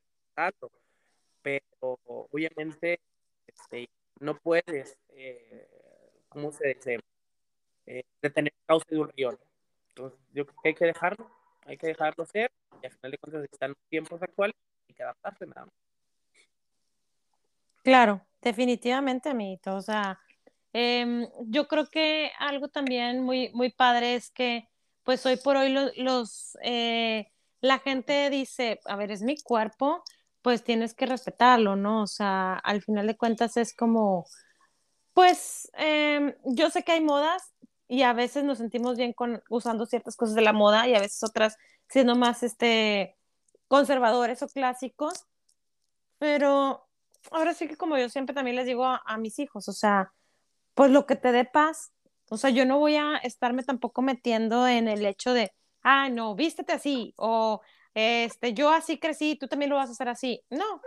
Pero 1.42 2.00
obviamente 2.06 3.00
este, 3.48 3.90
no 4.20 4.38
puedes, 4.38 4.98
eh, 5.10 5.68
¿cómo 6.30 6.52
se 6.52 6.70
dice? 6.70 7.00
Eh, 7.86 8.04
detener 8.22 8.54
el 8.54 8.66
cauce 8.66 8.86
de 8.90 9.00
un 9.00 9.10
río. 9.10 9.38
Entonces, 9.90 10.20
yo 10.34 10.46
creo 10.46 10.62
que 10.62 10.70
hay 10.70 10.76
que 10.76 10.86
dejarlo, 10.86 11.32
hay 11.66 11.78
que 11.78 11.88
dejarlo 11.88 12.26
ser, 12.26 12.52
y 12.82 12.86
al 12.86 12.92
final 12.92 13.12
de 13.12 13.18
cuentas 13.18 13.44
están 13.52 13.70
los 13.72 13.90
tiempos 13.90 14.22
actuales, 14.22 14.56
y 14.88 14.94
que 14.94 15.04
adaptarse 15.04 15.46
nada 15.48 15.66
más. 15.66 15.74
Claro, 17.84 18.22
definitivamente, 18.42 19.30
amiguito. 19.30 19.76
O 19.76 19.82
sea, 19.82 20.20
em, 20.72 21.28
yo 21.48 21.68
creo 21.68 21.88
que 21.88 22.32
algo 22.40 22.70
también 22.70 23.24
muy, 23.24 23.50
muy 23.54 23.72
padre 23.72 24.16
es 24.16 24.30
que, 24.30 24.70
pues 25.04 25.26
hoy 25.26 25.38
por 25.38 25.58
hoy 25.58 25.76
los, 25.98 26.58
eh, 26.62 27.32
la 27.60 27.80
gente 27.80 28.30
dice, 28.30 28.80
a 28.86 28.96
ver, 28.96 29.12
es 29.12 29.24
mi 29.24 29.42
cuerpo, 29.42 30.04
pues 30.42 30.64
tienes 30.64 30.94
que 30.94 31.06
respetarlo, 31.06 31.76
¿no? 31.76 32.04
O 32.04 32.08
sea, 32.08 32.56
al 32.56 32.82
final 32.82 33.08
de 33.08 33.18
cuentas 33.18 33.58
es 33.58 33.76
como, 33.76 34.26
pues 35.14 35.70
em, 35.74 36.34
yo 36.46 36.70
sé 36.70 36.84
que 36.84 36.94
hay 36.94 37.02
modas 37.02 37.54
y 37.88 38.04
a 38.04 38.14
veces 38.14 38.44
nos 38.44 38.58
sentimos 38.60 38.98
bien 38.98 39.14
con 39.14 39.44
usando 39.50 39.86
ciertas 39.86 40.16
cosas 40.16 40.36
de 40.36 40.42
la 40.42 40.54
moda 40.54 40.88
y 40.88 40.96
a 40.96 41.00
veces 41.00 41.24
otras 41.24 41.58
siendo 41.90 42.16
más 42.16 42.44
este 42.44 43.18
conservadores 43.68 44.42
o 44.44 44.48
clásicos, 44.48 45.26
pero 46.18 46.88
ahora 47.32 47.54
sí 47.54 47.68
que 47.68 47.78
como 47.78 47.98
yo 47.98 48.10
siempre 48.10 48.34
también 48.36 48.56
les 48.56 48.66
digo 48.66 48.86
a, 48.86 49.18
mis 49.18 49.40
hijos, 49.40 49.68
o 49.68 49.74
sea, 49.74 50.12
pues 50.74 50.92
lo 50.92 51.06
que 51.06 51.16
te 51.16 51.32
dé 51.32 51.46
paz, 51.46 51.92
o 52.30 52.38
sea, 52.38 52.50
yo 52.50 52.66
no 52.66 52.80
voy 52.80 52.96
a 52.96 53.18
estarme 53.18 53.64
tampoco 53.64 54.02
metiendo 54.02 54.68
en 54.68 54.88
el 54.88 55.06
hecho 55.06 55.34
de, 55.34 55.52
ah, 55.84 56.10
no, 56.10 56.36
vístete 56.36 56.74
así, 56.74 57.14
o 57.18 57.62
este, 57.94 58.54
yo 58.54 58.70
así 58.70 59.00
crecí, 59.00 59.36
tú 59.36 59.48
también 59.48 59.70
lo 59.70 59.78
vas 59.78 59.90
a 59.90 59.94
hacer 59.94 60.10
así. 60.10 60.44
No, 60.50 60.82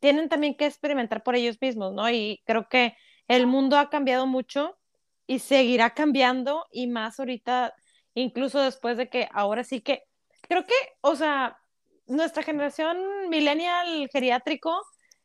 tienen 0.00 0.28
también 0.28 0.56
que 0.56 0.66
experimentar 0.66 1.22
por 1.22 1.34
ellos 1.34 1.56
mismos, 1.60 1.92
¿no? 1.92 2.08
Y 2.10 2.42
creo 2.46 2.68
que 2.68 2.96
el 3.28 3.46
mundo 3.46 3.78
ha 3.78 3.90
cambiado 3.90 4.26
mucho 4.26 4.78
y 5.26 5.38
seguirá 5.38 5.94
cambiando 5.94 6.66
y 6.70 6.86
más 6.86 7.18
ahorita, 7.18 7.74
incluso 8.14 8.60
después 8.60 8.96
de 8.96 9.08
que 9.08 9.28
ahora 9.32 9.64
sí 9.64 9.80
que, 9.80 10.02
creo 10.48 10.64
que, 10.64 10.74
o 11.00 11.16
sea, 11.16 11.58
nuestra 12.06 12.42
generación 12.42 13.28
millennial 13.30 14.08
geriátrico 14.12 14.78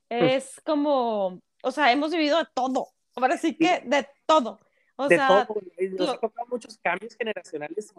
es 0.09 0.59
como, 0.65 1.41
o 1.61 1.71
sea, 1.71 1.91
hemos 1.91 2.11
vivido 2.11 2.39
de 2.39 2.47
todo, 2.53 2.87
ahora 3.15 3.37
sí 3.37 3.55
que 3.57 3.81
de 3.85 4.07
todo. 4.25 4.59
O 5.01 5.07
de 5.07 5.15
sea, 5.15 5.47
todo, 5.47 5.61
nos 5.97 6.09
ha 6.09 6.17
tocado 6.17 6.45
muchos 6.47 6.77
cambios 6.77 7.15
generacionales 7.15 7.93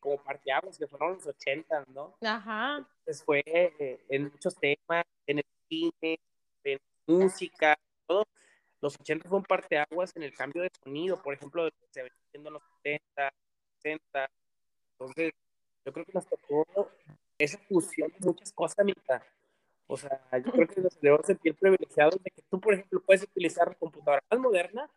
como 0.00 0.16
parteaguas 0.24 0.76
que 0.76 0.88
fueron 0.88 1.14
los 1.14 1.24
80, 1.24 1.84
¿no? 1.94 2.16
Ajá. 2.20 2.78
Entonces 2.78 3.22
fue 3.24 3.44
eh, 3.46 4.04
en 4.08 4.24
muchos 4.24 4.56
temas, 4.56 5.04
en 5.24 5.38
el 5.38 5.44
cine, 5.68 6.18
en 6.64 6.80
música, 7.06 7.78
todo. 8.08 8.26
Los 8.80 8.98
80 8.98 9.28
fue 9.28 9.38
un 9.38 9.44
parteaguas 9.44 10.10
en 10.16 10.24
el 10.24 10.34
cambio 10.34 10.62
de 10.62 10.70
sonido, 10.82 11.22
por 11.22 11.32
ejemplo, 11.32 11.62
de 11.62 11.70
lo 11.70 11.76
que 11.86 11.92
se 11.92 12.02
venía 12.02 12.18
haciendo 12.26 12.48
en 12.48 12.54
los 12.54 12.62
70, 12.82 13.32
60. 13.80 14.30
Entonces, 14.98 15.32
yo 15.84 15.92
creo 15.92 16.04
que 16.04 16.12
nos 16.12 16.26
tocó 16.26 16.66
esa 17.38 17.58
fusión 17.68 18.12
de 18.18 18.26
muchas 18.26 18.52
cosas, 18.52 18.84
mitad. 18.84 19.22
O 19.86 19.96
sea, 19.96 20.20
yo 20.44 20.50
creo 20.50 20.66
que 20.66 20.80
nos 20.80 21.00
debemos 21.00 21.24
sentir 21.24 21.54
privilegiados 21.54 22.20
de 22.20 22.30
que 22.32 22.42
tú, 22.50 22.60
por 22.60 22.74
ejemplo, 22.74 23.00
puedes 23.00 23.22
utilizar 23.22 23.68
la 23.68 23.74
computadora 23.76 24.24
más 24.28 24.40
moderna 24.40 24.90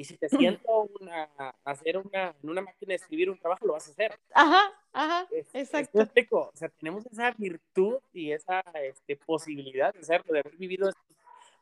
y 0.00 0.04
si 0.04 0.16
te 0.16 0.30
siento 0.30 0.88
una, 0.98 1.28
hacer 1.62 1.98
una, 1.98 2.34
en 2.42 2.48
una 2.48 2.62
máquina 2.62 2.88
de 2.88 2.94
escribir 2.94 3.28
un 3.28 3.36
trabajo, 3.36 3.66
lo 3.66 3.74
vas 3.74 3.86
a 3.86 3.90
hacer. 3.90 4.18
Ajá, 4.32 4.72
ajá, 4.94 5.28
exacto. 5.52 6.08
o 6.30 6.50
sea, 6.54 6.70
tenemos 6.70 7.04
esa 7.04 7.30
virtud 7.32 7.98
y 8.10 8.32
esa 8.32 8.60
este, 8.82 9.16
posibilidad 9.16 9.92
de 9.92 10.00
hacerlo, 10.00 10.32
de 10.32 10.40
haber 10.40 10.56
vivido 10.56 10.90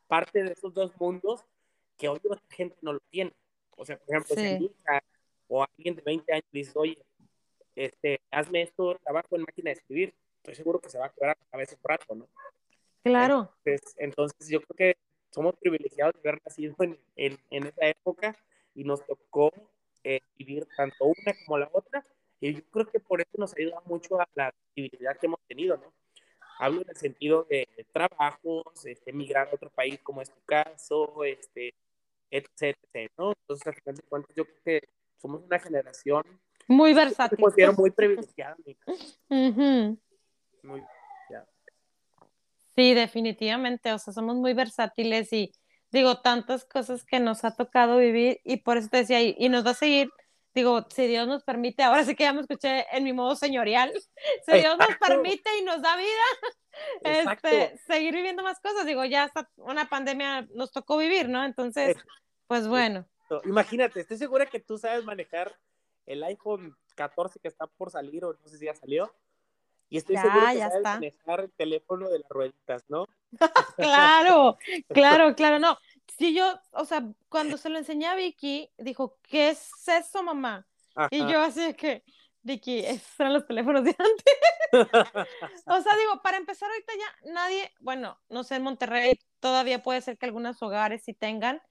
parte 0.07 0.41
de 0.41 0.53
esos 0.53 0.73
dos 0.73 0.97
mundos 0.97 1.43
que 1.97 2.07
hoy 2.07 2.17
otra 2.23 2.41
gente 2.49 2.77
no 2.81 2.93
lo 2.93 3.01
tiene. 3.09 3.33
O 3.75 3.85
sea, 3.85 3.97
por 3.97 4.15
ejemplo, 4.15 4.35
si 4.37 4.41
mi 4.41 4.65
hija 4.67 5.03
o 5.49 5.61
alguien 5.61 5.95
de 5.97 6.01
20 6.01 6.31
años 6.31 6.45
dice, 6.53 6.71
oye, 6.75 6.97
este, 7.75 8.21
hazme 8.31 8.61
esto, 8.61 8.97
trabajo 9.03 9.35
en 9.35 9.41
máquina 9.41 9.71
de 9.71 9.73
escribir, 9.73 10.13
estoy 10.37 10.55
seguro 10.55 10.79
que 10.79 10.89
se 10.89 10.97
va 10.97 11.07
a 11.07 11.11
quedar 11.11 11.37
a 11.51 11.57
veces 11.57 11.77
un 11.83 11.89
rato, 11.89 12.15
¿no? 12.15 12.25
Claro. 13.03 13.53
Entonces, 13.65 13.95
entonces, 13.97 14.47
yo 14.47 14.61
creo 14.61 14.77
que 14.77 15.08
somos 15.29 15.55
privilegiados 15.57 16.15
de 16.21 16.29
haber 16.29 16.41
nacido 16.43 16.75
en, 16.79 16.99
en, 17.15 17.65
esa 17.67 17.87
época 17.87 18.35
y 18.75 18.83
nos 18.83 19.05
tocó 19.05 19.51
eh, 20.03 20.21
vivir 20.37 20.67
tanto 20.75 21.05
una 21.05 21.35
como 21.45 21.57
la 21.57 21.69
otra. 21.71 22.03
Y 22.39 22.55
yo 22.55 22.61
creo 22.71 22.87
que 22.87 22.99
por 22.99 23.21
eso 23.21 23.31
nos 23.37 23.55
ayuda 23.55 23.81
mucho 23.85 24.19
a 24.19 24.27
la 24.33 24.47
actividad 24.47 25.17
que 25.17 25.25
hemos 25.27 25.41
tenido, 25.47 25.77
¿no? 25.77 25.93
Hablo 26.57 26.81
en 26.81 26.89
el 26.89 26.95
sentido 26.95 27.45
de 27.49 27.67
trabajos, 27.93 28.85
este, 28.85 29.13
migrar 29.13 29.47
a 29.47 29.55
otro 29.55 29.69
país, 29.69 29.99
como 30.03 30.21
es 30.21 30.29
tu 30.29 30.41
caso, 30.45 31.23
este, 31.23 31.73
etc, 32.31 32.75
¿no? 33.17 33.33
Entonces, 33.41 33.67
al 33.67 33.75
final 33.75 33.95
de 33.95 34.03
cuentas, 34.03 34.35
yo 34.35 34.45
creo 34.45 34.61
que 34.63 34.89
somos 35.17 35.41
una 35.43 35.59
generación 35.59 36.23
muy 36.67 36.93
versátil. 36.93 37.37
Me 37.39 37.43
considero 37.43 37.73
muy 37.73 37.91
privilegiada. 37.91 38.55
Muy 40.61 40.81
Sí, 42.79 42.93
definitivamente, 42.93 43.91
o 43.91 43.99
sea, 43.99 44.13
somos 44.13 44.37
muy 44.37 44.53
versátiles 44.53 45.33
y 45.33 45.51
digo, 45.91 46.21
tantas 46.21 46.63
cosas 46.63 47.03
que 47.03 47.19
nos 47.19 47.43
ha 47.43 47.53
tocado 47.53 47.97
vivir 47.97 48.39
y 48.45 48.55
por 48.55 48.77
eso 48.77 48.87
te 48.87 48.99
decía, 48.99 49.21
y, 49.21 49.49
nos 49.49 49.65
va 49.65 49.71
a 49.71 49.73
seguir, 49.73 50.09
digo, 50.55 50.87
si 50.89 51.05
Dios 51.07 51.27
nos 51.27 51.43
permite, 51.43 51.83
ahora 51.83 52.05
sí 52.05 52.15
que 52.15 52.23
ya 52.23 52.31
me 52.31 52.39
escuché 52.39 52.85
en 52.95 53.03
mi 53.03 53.11
modo 53.11 53.35
señorial, 53.35 53.91
si 54.47 54.59
Dios 54.59 54.77
nos 54.77 54.95
permite 54.95 55.49
y 55.59 55.63
nos 55.65 55.81
da 55.81 55.97
vida, 55.97 56.23
este, 57.03 57.77
seguir 57.85 58.15
viviendo 58.15 58.43
más 58.43 58.61
cosas, 58.61 58.85
digo, 58.85 59.03
ya 59.03 59.25
hasta 59.25 59.49
una 59.57 59.89
pandemia 59.89 60.47
nos 60.53 60.71
tocó 60.71 60.95
vivir, 60.95 61.27
¿no? 61.27 61.43
Entonces, 61.43 61.97
pues 62.47 62.65
bueno. 62.65 63.05
Imagínate, 63.43 63.99
estoy 63.99 64.15
segura 64.15 64.45
que 64.45 64.61
tú 64.61 64.77
sabes 64.77 65.03
manejar 65.03 65.53
el 66.05 66.23
iPhone 66.23 66.77
14 66.95 67.41
que 67.41 67.49
está 67.49 67.67
por 67.67 67.91
salir 67.91 68.23
o 68.23 68.31
no 68.41 68.47
sé 68.47 68.57
si 68.57 68.67
ya 68.67 68.73
salió. 68.73 69.13
Y 69.89 69.97
estoy 69.97 70.17
seguro 70.17 70.47
que 70.47 70.57
ya 70.57 70.69
sabes 70.69 70.83
manejar 70.83 71.39
el 71.41 71.51
teléfono 71.51 72.09
de 72.09 72.19
las 72.19 72.29
rueditas, 72.29 72.83
¿no? 72.89 73.05
claro, 73.77 74.57
claro, 74.89 75.35
claro, 75.35 75.59
no. 75.59 75.77
Si 76.17 76.33
yo, 76.33 76.59
o 76.71 76.85
sea, 76.85 77.03
cuando 77.27 77.57
se 77.57 77.69
lo 77.69 77.77
enseñé 77.77 78.07
a 78.07 78.15
Vicky, 78.15 78.69
dijo, 78.77 79.17
¿qué 79.23 79.49
es 79.49 79.71
eso, 79.87 80.21
mamá? 80.21 80.67
Y 81.11 81.19
yo 81.19 81.41
así 81.41 81.61
de 81.61 81.75
que, 81.75 82.03
Vicky, 82.41 82.79
esos 82.79 83.19
eran 83.19 83.33
los 83.33 83.47
teléfonos 83.47 83.83
de 83.83 83.95
antes. 83.97 84.71
o 85.65 85.81
sea, 85.81 85.95
digo, 85.97 86.21
para 86.21 86.37
empezar 86.37 86.69
ahorita 86.69 86.93
ya 86.97 87.31
nadie, 87.31 87.71
bueno, 87.79 88.19
no 88.29 88.43
sé, 88.43 88.55
en 88.55 88.63
Monterrey 88.63 89.19
todavía 89.39 89.81
puede 89.81 90.01
ser 90.01 90.17
que 90.17 90.25
algunos 90.25 90.61
hogares 90.61 91.03
sí 91.03 91.13
tengan, 91.13 91.61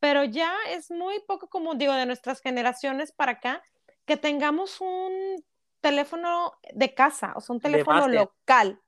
pero 0.00 0.24
ya 0.24 0.54
es 0.68 0.90
muy 0.90 1.20
poco 1.20 1.48
común, 1.48 1.78
digo, 1.78 1.92
de 1.92 2.06
nuestras 2.06 2.40
generaciones 2.40 3.12
para 3.12 3.32
acá, 3.32 3.62
que 4.04 4.16
tengamos 4.16 4.80
un 4.80 5.44
teléfono 5.80 6.52
de 6.72 6.94
casa, 6.94 7.32
o 7.36 7.40
sea, 7.40 7.54
un 7.54 7.60
teléfono 7.60 8.08
local. 8.08 8.80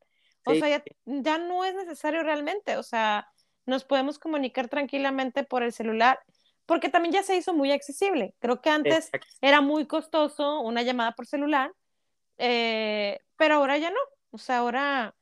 O 0.44 0.54
sea, 0.54 0.82
ya, 1.04 1.38
no 1.38 1.64
es 1.64 1.74
necesario 1.74 2.22
realmente, 2.22 2.76
o 2.76 2.82
sea, 2.82 3.28
nos 3.66 3.84
podemos 3.84 4.18
comunicar 4.18 4.68
tranquilamente 4.68 5.44
por 5.44 5.62
el 5.62 5.72
celular, 5.72 6.18
porque 6.66 6.88
también 6.88 7.12
ya 7.12 7.22
se 7.22 7.36
hizo 7.36 7.54
muy 7.54 7.72
accesible. 7.72 8.34
Creo 8.38 8.60
que 8.60 8.70
antes 8.70 9.10
era 9.40 9.60
muy 9.60 9.86
costoso 9.86 10.60
una 10.60 10.82
llamada 10.82 11.12
por 11.12 11.26
celular, 11.26 11.72
eh, 12.38 13.20
pero 13.36 13.56
ahora 13.56 13.76
ya 13.78 13.90
no. 13.90 14.00
O 14.30 14.38
sea, 14.38 14.58
ahora, 14.58 15.14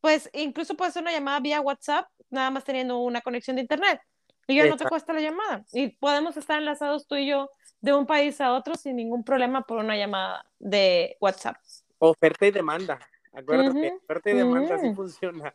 pues 0.00 0.30
incluso 0.32 0.74
puede 0.74 0.92
ser 0.92 1.02
una 1.02 1.12
llamada 1.12 1.40
vía 1.40 1.60
WhatsApp, 1.60 2.08
nada 2.30 2.50
más 2.50 2.64
teniendo 2.64 2.98
una 2.98 3.20
conexión 3.20 3.56
de 3.56 3.62
Internet. 3.62 4.00
Y 4.48 4.56
ya 4.56 4.66
no 4.66 4.76
te 4.76 4.84
cuesta 4.86 5.12
la 5.12 5.20
llamada. 5.20 5.64
Y 5.72 5.96
podemos 5.96 6.36
estar 6.36 6.58
enlazados 6.58 7.06
tú 7.06 7.14
y 7.14 7.26
yo 7.28 7.48
de 7.82 7.92
un 7.92 8.06
país 8.06 8.40
a 8.40 8.54
otro 8.54 8.74
sin 8.76 8.96
ningún 8.96 9.24
problema 9.24 9.66
por 9.66 9.78
una 9.78 9.96
llamada 9.96 10.46
de 10.58 11.16
WhatsApp. 11.20 11.56
Oferta 11.98 12.46
y 12.46 12.50
demanda. 12.50 12.98
Acuérdate, 13.32 13.98
oferta 14.02 14.30
y 14.30 14.34
demanda 14.34 14.76
así 14.76 14.94
funciona. 14.94 15.52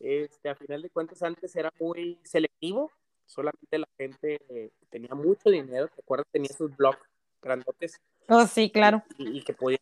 Este, 0.00 0.48
a 0.48 0.54
final 0.54 0.82
de 0.82 0.90
cuentas, 0.90 1.22
antes 1.22 1.54
era 1.56 1.72
muy 1.80 2.18
selectivo. 2.24 2.90
Solamente 3.24 3.78
la 3.78 3.88
gente 3.96 4.40
eh, 4.48 4.70
tenía 4.90 5.14
mucho 5.14 5.50
dinero. 5.50 5.88
¿Te 5.88 6.02
acuerdas? 6.02 6.26
Tenía 6.30 6.50
sus 6.52 6.76
blogs 6.76 6.98
grandotes. 7.40 8.00
Oh, 8.28 8.46
sí, 8.46 8.70
claro. 8.70 9.02
Y, 9.16 9.42
que 9.42 9.54
podían 9.54 9.80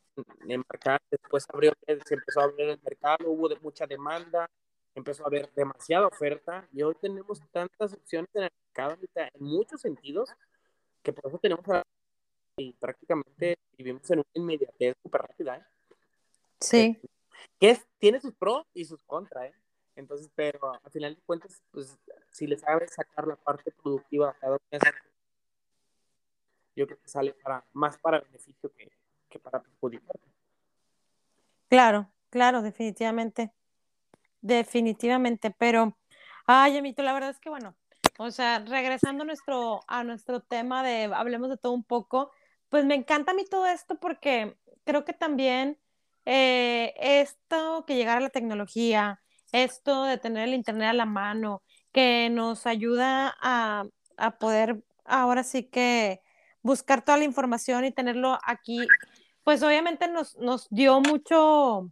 embarcar. 0.48 1.00
Después 1.10 1.46
abrió, 1.52 1.72
se 1.86 2.14
empezó 2.14 2.40
a 2.40 2.44
abrir 2.44 2.68
el 2.68 2.80
mercado, 2.82 3.30
hubo 3.30 3.48
de 3.48 3.56
mucha 3.60 3.86
demanda 3.86 4.48
empezó 4.96 5.24
a 5.24 5.26
haber 5.26 5.52
demasiada 5.54 6.06
oferta 6.06 6.66
y 6.72 6.82
hoy 6.82 6.94
tenemos 6.98 7.40
tantas 7.52 7.92
opciones 7.92 8.30
en 8.34 8.44
el 8.44 8.50
mercado 8.66 8.96
en 9.14 9.30
muchos 9.44 9.82
sentidos 9.82 10.30
que 11.06 11.12
por 11.12 11.30
eso 11.30 11.38
tenemos 11.38 11.64
y 12.56 12.72
prácticamente 12.72 13.56
vivimos 13.78 14.10
en 14.10 14.18
una 14.18 14.28
inmediatez 14.34 14.96
súper 15.00 15.22
rápida. 15.22 15.56
¿eh? 15.56 15.64
Sí. 16.60 17.00
Que 17.60 17.70
es, 17.70 17.86
tiene 18.00 18.20
sus 18.20 18.34
pros 18.34 18.66
y 18.74 18.84
sus 18.84 19.00
contras, 19.04 19.50
¿eh? 19.50 19.54
Entonces, 19.94 20.28
pero 20.34 20.74
al 20.82 20.90
final 20.90 21.14
de 21.14 21.20
cuentas, 21.22 21.62
pues 21.70 21.96
si 22.32 22.48
le 22.48 22.58
sabes 22.58 22.92
sacar 22.92 23.28
la 23.28 23.36
parte 23.36 23.70
productiva 23.70 24.30
a 24.30 24.34
cada 24.34 24.58
yo 26.74 26.86
creo 26.86 27.00
que 27.00 27.08
sale 27.08 27.32
para, 27.34 27.64
más 27.72 27.96
para 27.98 28.20
beneficio 28.20 28.70
que, 28.74 28.90
que 29.30 29.38
para 29.38 29.62
perjudicar. 29.62 30.16
Claro, 31.68 32.10
claro, 32.30 32.62
definitivamente. 32.62 33.52
Definitivamente, 34.42 35.54
pero, 35.56 35.96
ay, 36.46 36.76
Amito, 36.76 37.02
la 37.02 37.14
verdad 37.14 37.30
es 37.30 37.38
que 37.38 37.48
bueno, 37.48 37.74
o 38.18 38.30
sea, 38.30 38.60
regresando 38.60 39.22
a 39.22 39.26
nuestro, 39.26 39.80
a 39.88 40.04
nuestro 40.04 40.40
tema 40.40 40.82
de 40.82 41.04
hablemos 41.14 41.50
de 41.50 41.56
todo 41.56 41.72
un 41.72 41.84
poco, 41.84 42.30
pues 42.68 42.84
me 42.84 42.94
encanta 42.94 43.32
a 43.32 43.34
mí 43.34 43.44
todo 43.44 43.66
esto 43.66 43.98
porque 43.98 44.56
creo 44.84 45.04
que 45.04 45.12
también 45.12 45.78
eh, 46.24 46.94
esto 46.98 47.84
que 47.86 47.96
llegara 47.96 48.20
la 48.20 48.30
tecnología, 48.30 49.20
esto 49.52 50.04
de 50.04 50.18
tener 50.18 50.48
el 50.48 50.54
internet 50.54 50.90
a 50.90 50.92
la 50.94 51.06
mano, 51.06 51.62
que 51.92 52.28
nos 52.30 52.66
ayuda 52.66 53.36
a, 53.40 53.84
a 54.16 54.38
poder 54.38 54.82
ahora 55.04 55.44
sí 55.44 55.64
que 55.64 56.20
buscar 56.62 57.04
toda 57.04 57.18
la 57.18 57.24
información 57.24 57.84
y 57.84 57.92
tenerlo 57.92 58.38
aquí, 58.44 58.86
pues 59.44 59.62
obviamente 59.62 60.08
nos, 60.08 60.36
nos 60.38 60.68
dio 60.70 61.00
mucho 61.00 61.90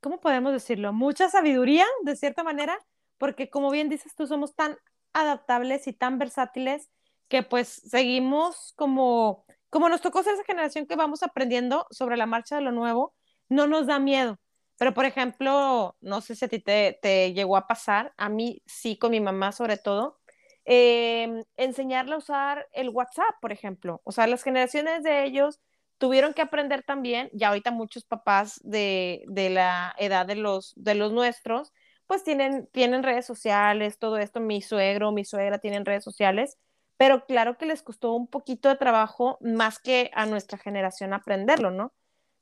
¿cómo 0.00 0.20
podemos 0.20 0.52
decirlo? 0.52 0.92
Mucha 0.92 1.28
sabiduría, 1.28 1.86
de 2.02 2.16
cierta 2.16 2.42
manera, 2.42 2.78
porque 3.18 3.50
como 3.50 3.70
bien 3.70 3.88
dices 3.88 4.14
tú, 4.14 4.26
somos 4.26 4.54
tan 4.54 4.76
adaptables 5.12 5.86
y 5.86 5.92
tan 5.92 6.18
versátiles 6.18 6.90
que 7.28 7.42
pues 7.42 7.68
seguimos 7.68 8.72
como, 8.76 9.44
como 9.70 9.88
nos 9.88 10.00
tocó 10.00 10.22
ser 10.22 10.34
esa 10.34 10.44
generación 10.44 10.86
que 10.86 10.96
vamos 10.96 11.22
aprendiendo 11.22 11.86
sobre 11.90 12.16
la 12.16 12.26
marcha 12.26 12.56
de 12.56 12.62
lo 12.62 12.72
nuevo, 12.72 13.14
no 13.48 13.66
nos 13.66 13.86
da 13.86 13.98
miedo. 13.98 14.38
Pero, 14.78 14.94
por 14.94 15.04
ejemplo, 15.04 15.96
no 16.00 16.20
sé 16.22 16.34
si 16.34 16.44
a 16.46 16.48
ti 16.48 16.58
te, 16.58 16.98
te 17.02 17.32
llegó 17.34 17.56
a 17.56 17.66
pasar, 17.66 18.14
a 18.16 18.28
mí 18.28 18.62
sí, 18.66 18.96
con 18.98 19.10
mi 19.10 19.20
mamá 19.20 19.52
sobre 19.52 19.76
todo, 19.76 20.18
eh, 20.64 21.44
enseñarle 21.56 22.14
a 22.14 22.18
usar 22.18 22.68
el 22.72 22.88
WhatsApp, 22.88 23.34
por 23.40 23.52
ejemplo. 23.52 24.00
O 24.04 24.12
sea, 24.12 24.26
las 24.26 24.42
generaciones 24.42 25.02
de 25.02 25.24
ellos 25.24 25.60
tuvieron 25.98 26.32
que 26.32 26.42
aprender 26.42 26.82
también, 26.82 27.28
ya 27.34 27.48
ahorita 27.48 27.70
muchos 27.70 28.04
papás 28.04 28.58
de, 28.64 29.22
de 29.28 29.50
la 29.50 29.94
edad 29.98 30.24
de 30.26 30.36
los, 30.36 30.72
de 30.76 30.94
los 30.94 31.12
nuestros, 31.12 31.72
pues 32.10 32.24
tienen, 32.24 32.66
tienen 32.72 33.04
redes 33.04 33.24
sociales, 33.24 34.00
todo 34.00 34.18
esto, 34.18 34.40
mi 34.40 34.62
suegro, 34.62 35.12
mi 35.12 35.24
suegra 35.24 35.58
tienen 35.58 35.84
redes 35.84 36.02
sociales, 36.02 36.58
pero 36.96 37.24
claro 37.24 37.56
que 37.56 37.66
les 37.66 37.84
costó 37.84 38.14
un 38.14 38.26
poquito 38.26 38.68
de 38.68 38.74
trabajo 38.74 39.38
más 39.40 39.78
que 39.78 40.10
a 40.12 40.26
nuestra 40.26 40.58
generación 40.58 41.12
aprenderlo, 41.12 41.70
¿no? 41.70 41.94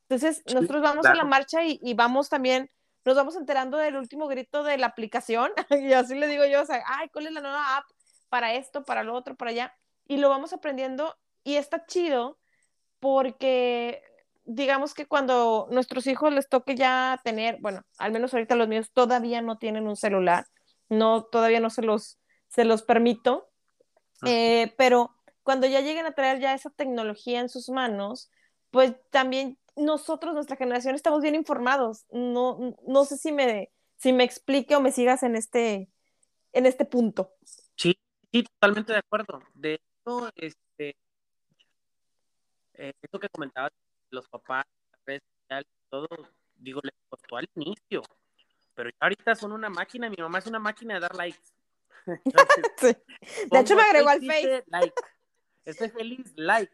Entonces, 0.09 0.43
sí, 0.47 0.55
nosotros 0.55 0.81
vamos 0.81 1.03
claro. 1.03 1.21
a 1.21 1.23
la 1.23 1.29
marcha 1.29 1.65
y, 1.65 1.79
y, 1.83 1.93
vamos 1.93 2.31
también, 2.31 2.71
nos 3.05 3.15
vamos 3.15 3.37
enterando 3.37 3.77
del 3.77 3.97
último 3.97 4.27
grito 4.27 4.63
de 4.63 4.79
la 4.79 4.87
aplicación, 4.87 5.53
y 5.71 5.93
así 5.93 6.15
le 6.15 6.29
digo 6.29 6.47
yo, 6.47 6.63
o 6.63 6.65
sea, 6.65 6.83
ay, 6.87 7.11
¿cuál 7.11 7.27
es 7.27 7.35
la 7.35 7.43
nueva 7.43 7.77
app 7.77 7.85
para 8.31 8.55
esto, 8.55 8.87
para 8.87 9.03
lo 9.03 9.13
otro, 9.13 9.37
para 9.37 9.51
allá? 9.51 9.77
Y 10.07 10.17
lo 10.17 10.31
vamos 10.31 10.55
aprendiendo 10.55 11.15
y 11.45 11.57
está 11.57 11.85
chido 11.85 12.39
porque 13.01 14.03
digamos 14.49 14.95
que 14.95 15.07
cuando 15.07 15.69
nuestros 15.71 16.07
hijos 16.07 16.33
les 16.33 16.49
toque 16.49 16.75
ya 16.75 17.21
tener, 17.23 17.59
bueno, 17.61 17.83
al 17.99 18.13
menos 18.13 18.33
ahorita 18.33 18.57
los 18.57 18.67
míos 18.67 18.91
todavía 18.93 19.43
no 19.43 19.59
tienen 19.59 19.87
un 19.87 19.97
celular, 19.97 20.47
no, 20.89 21.25
todavía 21.25 21.61
no 21.61 21.69
se 21.69 21.83
los, 21.83 22.19
se 22.49 22.65
los 22.65 22.83
permito, 22.83 23.51
eh, 24.25 24.75
pero 24.79 25.15
cuando 25.43 25.67
ya 25.67 25.83
lleguen 25.83 26.07
a 26.07 26.13
traer 26.13 26.41
ya 26.41 26.55
esa 26.55 26.71
tecnología 26.71 27.41
en 27.41 27.51
sus 27.51 27.69
manos, 27.69 28.31
pues 28.71 28.95
también 29.11 29.59
nosotros, 29.77 30.33
nuestra 30.33 30.57
generación, 30.57 30.95
estamos 30.95 31.21
bien 31.23 31.35
informados. 31.35 32.07
No, 32.11 32.75
no 32.87 33.05
sé 33.05 33.19
si 33.19 33.33
me, 33.33 33.71
si 33.97 34.15
me 34.15 34.25
explique 34.25 34.75
o 34.77 34.81
me 34.81 34.93
sigas 34.93 35.23
en 35.23 35.37
este, 35.37 35.91
en 36.53 36.65
este 36.65 36.87
punto. 36.87 37.35
Sí, 37.77 37.99
sí, 38.33 38.45
totalmente 38.45 38.95
de 38.95 38.99
acuerdo. 38.99 39.41
De 39.55 39.75
hecho, 39.75 40.31
este, 40.37 40.97
eh, 42.75 42.93
eso 43.03 43.21
que 43.21 43.29
comentabas, 43.29 43.73
los 44.11 44.29
papás, 44.29 44.65
las 44.93 45.01
redes 45.07 45.23
sociales, 45.41 45.67
todo, 45.91 46.09
digo, 46.57 46.81
les 46.83 46.95
costó 47.09 47.37
al 47.37 47.49
inicio, 47.55 48.03
pero 48.75 48.91
ahorita 49.01 49.35
son 49.35 49.53
una 49.53 49.69
máquina, 49.69 50.09
mi 50.09 50.17
mamá 50.17 50.39
es 50.39 50.47
una 50.47 50.59
máquina 50.59 50.95
de 50.95 51.01
dar 51.01 51.15
likes. 51.15 51.41
Entonces, 52.07 52.65
sí. 52.77 52.97
De 53.51 53.61
hecho, 53.61 53.75
me 53.75 53.83
agregó 53.83 54.09
al 54.09 54.25
Face. 54.25 54.65
Like. 54.67 54.95
Estoy 55.65 55.91
feliz, 55.91 56.33
like. 56.37 56.73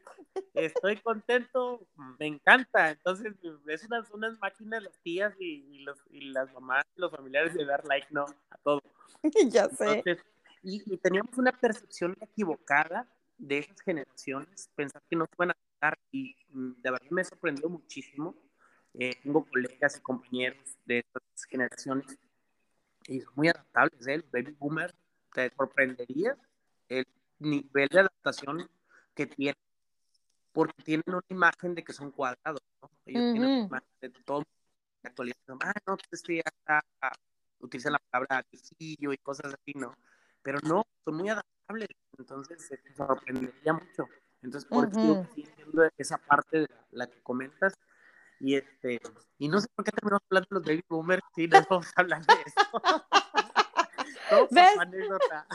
Estoy 0.55 0.99
contento, 0.99 1.87
me 2.18 2.27
encanta. 2.27 2.90
Entonces, 2.90 3.33
es 3.66 3.85
unas, 3.87 4.11
unas 4.11 4.38
máquinas 4.38 4.83
las 4.83 4.97
tías 5.01 5.35
y, 5.40 5.64
y, 5.68 5.79
los, 5.81 5.99
y 6.11 6.31
las 6.31 6.53
mamás 6.53 6.85
y 6.97 7.01
los 7.01 7.11
familiares 7.11 7.55
de 7.55 7.64
dar 7.64 7.85
like, 7.87 8.07
no, 8.11 8.27
a 8.51 8.59
todo. 8.59 8.81
ya 9.49 9.68
sé. 9.68 9.99
Entonces, 9.99 10.25
y, 10.62 10.83
y, 10.87 10.97
teníamos 10.99 11.37
una 11.38 11.53
percepción 11.53 12.16
equivocada 12.20 13.09
de 13.37 13.59
esas 13.59 13.81
generaciones, 13.81 14.70
pensar 14.77 15.03
que 15.11 15.16
no 15.16 15.27
pueden 15.27 15.53
y 16.11 16.37
mm, 16.51 16.83
de 16.83 16.90
verdad 16.90 17.11
me 17.11 17.25
sorprendió 17.25 17.68
muchísimo. 17.68 18.35
Eh, 18.94 19.12
tengo 19.23 19.44
colegas 19.44 19.97
y 19.97 20.01
compañeros 20.01 20.77
de 20.85 20.99
estas 20.99 21.44
generaciones 21.49 22.16
y 23.07 23.20
son 23.20 23.33
muy 23.37 23.49
adaptables, 23.49 24.07
¿eh? 24.07 24.18
Los 24.18 24.31
baby 24.31 24.53
boomers, 24.59 24.94
te 25.33 25.51
sorprendería 25.51 26.37
el 26.88 27.07
nivel 27.38 27.88
de 27.88 28.01
adaptación 28.01 28.70
que 29.14 29.27
tienen, 29.27 29.57
porque 30.53 30.83
tienen 30.83 31.05
una 31.07 31.23
imagen 31.29 31.75
de 31.75 31.83
que 31.83 31.92
son 31.92 32.11
cuadrados, 32.12 32.62
¿no? 32.81 32.90
Ellos 33.05 33.23
uh 33.23 33.27
-huh. 33.27 33.33
tienen 33.33 33.51
una 33.51 33.66
imagen 33.66 33.88
de 34.01 34.11
todo 34.11 34.44
la 35.03 35.11
actualidad, 35.11 35.37
ah, 35.61 35.73
no, 35.87 35.97
pues 35.97 36.09
este 36.12 36.37
ya 36.37 36.42
está, 36.47 36.83
utilizan 37.59 37.92
la 37.92 37.99
palabra 38.11 38.42
quesillo 38.51 39.12
y 39.12 39.18
cosas 39.18 39.55
así, 39.55 39.73
¿no? 39.75 39.94
Pero 40.42 40.59
no, 40.61 40.85
son 41.05 41.16
muy 41.16 41.29
adaptables, 41.29 41.88
entonces 42.18 42.66
se 42.66 42.94
sorprendería 42.94 43.73
mucho. 43.73 44.07
Entonces, 44.44 44.68
por 44.68 44.87
uh 44.87 44.90
-huh. 44.90 45.22
eso 45.22 45.26
sí 45.35 45.44
entiendo 45.48 45.88
esa 45.96 46.18
parte 46.18 46.61
de 46.61 46.68
la, 46.68 46.87
la, 46.92 47.07
que 47.07 47.22
comentas. 47.22 47.74
Y 48.40 48.57
este, 48.57 49.00
y 49.38 49.48
no 49.48 49.61
sé 49.61 49.68
por 49.74 49.85
qué 49.85 49.90
terminamos 49.90 50.22
hablando 50.30 50.48
de 50.48 50.54
los 50.54 50.66
baby 50.66 50.85
boomers, 50.88 51.22
sí, 51.35 51.48
nos 51.48 51.66
vamos 51.66 51.87
a 51.96 52.00
hablar 52.00 52.26
de 52.26 52.35
eso. 52.35 52.54
¿Ves? 54.50 54.78
anécdota. 54.78 55.46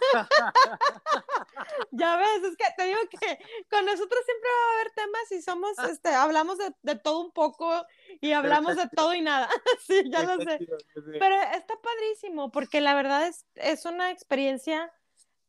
ya 1.91 2.17
ves, 2.17 2.43
es 2.43 2.55
que 2.55 2.65
te 2.77 2.83
digo 2.85 2.99
que 3.09 3.39
con 3.69 3.85
nosotros 3.85 4.21
siempre 4.25 4.49
va 4.49 4.69
a 4.69 4.73
haber 4.79 4.91
temas 4.93 5.31
y 5.31 5.41
somos, 5.41 5.79
este, 5.89 6.09
hablamos 6.09 6.57
de, 6.57 6.73
de 6.81 6.95
todo 6.95 7.19
un 7.19 7.31
poco 7.31 7.85
y 8.21 8.31
hablamos 8.31 8.75
de 8.75 8.87
todo 8.89 9.13
y 9.13 9.21
nada. 9.21 9.49
sí, 9.87 10.03
ya 10.09 10.23
lo 10.23 10.41
sé. 10.43 10.59
Pero 10.93 11.35
está 11.53 11.75
padrísimo 11.81 12.51
porque 12.51 12.81
la 12.81 12.93
verdad 12.95 13.27
es, 13.27 13.45
es 13.55 13.85
una 13.85 14.11
experiencia 14.11 14.91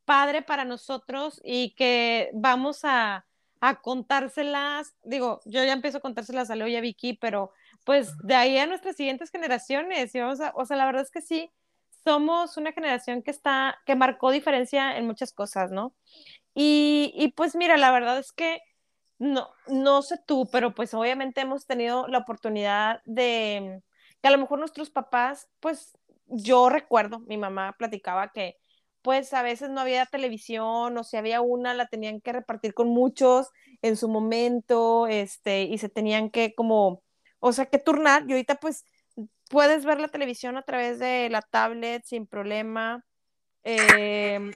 padre 0.04 0.42
para 0.42 0.64
nosotros 0.64 1.40
y 1.44 1.74
que 1.76 2.30
vamos 2.32 2.80
a, 2.84 3.26
a 3.60 3.80
contárselas, 3.82 4.94
digo, 5.04 5.40
yo 5.44 5.62
ya 5.64 5.72
empiezo 5.72 5.98
a 5.98 6.00
contárselas 6.00 6.50
a 6.50 6.56
Leo 6.56 6.66
y 6.66 6.76
a 6.76 6.80
Vicky, 6.80 7.14
pero 7.14 7.52
pues 7.84 8.16
de 8.22 8.34
ahí 8.34 8.56
a 8.58 8.66
nuestras 8.66 8.96
siguientes 8.96 9.30
generaciones, 9.30 10.14
y 10.14 10.20
vamos 10.20 10.40
a, 10.40 10.52
o 10.54 10.64
sea, 10.64 10.76
la 10.76 10.86
verdad 10.86 11.02
es 11.02 11.10
que 11.10 11.20
sí, 11.20 11.50
somos 12.04 12.56
una 12.56 12.72
generación 12.72 13.22
que 13.22 13.30
está, 13.30 13.78
que 13.84 13.94
marcó 13.94 14.30
diferencia 14.30 14.96
en 14.96 15.06
muchas 15.06 15.32
cosas, 15.32 15.70
¿no? 15.70 15.94
Y, 16.54 17.12
y 17.14 17.32
pues 17.32 17.54
mira, 17.54 17.76
la 17.76 17.90
verdad 17.92 18.18
es 18.18 18.32
que 18.32 18.62
no, 19.18 19.50
no 19.68 20.00
sé 20.00 20.18
tú, 20.26 20.48
pero 20.50 20.74
pues 20.74 20.94
obviamente 20.94 21.42
hemos 21.42 21.66
tenido 21.66 22.08
la 22.08 22.18
oportunidad 22.18 23.02
de 23.04 23.82
que 24.22 24.28
a 24.28 24.30
lo 24.30 24.38
mejor 24.38 24.58
nuestros 24.58 24.88
papás, 24.90 25.48
pues 25.60 25.98
yo 26.26 26.70
recuerdo, 26.70 27.20
mi 27.20 27.36
mamá 27.36 27.74
platicaba 27.78 28.32
que 28.32 28.56
pues 29.02 29.32
a 29.34 29.42
veces 29.42 29.70
no 29.70 29.80
había 29.80 30.06
televisión 30.06 30.96
o 30.96 31.04
si 31.04 31.16
había 31.16 31.40
una 31.40 31.74
la 31.74 31.86
tenían 31.86 32.20
que 32.20 32.32
repartir 32.32 32.74
con 32.74 32.88
muchos 32.88 33.50
en 33.82 33.96
su 33.96 34.08
momento, 34.08 35.06
este, 35.06 35.62
y 35.62 35.78
se 35.78 35.88
tenían 35.88 36.30
que 36.30 36.54
como, 36.54 37.02
o 37.38 37.52
sea, 37.52 37.66
que 37.66 37.78
turnar, 37.78 38.24
y 38.28 38.32
ahorita 38.32 38.56
pues 38.56 38.84
puedes 39.48 39.84
ver 39.84 40.00
la 40.00 40.08
televisión 40.08 40.56
a 40.56 40.62
través 40.62 40.98
de 40.98 41.28
la 41.30 41.42
tablet 41.42 42.04
sin 42.04 42.26
problema, 42.26 43.04
eh, 43.64 44.52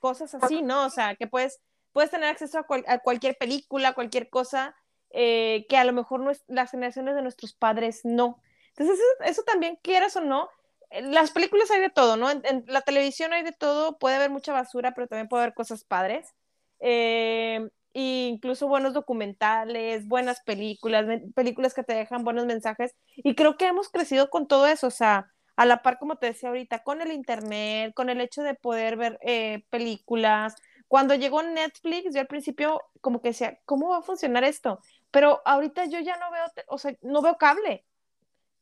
cosas 0.00 0.34
así, 0.34 0.62
¿no? 0.62 0.84
O 0.84 0.90
sea, 0.90 1.16
que 1.16 1.26
puedes, 1.26 1.60
puedes 1.92 2.10
tener 2.10 2.28
acceso 2.28 2.58
a 2.58 2.98
cualquier 2.98 3.36
película, 3.36 3.94
cualquier 3.94 4.28
cosa, 4.28 4.76
eh, 5.10 5.66
que 5.68 5.76
a 5.76 5.84
lo 5.84 5.92
mejor 5.92 6.20
no 6.20 6.30
es, 6.30 6.44
las 6.46 6.70
generaciones 6.70 7.14
de 7.14 7.22
nuestros 7.22 7.54
padres 7.54 8.00
no. 8.04 8.40
Entonces, 8.68 8.98
eso, 8.98 9.30
eso, 9.30 9.42
también, 9.42 9.78
quieras 9.82 10.14
o 10.16 10.20
no, 10.20 10.48
las 10.90 11.30
películas 11.32 11.70
hay 11.70 11.80
de 11.80 11.90
todo, 11.90 12.16
¿no? 12.16 12.30
En, 12.30 12.64
la 12.66 12.80
televisión 12.82 13.32
hay 13.32 13.42
de 13.42 13.52
todo, 13.52 13.98
puede 13.98 14.16
haber 14.16 14.30
mucha 14.30 14.52
basura, 14.52 14.92
pero 14.94 15.06
también 15.06 15.28
puede 15.28 15.44
haber 15.44 15.54
cosas 15.54 15.84
padres. 15.84 16.34
Eh, 16.80 17.68
incluso 17.92 18.68
buenos 18.68 18.94
documentales, 18.94 20.06
buenas 20.06 20.40
películas, 20.42 21.06
películas 21.34 21.74
que 21.74 21.82
te 21.82 21.94
dejan 21.94 22.24
buenos 22.24 22.46
mensajes. 22.46 22.94
Y 23.16 23.34
creo 23.34 23.56
que 23.56 23.66
hemos 23.66 23.88
crecido 23.90 24.30
con 24.30 24.46
todo 24.46 24.66
eso, 24.66 24.86
o 24.88 24.90
sea, 24.90 25.26
a 25.56 25.66
la 25.66 25.82
par, 25.82 25.98
como 25.98 26.16
te 26.16 26.26
decía 26.26 26.50
ahorita, 26.50 26.82
con 26.84 27.00
el 27.02 27.12
Internet, 27.12 27.92
con 27.94 28.10
el 28.10 28.20
hecho 28.20 28.42
de 28.42 28.54
poder 28.54 28.96
ver 28.96 29.18
eh, 29.22 29.64
películas. 29.70 30.54
Cuando 30.86 31.14
llegó 31.14 31.42
Netflix, 31.42 32.14
yo 32.14 32.20
al 32.20 32.28
principio 32.28 32.80
como 33.00 33.20
que 33.20 33.30
decía, 33.30 33.58
¿cómo 33.64 33.88
va 33.90 33.98
a 33.98 34.02
funcionar 34.02 34.44
esto? 34.44 34.78
Pero 35.10 35.42
ahorita 35.44 35.86
yo 35.86 36.00
ya 36.00 36.16
no 36.18 36.30
veo, 36.30 36.44
o 36.68 36.78
sea, 36.78 36.94
no 37.02 37.22
veo 37.22 37.36
cable. 37.38 37.84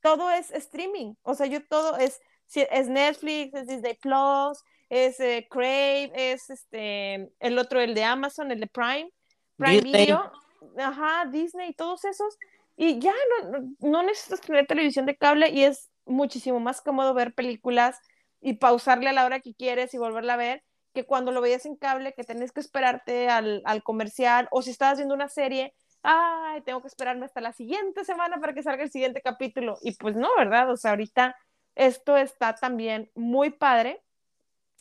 Todo 0.07 0.31
es 0.31 0.53
streaming. 0.53 1.15
O 1.23 1.35
sea, 1.35 1.47
yo 1.47 1.67
todo 1.67 1.97
es, 1.97 2.21
es 2.55 2.89
Netflix, 2.89 3.55
es 3.55 3.67
Disney 3.67 3.95
Plus, 3.95 4.63
es 4.89 5.19
eh, 5.19 5.49
Crave, 5.51 6.13
es 6.15 6.49
este, 6.49 7.33
el 7.41 7.59
otro, 7.59 7.81
el 7.81 7.93
de 7.93 8.05
Amazon, 8.05 8.53
el 8.53 8.61
de 8.61 8.69
Prime. 8.69 9.11
Prime 9.57 9.81
Disney. 9.81 10.05
Video, 10.05 10.33
ajá, 10.79 11.27
Disney, 11.27 11.75
todos 11.75 12.05
esos, 12.05 12.39
y 12.77 13.01
ya 13.01 13.15
no, 13.51 13.75
no 13.81 14.03
necesitas 14.05 14.43
tener 14.43 14.69
televisión 14.69 15.07
de 15.07 15.17
cable 15.17 15.49
y 15.49 15.65
es 15.65 15.91
muchísimo 16.05 16.61
más 16.61 16.81
cómodo 16.83 17.13
ver 17.13 17.35
películas 17.35 17.99
y 18.41 18.55
pausarle 18.55 19.09
a 19.09 19.13
la 19.13 19.25
hora 19.25 19.41
que 19.41 19.55
quieres 19.55 19.93
y 19.93 19.99
volverla 19.99 20.35
a 20.35 20.37
ver 20.37 20.63
que 20.95 21.05
cuando 21.05 21.33
lo 21.33 21.41
veías 21.41 21.67
en 21.67 21.75
cable, 21.75 22.15
que 22.15 22.23
tenés 22.23 22.53
que 22.53 22.61
esperarte 22.61 23.29
al, 23.29 23.61
al 23.65 23.83
comercial, 23.83 24.47
o 24.53 24.63
si 24.63 24.71
estabas 24.71 24.99
viendo 24.99 25.17
una 25.17 25.29
serie, 25.29 25.75
ay, 26.07 26.61
tengo 26.63 26.81
que 26.81 26.87
esperarme 26.87 27.25
hasta 27.25 27.41
la 27.41 27.53
siguiente 27.53 28.05
semana 28.05 28.39
para 28.41 28.55
que 28.55 28.63
salga 28.63 28.85
el 28.85 28.91
siguiente 28.93 29.21
capítulo. 29.21 29.77
Y 29.83 29.97
pues 29.97 30.15
no, 30.15 30.29
¿verdad? 30.39 30.71
O 30.71 30.77
sea, 30.77 30.93
ahorita 30.93 31.37
esto 31.75 32.17
está 32.17 32.55
también 32.55 33.11
muy 33.17 33.51
padre. 33.51 34.01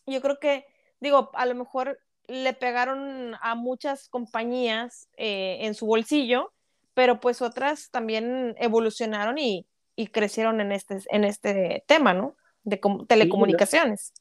Yo 0.06 0.22
creo 0.22 0.40
que, 0.40 0.66
digo, 1.00 1.32
a 1.34 1.48
lo 1.48 1.56
mejor 1.56 2.00
le 2.28 2.54
pegaron 2.54 3.34
a 3.42 3.56
muchas 3.56 4.08
compañías 4.08 5.10
eh, 5.18 5.58
en 5.62 5.74
su 5.74 5.88
bolsillo, 5.88 6.54
pero 6.94 7.20
pues 7.20 7.42
otras 7.42 7.90
también 7.90 8.56
evolucionaron 8.60 9.40
y, 9.40 9.68
y 9.96 10.08
crecieron 10.08 10.62
en 10.62 10.72
este, 10.72 11.00
en 11.10 11.24
este 11.24 11.84
tema, 11.88 12.14
¿no? 12.14 12.36
De 12.64 12.80
telecomunicaciones. 13.08 14.14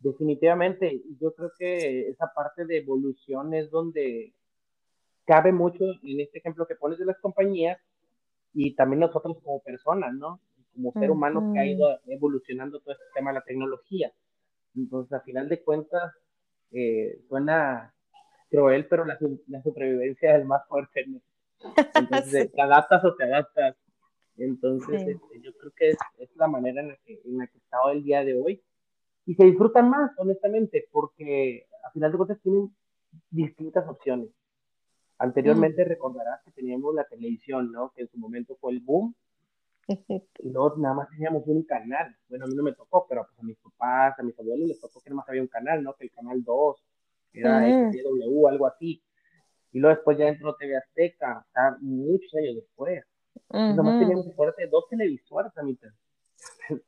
definitivamente, 0.00 1.02
yo 1.18 1.34
creo 1.34 1.52
que 1.58 2.08
esa 2.08 2.30
parte 2.34 2.66
de 2.66 2.78
evolución 2.78 3.54
es 3.54 3.70
donde 3.70 4.34
cabe 5.32 5.50
mucho 5.50 5.82
en 6.02 6.20
este 6.20 6.40
ejemplo 6.40 6.66
que 6.66 6.74
pones 6.74 6.98
de 6.98 7.06
las 7.06 7.18
compañías 7.18 7.78
y 8.52 8.74
también 8.74 9.00
nosotros 9.00 9.38
como 9.42 9.62
personas, 9.62 10.12
¿no? 10.12 10.40
Como 10.74 10.92
ser 10.92 11.10
humano 11.10 11.54
que 11.54 11.58
ha 11.58 11.64
ido 11.64 11.88
evolucionando 12.06 12.80
todo 12.80 12.92
este 12.92 13.06
tema 13.14 13.30
de 13.30 13.38
la 13.38 13.44
tecnología. 13.44 14.12
Entonces, 14.76 15.14
a 15.14 15.20
final 15.20 15.48
de 15.48 15.62
cuentas, 15.62 16.12
eh, 16.70 17.18
suena 17.28 17.94
cruel, 18.50 18.86
pero 18.88 19.06
la, 19.06 19.16
la, 19.48 19.62
supervivencia 19.62 20.34
es 20.34 20.42
el 20.42 20.46
más 20.46 20.66
fuerte. 20.68 21.06
Entonces, 21.94 22.52
te 22.54 22.60
adaptas 22.60 23.02
o 23.02 23.14
te 23.14 23.24
adaptas. 23.24 23.74
Entonces, 24.36 25.00
este, 25.00 25.40
yo 25.40 25.52
creo 25.56 25.72
que 25.74 25.88
es, 25.90 25.98
es, 26.18 26.28
la 26.36 26.46
manera 26.46 26.82
en 26.82 26.88
la, 26.88 26.96
que, 27.06 27.22
en 27.24 27.38
la 27.38 27.46
que 27.46 27.56
está 27.56 27.78
el 27.90 28.04
día 28.04 28.22
de 28.22 28.38
hoy. 28.38 28.62
Y 29.24 29.34
se 29.34 29.44
disfrutan 29.44 29.88
más, 29.88 30.10
honestamente, 30.18 30.88
porque 30.92 31.66
a 31.86 31.90
final 31.90 32.12
de 32.12 32.18
cuentas 32.18 32.40
tienen 32.42 32.70
distintas 33.30 33.88
opciones. 33.88 34.28
Anteriormente 35.22 35.84
recordarás 35.84 36.42
que 36.42 36.50
teníamos 36.50 36.96
la 36.96 37.04
televisión, 37.04 37.70
¿no? 37.70 37.92
Que 37.94 38.02
en 38.02 38.08
su 38.08 38.18
momento 38.18 38.56
fue 38.60 38.72
el 38.72 38.80
boom. 38.80 39.14
Y 39.86 40.50
luego 40.50 40.74
nada 40.78 40.96
más 40.96 41.10
teníamos 41.10 41.44
un 41.46 41.62
canal. 41.62 42.16
Bueno, 42.28 42.44
a 42.44 42.48
mí 42.48 42.56
no 42.56 42.64
me 42.64 42.72
tocó, 42.72 43.06
pero 43.08 43.24
pues 43.24 43.38
a 43.38 43.42
mis 43.44 43.56
papás, 43.58 44.18
a 44.18 44.22
mis 44.24 44.36
abuelos 44.36 44.66
les 44.66 44.80
tocó 44.80 45.00
que 45.00 45.10
nada 45.10 45.18
más 45.18 45.28
había 45.28 45.42
un 45.42 45.46
canal, 45.46 45.80
¿no? 45.80 45.94
Que 45.94 46.06
el 46.06 46.10
canal 46.10 46.42
2 46.42 46.84
era 47.34 47.64
uh 47.64 48.48
algo 48.48 48.66
así. 48.66 49.00
Y 49.70 49.78
luego 49.78 49.94
después 49.94 50.18
ya 50.18 50.26
entró 50.26 50.56
TV 50.56 50.76
Azteca, 50.76 51.46
sea, 51.52 51.76
muchos 51.80 52.34
años 52.34 52.56
después. 52.56 53.04
Uh 53.50 53.58
Nada 53.58 53.82
más 53.84 54.00
teníamos, 54.00 54.26
de 54.26 54.66
dos 54.66 54.88
televisores 54.90 55.56
a 55.56 55.62
mitad. 55.62 55.90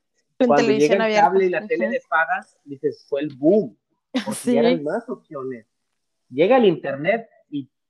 Cuando 0.45 0.73
llega 0.73 1.07
el 1.07 1.15
cable 1.15 1.45
y 1.45 1.51
la 1.51 1.65
tele 1.69 1.89
de 1.89 2.03
paga, 2.09 2.45
dices, 2.65 3.07
fue 3.09 3.21
el 3.21 3.37
boom. 3.37 3.79
Porque 4.11 4.33
sí. 4.33 4.55
ya 4.55 4.61
eran 4.61 4.83
más 4.83 5.09
opciones. 5.09 5.67
Llega 6.31 6.57
el 6.57 6.65
internet 6.65 7.29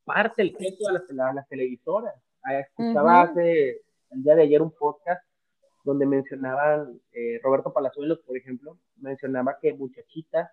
parte 0.04 0.42
el 0.42 0.56
queso 0.56 0.88
a 0.88 0.92
las, 0.92 1.34
las 1.34 1.48
televisoras. 1.48 2.14
Ah, 2.42 2.58
escuchaba 2.58 3.22
hace 3.22 3.82
el 4.10 4.22
día 4.22 4.34
de 4.34 4.42
ayer 4.42 4.62
un 4.62 4.70
podcast 4.70 5.24
donde 5.82 6.06
mencionaban, 6.06 7.00
eh, 7.12 7.40
Roberto 7.42 7.72
Palazuelos, 7.72 8.20
por 8.20 8.36
ejemplo, 8.36 8.78
mencionaba 8.96 9.58
que 9.60 9.74
Muchachita. 9.74 10.52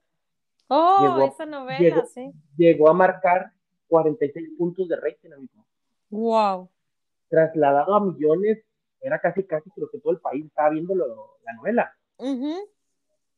Oh, 0.68 1.00
llegó, 1.02 1.28
esa 1.28 1.46
novela, 1.46 1.80
llegó, 1.80 2.06
sí. 2.06 2.32
Llegó 2.58 2.90
a 2.90 2.94
marcar 2.94 3.52
46 3.88 4.52
puntos 4.58 4.88
de 4.88 4.96
rating, 4.96 5.32
amigo. 5.32 5.66
Wow. 6.10 6.70
Trasladado 7.30 7.94
a 7.94 8.00
millones, 8.00 8.64
era 9.02 9.20
casi, 9.20 9.44
casi 9.44 9.70
creo 9.72 9.90
que 9.90 10.00
todo 10.00 10.14
el 10.14 10.20
país 10.20 10.46
estaba 10.46 10.70
viendo 10.70 10.96
la 10.96 11.54
novela. 11.56 11.94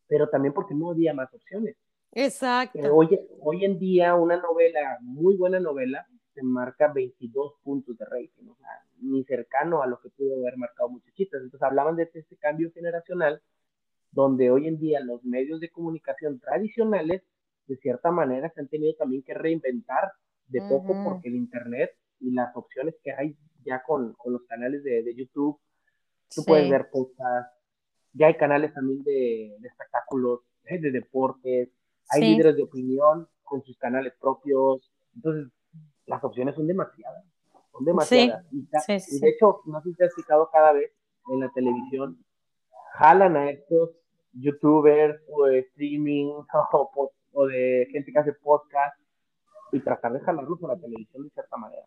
Pero 0.08 0.30
también 0.30 0.54
porque 0.54 0.76
no 0.76 0.91
había 0.91 1.13
más 1.13 1.34
opciones. 1.34 1.76
Exacto. 2.15 2.80
hoy, 2.93 3.19
hoy 3.41 3.65
en 3.65 3.80
día 3.80 4.15
una 4.15 4.38
novela, 4.38 4.97
muy 5.02 5.36
buena 5.36 5.60
novela, 5.60 6.08
se 6.34 6.43
marca 6.43 6.91
22 6.91 7.54
puntos 7.63 7.97
de 7.97 8.06
rating, 8.06 8.47
o 8.49 8.56
sea, 8.56 8.69
ni 9.02 9.23
cercano 9.23 9.82
a 9.82 9.88
lo 9.88 9.99
que 9.99 10.10
pudo 10.10 10.36
haber 10.38 10.58
marcado 10.58 10.89
Muchachitas. 10.89 11.41
Entonces 11.41 11.62
hablaban 11.62 11.95
de 11.95 12.10
este 12.13 12.36
cambio 12.38 12.71
generacional, 12.71 13.41
donde 14.12 14.52
hoy 14.52 14.67
en 14.67 14.80
día 14.80 14.99
los 14.99 15.23
medios 15.23 15.60
de 15.60 15.69
comunicación 15.69 16.39
tradicionales, 16.39 17.23
de 17.67 17.78
cierta 17.78 18.12
manera, 18.12 18.49
se 18.49 18.62
han 18.62 18.67
tenido 18.67 18.93
también 18.95 19.23
que 19.23 19.34
reinventar 19.34 20.12
de 20.47 20.62
poco 20.62 20.93
porque 21.04 21.30
el 21.30 21.36
Internet 21.36 21.91
y 22.19 22.32
las 22.32 22.56
opciones 22.56 22.95
que 23.04 23.12
hay 23.12 23.36
ya 23.63 23.82
con, 23.84 24.13
con 24.13 24.34
los 24.34 24.43
canales 24.43 24.84
de, 24.84 25.04
de 25.04 25.15
YouTube, 25.15 25.58
tú 26.30 26.43
puedes 26.45 26.69
ver 26.69 26.89
podcasts, 26.91 27.58
ya 28.13 28.28
hay 28.28 28.36
canales 28.36 28.73
también 28.73 29.04
de, 29.04 29.56
de 29.60 29.67
espectáculos, 29.67 30.41
de 30.63 30.91
deportes, 30.91 31.69
hay 32.09 32.21
líderes 32.21 32.55
de 32.55 32.63
opinión 32.63 33.27
con 33.43 33.63
sus 33.63 33.77
canales 33.77 34.13
propios. 34.19 34.91
Entonces, 35.15 35.51
las 36.05 36.23
opciones 36.23 36.55
son 36.55 36.67
demasiadas. 36.67 37.23
Son 37.71 37.85
demasiadas. 37.85 38.45
y, 38.51 39.19
de 39.19 39.29
hecho, 39.29 39.61
no 39.65 39.81
sé 39.81 39.89
si 39.89 39.95
te 39.95 40.05
has 40.05 40.15
fijado 40.15 40.49
cada 40.51 40.73
vez 40.73 40.91
en 41.29 41.39
la 41.39 41.49
televisión, 41.49 42.23
jalan 42.93 43.35
a 43.37 43.49
estos 43.49 43.91
youtubers 44.33 45.21
o 45.29 45.45
de 45.45 45.59
streaming 45.59 46.33
o, 47.33 47.47
de 47.47 47.87
gente 47.91 48.11
que 48.11 48.19
hace 48.19 48.33
podcast 48.33 48.99
y 49.71 49.79
tratar 49.79 50.13
de 50.13 50.19
jalarlos 50.19 50.63
a 50.63 50.67
la 50.67 50.77
televisión 50.77 51.23
de 51.23 51.29
cierta 51.31 51.57
manera. 51.57 51.83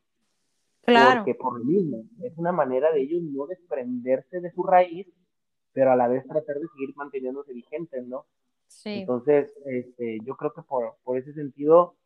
Claro. 0.83 1.21
Porque 1.21 1.35
por 1.35 1.59
lo 1.59 1.65
mismo, 1.65 2.05
es 2.23 2.37
una 2.37 2.53
manera 2.53 2.93
de 2.93 3.03
ellos 3.03 3.23
no 3.23 3.47
desprenderse 3.47 4.41
de 4.41 4.51
su 4.53 4.63
raíz, 4.63 5.07
pero 5.73 5.93
a 5.93 5.97
la 5.97 6.09
vez 6.09 6.27
tratar 6.27 6.57
de 6.57 6.69
seguir 6.69 6.95
manteniéndose 6.97 7.53
vigentes, 7.53 8.07
¿no? 8.07 8.25
Entonces, 8.85 9.53
este, 9.65 10.19
yo 10.25 10.37
creo 10.37 10.53
que 10.53 10.63
por, 10.63 10.97
por 11.03 11.19
ese 11.19 11.33
sentido 11.33 11.97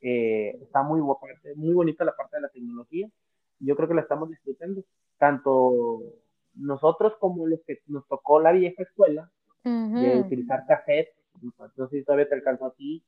eh, 0.00 0.58
está 0.62 0.82
muy, 0.82 1.00
muy 1.00 1.74
bonita 1.74 2.04
la 2.04 2.16
parte 2.16 2.36
de 2.36 2.42
la 2.42 2.48
tecnología. 2.48 3.08
Yo 3.60 3.76
creo 3.76 3.88
que 3.88 3.94
la 3.94 4.02
estamos 4.02 4.28
disfrutando, 4.28 4.84
tanto 5.18 6.00
nosotros 6.54 7.14
como 7.18 7.46
los 7.46 7.60
que 7.66 7.80
nos 7.86 8.06
tocó 8.06 8.40
la 8.40 8.52
vieja 8.52 8.82
escuela, 8.82 9.30
de 9.64 10.22
utilizar 10.24 10.64
cassette. 10.66 11.14
No 11.76 11.88
sé 11.88 11.98
si 11.98 12.04
todavía 12.04 12.28
te 12.28 12.36
alcanzó 12.36 12.66
a 12.66 12.74
ti. 12.74 13.04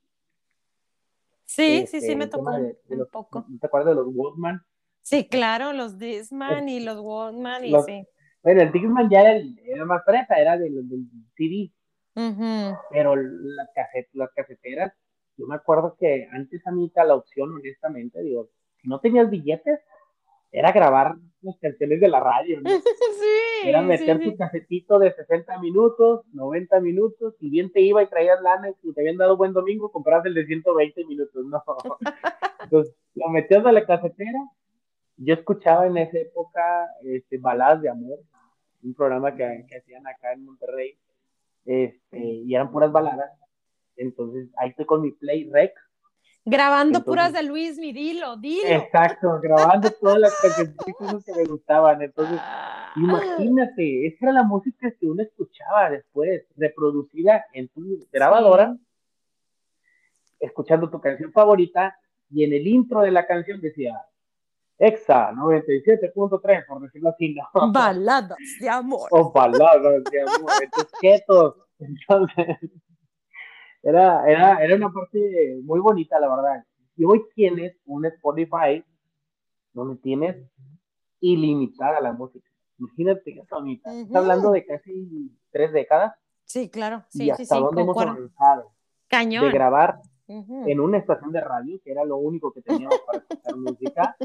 Sí, 1.45 1.85
sí, 1.87 2.01
sí, 2.01 2.15
me 2.15 2.25
este, 2.25 2.37
tocó 2.37 2.51
un 2.51 3.07
poco. 3.11 3.47
¿Te 3.61 3.67
acuerdas 3.67 3.97
de 3.97 4.03
los 4.03 4.15
Walkman? 4.15 4.63
Sí, 5.03 5.27
claro, 5.27 5.73
los 5.73 5.99
Disman 5.99 6.69
y 6.69 6.81
los 6.85 7.01
Walkman 7.01 7.65
y 7.65 7.75
sí. 7.83 8.07
Bueno, 8.43 8.63
el 8.63 8.73
Disman 8.73 9.11
ya 9.11 9.23
era, 9.23 9.45
era 9.65 9.85
más 9.85 10.05
fresa, 10.05 10.37
era 10.37 10.57
del, 10.57 10.89
del 10.89 11.07
CD. 11.37 11.73
Pero 12.15 13.17
las, 13.17 13.69
las 14.13 14.31
caseteras, 14.35 14.93
yo 15.37 15.47
me 15.47 15.55
acuerdo 15.55 15.97
que 15.99 16.29
antes 16.33 16.67
a 16.67 16.71
mí 16.71 16.91
la 16.95 17.15
opción, 17.15 17.55
honestamente, 17.55 18.23
digo, 18.23 18.49
si 18.83 18.89
no 18.89 19.01
tenías 19.01 19.31
billetes, 19.31 19.81
era 20.53 20.73
grabar 20.73 21.15
las 21.43 21.57
canciones 21.59 22.01
de 22.01 22.09
la 22.09 22.21
radio, 22.21 22.61
sí, 22.65 23.69
Era 23.69 23.83
meter 23.83 24.21
tu 24.23 24.37
casetito 24.37 24.99
de 24.99 25.13
60 25.13 25.59
minutos, 25.61 26.23
90 26.33 26.81
minutos, 26.81 27.35
y 27.41 27.51
bien 27.51 27.73
te 27.73 27.81
iba 27.81 28.03
y 28.03 28.09
traías 28.09 28.41
lana 28.43 28.71
y 28.83 28.93
te 28.93 29.01
habían 29.01 29.17
dado 29.17 29.37
buen 29.37 29.53
domingo, 29.53 29.91
comprabas 29.91 30.27
el 30.27 30.35
de 30.35 30.47
120 30.47 31.05
minutos, 31.07 31.45
no. 31.47 31.63
Entonces, 32.65 32.95
lo 33.15 33.29
metías 33.29 33.65
a 33.65 33.73
la 33.73 33.87
casetera. 33.87 34.39
Yo 35.17 35.35
escuchaba 35.35 35.87
en 35.87 35.99
esa 35.99 36.19
época 36.19 36.89
este, 37.03 37.39
Baladas 37.39 37.83
de 37.83 37.91
Amor, 37.91 38.19
un 38.83 38.95
programa 38.95 39.35
que, 39.35 39.65
que 39.69 39.77
hacían 39.77 40.07
acá 40.07 40.33
en 40.33 40.45
Monterrey, 40.45 40.99
este, 41.65 42.19
y 42.19 42.55
eran 42.55 42.71
puras 42.71 42.93
baladas. 42.93 43.31
Entonces 43.97 44.49
ahí 44.57 44.71
estoy 44.71 44.87
con 44.87 45.03
mi 45.03 45.13
Play 45.13 45.51
Rec. 45.51 45.75
Grabando 46.45 47.05
puras 47.05 47.33
de 47.33 47.43
Luis, 47.43 47.79
mi 47.79 47.93
dilo, 47.93 48.37
dilo. 48.37 48.67
Exacto, 48.67 49.39
grabando 49.43 49.91
todas 50.01 50.19
las 50.19 50.35
canciones 50.41 51.25
que 51.25 51.35
me 51.35 51.45
gustaban. 51.45 52.01
Entonces, 52.01 52.39
ah. 52.41 52.93
imagínate, 52.97 54.07
esa 54.07 54.27
era 54.27 54.33
la 54.33 54.43
música 54.43 54.91
que 54.99 55.07
uno 55.07 55.23
escuchaba 55.23 55.91
después, 55.91 56.47
reproducida 56.57 57.45
en 57.53 57.69
tu 57.69 58.07
grabadora, 58.11 58.75
escuchando 60.41 60.89
tu 60.89 60.99
canción 60.99 61.31
favorita, 61.31 61.95
y 62.31 62.45
en 62.45 62.55
el 62.55 62.67
intro 62.67 63.01
de 63.01 63.11
la 63.11 63.27
canción 63.27 63.61
decía, 63.61 64.01
Exa 64.81 65.31
97.3, 65.33 66.67
por 66.67 66.81
decirlo 66.81 67.11
así, 67.11 67.35
¿no? 67.35 67.45
Baladas 67.73 68.39
de 68.59 68.69
amor. 68.69 69.09
O 69.11 69.31
baladas 69.31 70.03
de 70.11 70.21
amor, 70.23 70.51
entonces, 70.63 70.93
quietos. 70.99 71.55
Entonces, 71.79 72.57
era, 73.83 74.27
era, 74.27 74.65
era 74.65 74.77
una 74.77 74.91
parte 74.91 75.59
muy 75.63 75.81
bonita, 75.81 76.19
la 76.19 76.35
verdad. 76.35 76.65
Y 76.97 77.05
hoy 77.05 77.23
tienes 77.35 77.77
un 77.85 78.07
Spotify 78.07 78.83
donde 79.75 79.97
tienes 79.97 80.37
ilimitada 81.21 82.01
la 82.01 82.13
música. 82.13 82.49
Imagínate 82.79 83.35
qué 83.35 83.43
bonita. 83.51 83.93
Estás 83.93 84.17
hablando 84.17 84.51
de 84.53 84.65
casi 84.65 85.31
tres 85.51 85.73
décadas. 85.73 86.15
Sí, 86.45 86.71
claro. 86.71 87.05
Sí, 87.11 87.25
y 87.25 87.31
hasta 87.31 87.57
dónde 87.57 87.83
hemos 87.83 87.97
avanzado. 87.97 88.73
Cañón. 89.09 89.45
De 89.45 89.53
grabar 89.53 90.01
en 90.27 90.81
una 90.81 90.99
estación 90.99 91.33
de 91.33 91.41
radio, 91.41 91.81
que 91.83 91.91
era 91.91 92.05
lo 92.05 92.17
único 92.17 92.53
que 92.53 92.63
teníamos 92.63 92.99
para 93.05 93.19
escuchar 93.19 93.57
música, 93.57 94.17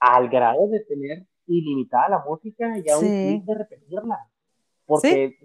al 0.00 0.28
grado 0.28 0.66
de 0.68 0.80
tener 0.80 1.26
ilimitada 1.46 2.08
la 2.08 2.24
música 2.26 2.76
y 2.78 2.88
a 2.88 2.98
un 2.98 3.44
de 3.44 3.54
repetirla. 3.54 4.26
Porque 4.86 5.38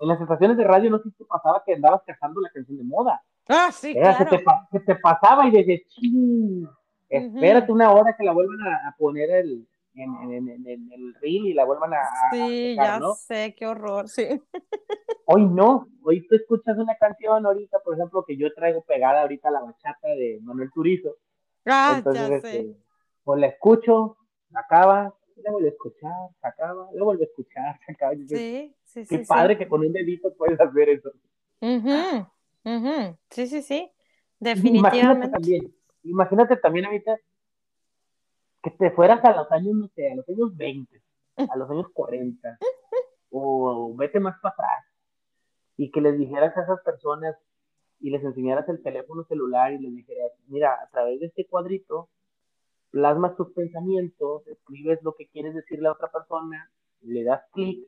en 0.00 0.08
las 0.08 0.20
estaciones 0.20 0.56
de 0.56 0.64
radio 0.64 0.90
no 0.90 0.98
sé 0.98 1.10
si 1.10 1.16
te 1.16 1.24
pasaba 1.24 1.62
que 1.64 1.74
andabas 1.74 2.02
cazando 2.04 2.40
la 2.40 2.50
canción 2.50 2.76
de 2.76 2.84
moda. 2.84 3.22
Ah, 3.48 3.70
sí, 3.72 3.94
claro. 3.94 4.28
Se 4.72 4.80
te, 4.80 4.96
pasaba 4.96 5.46
y 5.46 5.52
decías, 5.52 5.80
ching, 5.88 6.68
espérate 7.08 7.70
una 7.70 7.92
hora 7.92 8.16
que 8.16 8.24
la 8.24 8.32
vuelvan 8.32 8.60
a, 8.60 8.94
poner 8.98 9.30
el, 9.30 9.66
en, 9.94 10.32
en, 10.32 10.66
en, 10.66 10.92
el 10.92 11.14
reel 11.14 11.46
y 11.46 11.54
la 11.54 11.64
vuelvan 11.64 11.94
a. 11.94 11.98
Sí, 12.32 12.74
ya 12.74 13.00
sé, 13.16 13.54
qué 13.56 13.66
horror, 13.66 14.08
sí. 14.08 14.26
Hoy 15.28 15.44
no, 15.44 15.88
hoy 16.04 16.24
tú 16.28 16.36
escuchas 16.36 16.78
una 16.78 16.96
canción 16.96 17.44
ahorita, 17.44 17.80
por 17.84 17.94
ejemplo, 17.94 18.24
que 18.24 18.36
yo 18.36 18.54
traigo 18.54 18.82
pegada 18.82 19.22
ahorita 19.22 19.50
la 19.50 19.60
bachata 19.60 20.06
de 20.06 20.38
Manuel 20.40 20.70
Turizo. 20.72 21.16
Ah, 21.64 21.94
Entonces, 21.96 22.28
ya 22.30 22.40
sé. 22.40 22.58
Este, 22.60 22.76
pues 23.26 23.40
la 23.40 23.48
escucho, 23.48 24.16
acaba, 24.54 25.12
la 25.34 25.50
vuelvo 25.50 25.66
a 25.66 25.70
escuchar, 25.70 26.12
se 26.40 26.46
acaba, 26.46 26.88
la 26.92 27.02
vuelvo 27.02 27.22
a 27.22 27.24
escuchar, 27.24 27.76
se 27.84 27.92
acaba. 27.92 28.14
Sí, 28.14 28.72
sí, 28.84 29.04
sí. 29.04 29.06
Qué 29.08 29.24
padre 29.26 29.58
que 29.58 29.66
con 29.66 29.80
un 29.80 29.92
dedito 29.92 30.32
puedes 30.34 30.60
hacer 30.60 30.90
eso. 30.90 31.10
Sí, 33.30 33.46
sí, 33.48 33.62
sí. 33.62 33.90
Definitivamente. 34.38 34.98
Imagínate 34.98 35.28
también, 35.32 35.74
imagínate 36.04 36.56
también 36.58 36.86
ahorita 36.86 37.18
que 38.62 38.70
te 38.70 38.90
fueras 38.92 39.24
a 39.24 39.34
los 39.34 39.50
años, 39.50 39.74
no 39.74 39.88
sé, 39.88 40.12
a 40.12 40.14
los 40.14 40.28
años 40.28 40.56
20, 40.56 41.02
a 41.36 41.56
los 41.56 41.68
años 41.68 41.86
40, 41.92 42.58
o 43.30 43.92
vete 43.96 44.20
más 44.20 44.38
para 44.40 44.52
atrás, 44.52 44.84
y 45.76 45.90
que 45.90 46.00
les 46.00 46.16
dijeras 46.16 46.56
a 46.56 46.62
esas 46.62 46.80
personas 46.82 47.34
y 47.98 48.10
les 48.10 48.22
enseñaras 48.22 48.68
el 48.68 48.84
teléfono 48.84 49.24
celular 49.24 49.72
y 49.72 49.78
les 49.78 49.96
dijeras, 49.96 50.30
mira, 50.46 50.74
a 50.80 50.88
través 50.90 51.18
de 51.18 51.26
este 51.26 51.44
cuadrito 51.46 52.08
plasmas 52.90 53.36
tus 53.36 53.52
pensamientos, 53.52 54.46
escribes 54.46 55.02
lo 55.02 55.14
que 55.14 55.28
quieres 55.28 55.54
decirle 55.54 55.88
a 55.88 55.92
otra 55.92 56.10
persona, 56.10 56.70
le 57.02 57.24
das 57.24 57.42
clic 57.52 57.86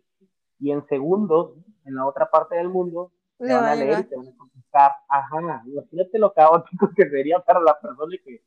y 0.60 0.70
en 0.70 0.86
segundos, 0.88 1.52
en 1.84 1.94
la 1.94 2.06
otra 2.06 2.30
parte 2.30 2.56
del 2.56 2.68
mundo, 2.68 3.12
te 3.38 3.52
van 3.52 3.64
a 3.64 3.74
leer 3.74 4.00
y 4.00 4.04
te 4.04 4.16
van 4.16 4.28
a 4.28 4.36
contestar. 4.36 4.92
Ajá, 5.08 5.62
imagínate 5.66 6.18
lo 6.18 6.32
caótico 6.32 6.90
que 6.96 7.08
sería 7.08 7.38
para 7.40 7.60
la 7.60 7.78
persona 7.78 8.16
que... 8.24 8.42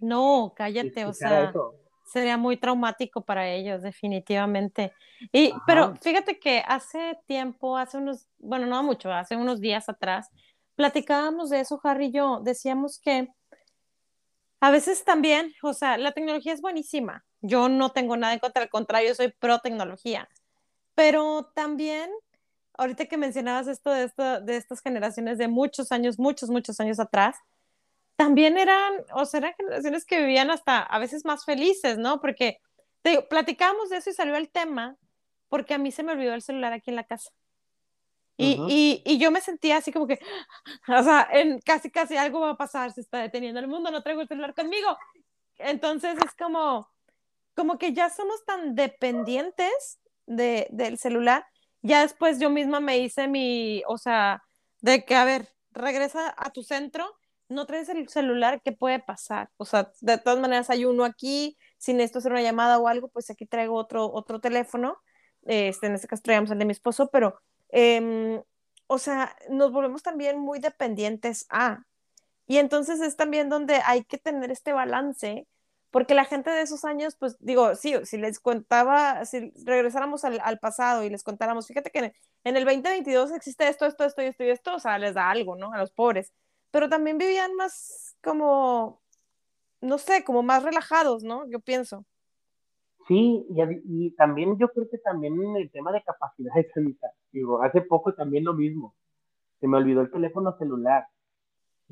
No, 0.00 0.52
cállate, 0.56 1.06
o 1.06 1.12
sea, 1.12 1.52
sería 2.04 2.36
muy 2.36 2.56
traumático 2.56 3.22
para 3.22 3.48
ellos, 3.48 3.82
definitivamente. 3.82 4.92
Y, 5.32 5.54
pero 5.66 5.94
fíjate 5.96 6.38
que 6.38 6.62
hace 6.66 7.18
tiempo, 7.26 7.76
hace 7.76 7.98
unos, 7.98 8.28
bueno, 8.38 8.66
no 8.66 8.82
mucho, 8.82 9.12
hace 9.12 9.36
unos 9.36 9.60
días 9.60 9.88
atrás, 9.88 10.30
platicábamos 10.74 11.50
de 11.50 11.60
eso, 11.60 11.80
Harry 11.82 12.06
y 12.06 12.12
yo, 12.12 12.40
decíamos 12.42 13.00
que 13.00 13.28
a 14.64 14.70
veces 14.70 15.04
también, 15.04 15.52
o 15.62 15.74
sea, 15.74 15.98
la 15.98 16.12
tecnología 16.12 16.54
es 16.54 16.62
buenísima. 16.62 17.22
Yo 17.42 17.68
no 17.68 17.92
tengo 17.92 18.16
nada 18.16 18.32
en 18.32 18.38
contra, 18.38 18.62
al 18.62 18.70
contrario, 18.70 19.14
soy 19.14 19.28
pro 19.28 19.58
tecnología. 19.58 20.26
Pero 20.94 21.52
también, 21.54 22.10
ahorita 22.72 23.04
que 23.04 23.18
mencionabas 23.18 23.68
esto 23.68 23.90
de, 23.90 24.56
estas 24.56 24.80
generaciones 24.80 25.36
de 25.36 25.48
muchos 25.48 25.92
años, 25.92 26.18
muchos, 26.18 26.48
muchos 26.48 26.80
años 26.80 26.98
atrás, 26.98 27.36
también 28.16 28.56
eran, 28.56 29.04
o 29.12 29.26
sea, 29.26 29.40
eran 29.40 29.52
generaciones 29.54 30.06
que 30.06 30.20
vivían 30.20 30.50
hasta 30.50 30.80
a 30.80 30.98
veces 30.98 31.26
más 31.26 31.44
felices, 31.44 31.98
¿no? 31.98 32.22
Porque 32.22 32.56
te 33.02 33.20
platicábamos 33.20 33.90
de 33.90 33.98
eso 33.98 34.08
y 34.08 34.14
salió 34.14 34.34
el 34.34 34.48
tema, 34.48 34.96
porque 35.50 35.74
a 35.74 35.78
mí 35.78 35.92
se 35.92 36.04
me 36.04 36.12
olvidó 36.12 36.32
el 36.32 36.40
celular 36.40 36.72
aquí 36.72 36.88
en 36.88 36.96
la 36.96 37.04
casa. 37.04 37.32
Y, 38.36 39.02
y, 39.04 39.18
yo 39.18 39.30
me 39.30 39.40
sentía 39.40 39.76
así 39.76 39.92
como 39.92 40.06
que, 40.06 40.18
o 40.88 41.02
sea, 41.02 41.28
en 41.32 41.60
casi, 41.60 41.90
casi 41.90 42.16
algo 42.16 42.40
va 42.40 42.50
a 42.50 42.56
pasar, 42.56 42.92
se 42.92 43.00
está 43.00 43.18
deteniendo 43.18 43.60
el 43.60 43.68
mundo, 43.68 43.90
no 43.90 44.02
traigo 44.02 44.22
el 44.22 44.28
celular 44.28 44.54
conmigo. 44.54 44.96
Entonces 45.58 46.16
es 46.18 46.34
como, 46.34 46.90
como 47.54 47.78
que 47.78 47.92
ya 47.92 48.10
somos 48.10 48.44
tan 48.44 48.74
dependientes 48.74 50.00
de, 50.26 50.66
del 50.70 50.98
celular. 50.98 51.46
Ya 51.82 52.00
después 52.02 52.40
yo 52.40 52.50
misma 52.50 52.80
me 52.80 52.98
hice 52.98 53.28
mi, 53.28 53.82
o 53.86 53.98
sea, 53.98 54.42
de 54.80 55.04
que, 55.04 55.14
a 55.14 55.24
ver, 55.24 55.48
regresa 55.70 56.34
a 56.36 56.50
tu 56.50 56.62
centro, 56.62 57.06
no 57.48 57.66
traes 57.66 57.88
el 57.88 58.08
celular, 58.08 58.62
¿qué 58.64 58.72
puede 58.72 59.00
pasar? 59.00 59.50
O 59.58 59.64
sea, 59.64 59.92
de 60.00 60.18
todas 60.18 60.40
maneras 60.40 60.70
hay 60.70 60.84
uno 60.86 61.04
aquí, 61.04 61.56
si 61.78 61.92
necesito 61.92 62.18
hacer 62.18 62.32
una 62.32 62.42
llamada 62.42 62.78
o 62.78 62.88
algo, 62.88 63.08
pues 63.08 63.30
aquí 63.30 63.46
traigo 63.46 63.74
otro, 63.76 64.10
otro 64.12 64.40
teléfono. 64.40 64.96
Este, 65.42 65.86
en 65.86 65.94
este 65.94 66.08
caso 66.08 66.22
traíamos 66.22 66.50
el 66.50 66.58
de 66.58 66.64
mi 66.64 66.72
esposo, 66.72 67.10
pero 67.10 67.38
Em, 67.76 68.40
o 68.86 68.98
sea, 68.98 69.36
nos 69.50 69.72
volvemos 69.72 70.02
también 70.04 70.38
muy 70.38 70.60
dependientes 70.60 71.46
a. 71.50 71.84
Y 72.46 72.58
entonces 72.58 73.00
es 73.00 73.16
también 73.16 73.48
donde 73.48 73.80
hay 73.84 74.04
que 74.04 74.18
tener 74.18 74.52
este 74.52 74.72
balance, 74.72 75.48
porque 75.90 76.14
la 76.14 76.24
gente 76.24 76.50
de 76.50 76.62
esos 76.62 76.84
años, 76.84 77.16
pues 77.16 77.36
digo, 77.40 77.74
sí, 77.76 77.94
si 78.04 78.18
les 78.18 78.40
contaba, 78.40 79.24
si 79.26 79.52
regresáramos 79.64 80.24
al, 80.24 80.58
pasado 80.60 81.04
y 81.04 81.10
les 81.10 81.24
contáramos, 81.24 81.66
fíjate 81.66 81.90
que 81.90 82.14
en, 82.44 82.56
el 82.56 82.64
2022 82.64 83.32
existe 83.32 83.68
esto, 83.68 83.86
esto, 83.86 84.04
esto 84.04 84.22
y 84.22 84.26
esto 84.26 84.44
y 84.44 84.50
esto, 84.50 84.74
o 84.76 84.78
sea, 84.80 84.98
les 84.98 85.14
da 85.14 85.30
algo, 85.30 85.56
¿no? 85.56 85.72
A 85.72 85.78
los 85.78 85.90
pobres, 85.92 86.32
pero 86.70 86.88
también 86.88 87.18
vivían 87.18 87.54
más 87.56 88.16
como, 88.22 89.02
no 89.80 89.98
sé, 89.98 90.24
como 90.24 90.42
más 90.42 90.62
relajados, 90.64 91.24
¿no? 91.24 91.48
Yo 91.50 91.60
pienso. 91.60 92.06
Sí, 93.06 93.46
y, 93.50 94.10
también 94.12 94.56
yo 94.58 94.68
creo 94.68 94.88
que 94.88 94.98
también 94.98 95.34
el 95.56 95.70
tema 95.70 95.92
de 95.92 96.02
capacidad 96.02 96.54
de 96.54 96.66
digo, 97.32 97.62
hace 97.62 97.82
poco 97.82 98.14
también 98.14 98.44
lo 98.44 98.54
mismo, 98.54 98.94
se 99.60 99.68
me 99.68 99.76
olvidó 99.76 100.00
el 100.00 100.10
teléfono 100.10 100.56
celular, 100.58 101.06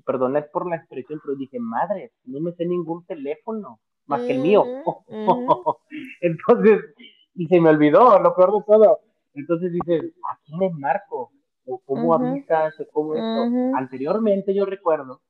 perdona 0.06 0.44
por 0.52 0.68
la 0.68 0.76
expresión, 0.76 1.20
pero 1.22 1.36
dije, 1.36 1.58
madre, 1.60 2.12
no 2.24 2.40
me 2.40 2.52
sé 2.52 2.64
ningún 2.64 3.04
teléfono, 3.04 3.78
más 4.06 4.22
que 4.22 4.32
el 4.32 4.40
mío, 4.40 4.64
entonces, 6.20 6.80
y 7.34 7.46
se 7.46 7.60
me 7.60 7.70
olvidó, 7.70 8.18
lo 8.18 8.34
peor 8.34 8.52
de 8.52 8.64
todo, 8.66 9.00
entonces 9.34 9.72
dices, 9.72 10.14
¿a 10.30 10.38
quién 10.44 10.60
le 10.60 10.70
marco? 10.70 11.30
¿O 11.64 11.78
cómo 11.78 12.14
avisas? 12.14 12.74
¿O 12.80 12.86
cómo 12.92 13.14
esto? 13.14 13.76
Anteriormente 13.76 14.52
yo 14.52 14.66
recuerdo 14.66 15.20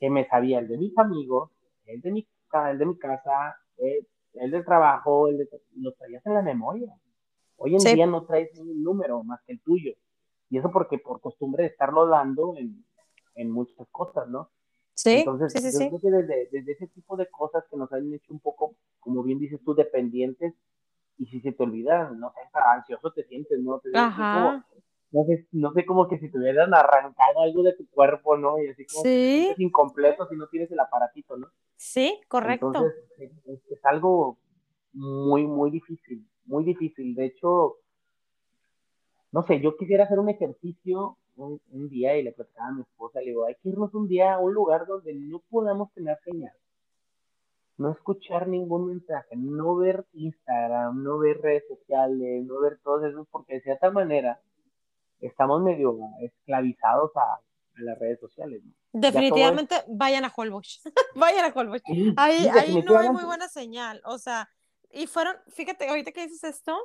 que 0.00 0.10
me 0.10 0.26
sabía 0.26 0.58
el 0.58 0.68
de 0.68 0.76
mis 0.76 0.98
amigos, 0.98 1.50
el 1.86 2.00
de 2.00 2.10
mi, 2.10 2.28
el 2.70 2.78
de 2.78 2.86
mi 2.86 2.98
casa, 2.98 3.56
el 4.34 4.50
del 4.50 4.64
trabajo, 4.64 5.28
el 5.28 5.38
de, 5.38 5.48
lo 5.76 5.92
traías 5.92 6.24
en 6.26 6.34
la 6.34 6.42
memoria. 6.42 6.92
Hoy 7.56 7.74
en 7.74 7.94
día 7.94 8.06
no 8.06 8.24
traes 8.24 8.56
un 8.58 8.82
número 8.82 9.22
más 9.24 9.40
que 9.46 9.52
el 9.52 9.60
tuyo. 9.60 9.92
Y 10.50 10.58
eso 10.58 10.70
porque 10.70 10.98
por 10.98 11.20
costumbre 11.20 11.64
de 11.64 11.70
estarlo 11.70 12.06
dando 12.06 12.54
en, 12.56 12.84
en 13.34 13.50
muchas 13.50 13.86
cosas, 13.90 14.28
¿no? 14.28 14.50
Sí, 14.94 15.18
Entonces, 15.18 15.52
sí, 15.52 15.60
sí, 15.70 15.84
yo 15.84 15.96
creo 15.96 16.00
que 16.00 16.10
desde, 16.10 16.48
desde, 16.50 16.72
ese 16.72 16.86
tipo 16.88 17.16
de 17.16 17.28
cosas 17.30 17.64
que 17.70 17.76
nos 17.76 17.92
han 17.92 18.12
hecho 18.12 18.32
un 18.32 18.40
poco, 18.40 18.74
como 18.98 19.22
bien 19.22 19.38
dices 19.38 19.60
tú, 19.64 19.74
dependientes, 19.74 20.54
y 21.18 21.26
si 21.26 21.40
se 21.40 21.52
te 21.52 21.62
olvida, 21.62 22.10
no 22.10 22.32
sé, 22.32 22.40
ansioso 22.74 23.12
te 23.12 23.24
sientes, 23.24 23.60
¿no? 23.60 23.78
Te 23.78 23.90
Ajá. 23.94 24.64
No 25.10 25.24
sé, 25.24 25.46
no 25.52 25.72
sé, 25.72 25.86
como 25.86 26.06
que 26.06 26.18
si 26.18 26.30
te 26.30 26.38
hubieran 26.38 26.74
arrancado 26.74 27.40
algo 27.40 27.62
de 27.62 27.74
tu 27.74 27.88
cuerpo, 27.88 28.36
¿no? 28.36 28.62
Y 28.62 28.68
así 28.68 28.84
como 28.86 29.04
sí. 29.04 29.48
es 29.50 29.58
incompleto 29.58 30.26
si 30.28 30.36
no 30.36 30.46
tienes 30.48 30.70
el 30.70 30.80
aparatito, 30.80 31.36
¿no? 31.36 31.48
Sí, 31.76 32.20
correcto. 32.28 32.66
Entonces, 32.66 33.04
es, 33.70 33.84
algo 33.84 34.38
muy, 34.92 35.46
muy 35.46 35.70
difícil, 35.70 36.26
muy 36.44 36.64
difícil. 36.64 37.14
De 37.14 37.26
hecho, 37.26 37.76
no 39.32 39.46
sé, 39.46 39.60
yo 39.60 39.76
quisiera 39.76 40.04
hacer 40.04 40.18
un 40.18 40.28
ejercicio 40.28 41.16
un, 41.36 41.88
día 41.88 42.16
y 42.18 42.24
le 42.24 42.32
platicaba 42.32 42.68
a 42.68 42.72
mi 42.72 42.82
esposa, 42.82 43.20
le 43.20 43.26
digo, 43.26 43.46
hay 43.46 43.54
que 43.62 43.68
irnos 43.68 43.94
un 43.94 44.08
día 44.08 44.34
a 44.34 44.38
un 44.38 44.52
lugar 44.52 44.86
donde 44.86 45.14
no 45.14 45.40
podamos 45.48 45.92
tener 45.94 46.18
señal, 46.24 46.52
no 47.76 47.92
escuchar 47.92 48.48
ningún 48.48 48.88
mensaje, 48.88 49.36
no 49.36 49.76
ver 49.76 50.04
Instagram, 50.14 51.00
no 51.00 51.18
ver 51.18 51.40
redes 51.40 51.62
sociales, 51.68 52.44
no 52.44 52.60
ver 52.60 52.80
todo 52.82 53.06
eso, 53.06 53.24
porque 53.30 53.54
de 53.54 53.60
cierta 53.60 53.92
manera 53.92 54.40
estamos 55.20 55.62
medio 55.62 55.98
esclavizados 56.20 57.10
a, 57.16 57.40
las 57.80 57.96
redes 57.96 58.18
sociales. 58.18 58.60
Definitivamente 58.92 59.76
vayan 59.86 60.24
a 60.24 60.32
Holbox, 60.34 60.82
vayan 61.14 61.44
a 61.44 61.54
Holbox. 61.54 61.80
ahí, 62.16 62.48
ahí 62.48 62.82
no 62.82 62.98
hay 62.98 63.08
muy 63.08 63.22
buena 63.22 63.46
señal, 63.46 64.02
o 64.04 64.18
sea, 64.18 64.48
y 64.90 65.06
fueron, 65.06 65.36
fíjate, 65.48 65.88
ahorita 65.88 66.10
que 66.10 66.26
dices 66.26 66.42
esto, 66.42 66.76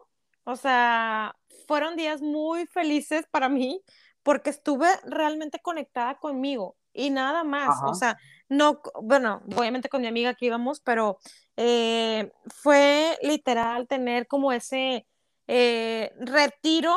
o 0.44 0.56
sea, 0.56 1.36
fueron 1.68 1.96
días 1.96 2.22
muy 2.22 2.68
felices 2.68 3.26
para 3.32 3.50
mí 3.50 3.82
porque 4.22 4.52
estuve 4.52 4.88
realmente 5.06 5.60
conectada 5.64 6.20
conmigo 6.20 6.76
y 6.94 7.10
nada 7.10 7.44
más, 7.44 7.76
o 7.86 7.96
sea, 7.96 8.18
no, 8.50 8.82
bueno, 9.02 9.42
obviamente 9.58 9.90
con 9.90 10.02
mi 10.02 10.08
amiga 10.08 10.36
que 10.36 10.46
íbamos, 10.46 10.80
pero 10.80 11.18
eh, 11.58 12.32
fue 12.48 13.18
literal 13.24 13.88
tener 13.88 14.28
como 14.28 14.52
ese 14.52 15.08
eh, 15.48 16.12
retiro 16.20 16.96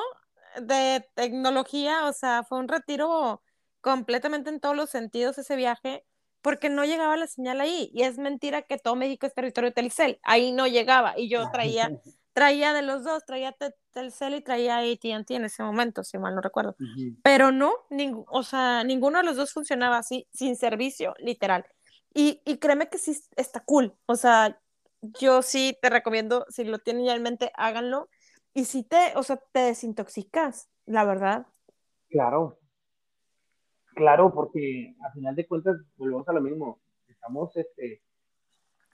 de 0.61 1.09
tecnología, 1.15 2.07
o 2.07 2.13
sea, 2.13 2.45
fue 2.45 2.59
un 2.59 2.69
retiro 2.69 3.43
completamente 3.81 4.51
en 4.51 4.61
todos 4.61 4.77
los 4.77 4.91
sentidos 4.91 5.39
ese 5.39 5.57
viaje, 5.57 6.05
porque 6.43 6.69
no 6.69 6.85
llegaba 6.85 7.17
la 7.17 7.27
señal 7.27 7.61
ahí. 7.61 7.91
Y 7.93 8.03
es 8.03 8.19
mentira 8.19 8.63
que 8.63 8.79
todo 8.79 8.97
México 8.97 9.27
es 9.27 9.35
territorio 9.35 9.71
de 9.71 9.75
Telcel. 9.75 10.21
Ahí 10.23 10.53
no 10.53 10.67
llegaba. 10.67 11.15
Y 11.17 11.29
yo 11.29 11.51
traía, 11.51 11.91
traía 12.33 12.73
de 12.73 12.83
los 12.83 13.05
dos, 13.05 13.25
traía 13.25 13.57
Telcel 13.93 14.35
y 14.35 14.43
traía 14.43 14.79
AT&T 14.79 15.35
en 15.35 15.45
ese 15.45 15.63
momento, 15.63 16.05
si 16.05 16.19
mal 16.19 16.35
no 16.35 16.41
recuerdo. 16.41 16.77
Pero 17.23 17.51
no, 17.51 17.73
o 18.29 18.43
sea, 18.43 18.85
ninguno 18.85 19.19
de 19.19 19.25
los 19.25 19.37
dos 19.37 19.53
funcionaba 19.53 19.99
así, 19.99 20.29
sin 20.33 20.57
servicio, 20.57 21.15
literal. 21.19 21.65
Y, 22.13 22.43
y 22.45 22.59
créeme 22.59 22.89
que 22.89 22.99
sí 22.99 23.17
está 23.37 23.61
cool. 23.61 23.95
O 24.07 24.17
sea, 24.17 24.59
yo 25.01 25.43
sí 25.43 25.77
te 25.81 25.91
recomiendo, 25.91 26.47
si 26.49 26.65
lo 26.65 26.79
tienen 26.79 27.05
ya 27.07 27.15
en 27.15 27.23
mente, 27.23 27.53
háganlo. 27.55 28.09
Y 28.57 28.65
si 28.65 28.85
te, 28.85 29.13
o 29.17 29.23
sea, 29.23 29.37
te 29.37 29.61
desintoxicas, 29.61 30.71
la 30.87 31.05
verdad. 31.05 31.47
Claro. 32.09 32.59
Claro, 33.95 34.33
porque 34.33 34.97
a 35.05 35.13
final 35.13 35.37
de 35.37 35.47
cuentas 35.47 35.77
volvemos 35.99 36.27
a 36.27 36.33
lo 36.33 36.41
mismo. 36.41 36.81
Estamos 37.07 37.55
este, 37.55 38.01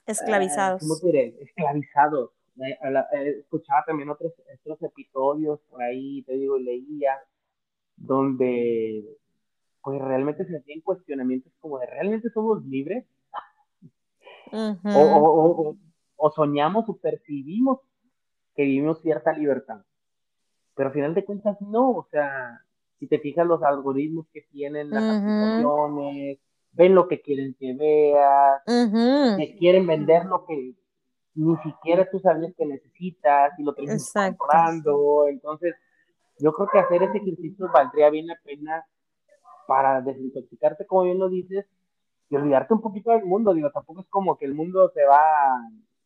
esclavizados. 0.05 0.81
¿Cómo 0.81 0.95
diré? 1.01 1.37
Esclavizados. 1.39 2.31
Eh, 2.57 2.77
eh, 3.13 3.35
escuchaba 3.39 3.85
también 3.85 4.09
otros, 4.09 4.33
otros 4.65 4.83
episodios 4.83 5.61
por 5.69 5.81
ahí, 5.81 6.23
te 6.23 6.33
digo, 6.33 6.57
leía, 6.57 7.17
donde 7.95 9.17
pues 9.81 10.01
realmente 10.01 10.43
se 10.45 10.57
hacían 10.57 10.81
cuestionamientos 10.81 11.53
como 11.61 11.79
de 11.79 11.85
¿realmente 11.85 12.29
somos 12.31 12.65
libres? 12.65 13.05
o, 14.51 15.77
o, 16.17 16.31
soñamos 16.31 16.89
o 16.89 16.97
percibimos 16.97 17.79
que 18.55 18.63
vivimos 18.63 19.01
cierta 19.01 19.33
libertad. 19.33 19.81
Pero 20.75 20.89
al 20.89 20.93
final 20.93 21.13
de 21.13 21.25
cuentas 21.25 21.59
no, 21.61 21.91
o 21.91 22.07
sea, 22.09 22.61
si 22.99 23.07
te 23.07 23.19
fijas 23.19 23.45
los 23.45 23.61
algoritmos 23.63 24.27
que 24.33 24.41
tienen 24.51 24.89
las 24.89 25.03
aplicaciones, 25.03 26.39
ven 26.71 26.95
lo 26.95 27.07
que 27.07 27.21
quieren 27.21 27.55
que 27.59 27.73
veas, 27.73 28.63
te 29.37 29.55
quieren 29.57 29.85
vender 29.85 30.25
lo 30.25 30.45
que 30.45 30.73
ni 31.35 31.55
siquiera 31.57 32.09
tú 32.09 32.19
sabes 32.19 32.53
que 32.55 32.65
necesitas 32.65 33.57
y 33.57 33.63
lo 33.63 33.73
tienes 33.73 34.11
comprando. 34.13 35.27
Entonces, 35.27 35.75
yo 36.39 36.53
creo 36.53 36.67
que 36.71 36.79
hacer 36.79 37.03
ese 37.03 37.17
ejercicio 37.17 37.69
valdría 37.73 38.09
bien 38.09 38.27
la 38.27 38.37
pena 38.43 38.85
para 39.67 40.01
desintoxicarte, 40.01 40.85
como 40.85 41.03
bien 41.03 41.19
lo 41.19 41.29
dices, 41.29 41.65
y 42.29 42.35
olvidarte 42.35 42.73
un 42.73 42.81
poquito 42.81 43.11
del 43.11 43.25
mundo. 43.25 43.53
Digo, 43.53 43.71
tampoco 43.71 44.01
es 44.01 44.07
como 44.07 44.37
que 44.37 44.45
el 44.45 44.53
mundo 44.53 44.91
se 44.93 45.05
va 45.05 45.21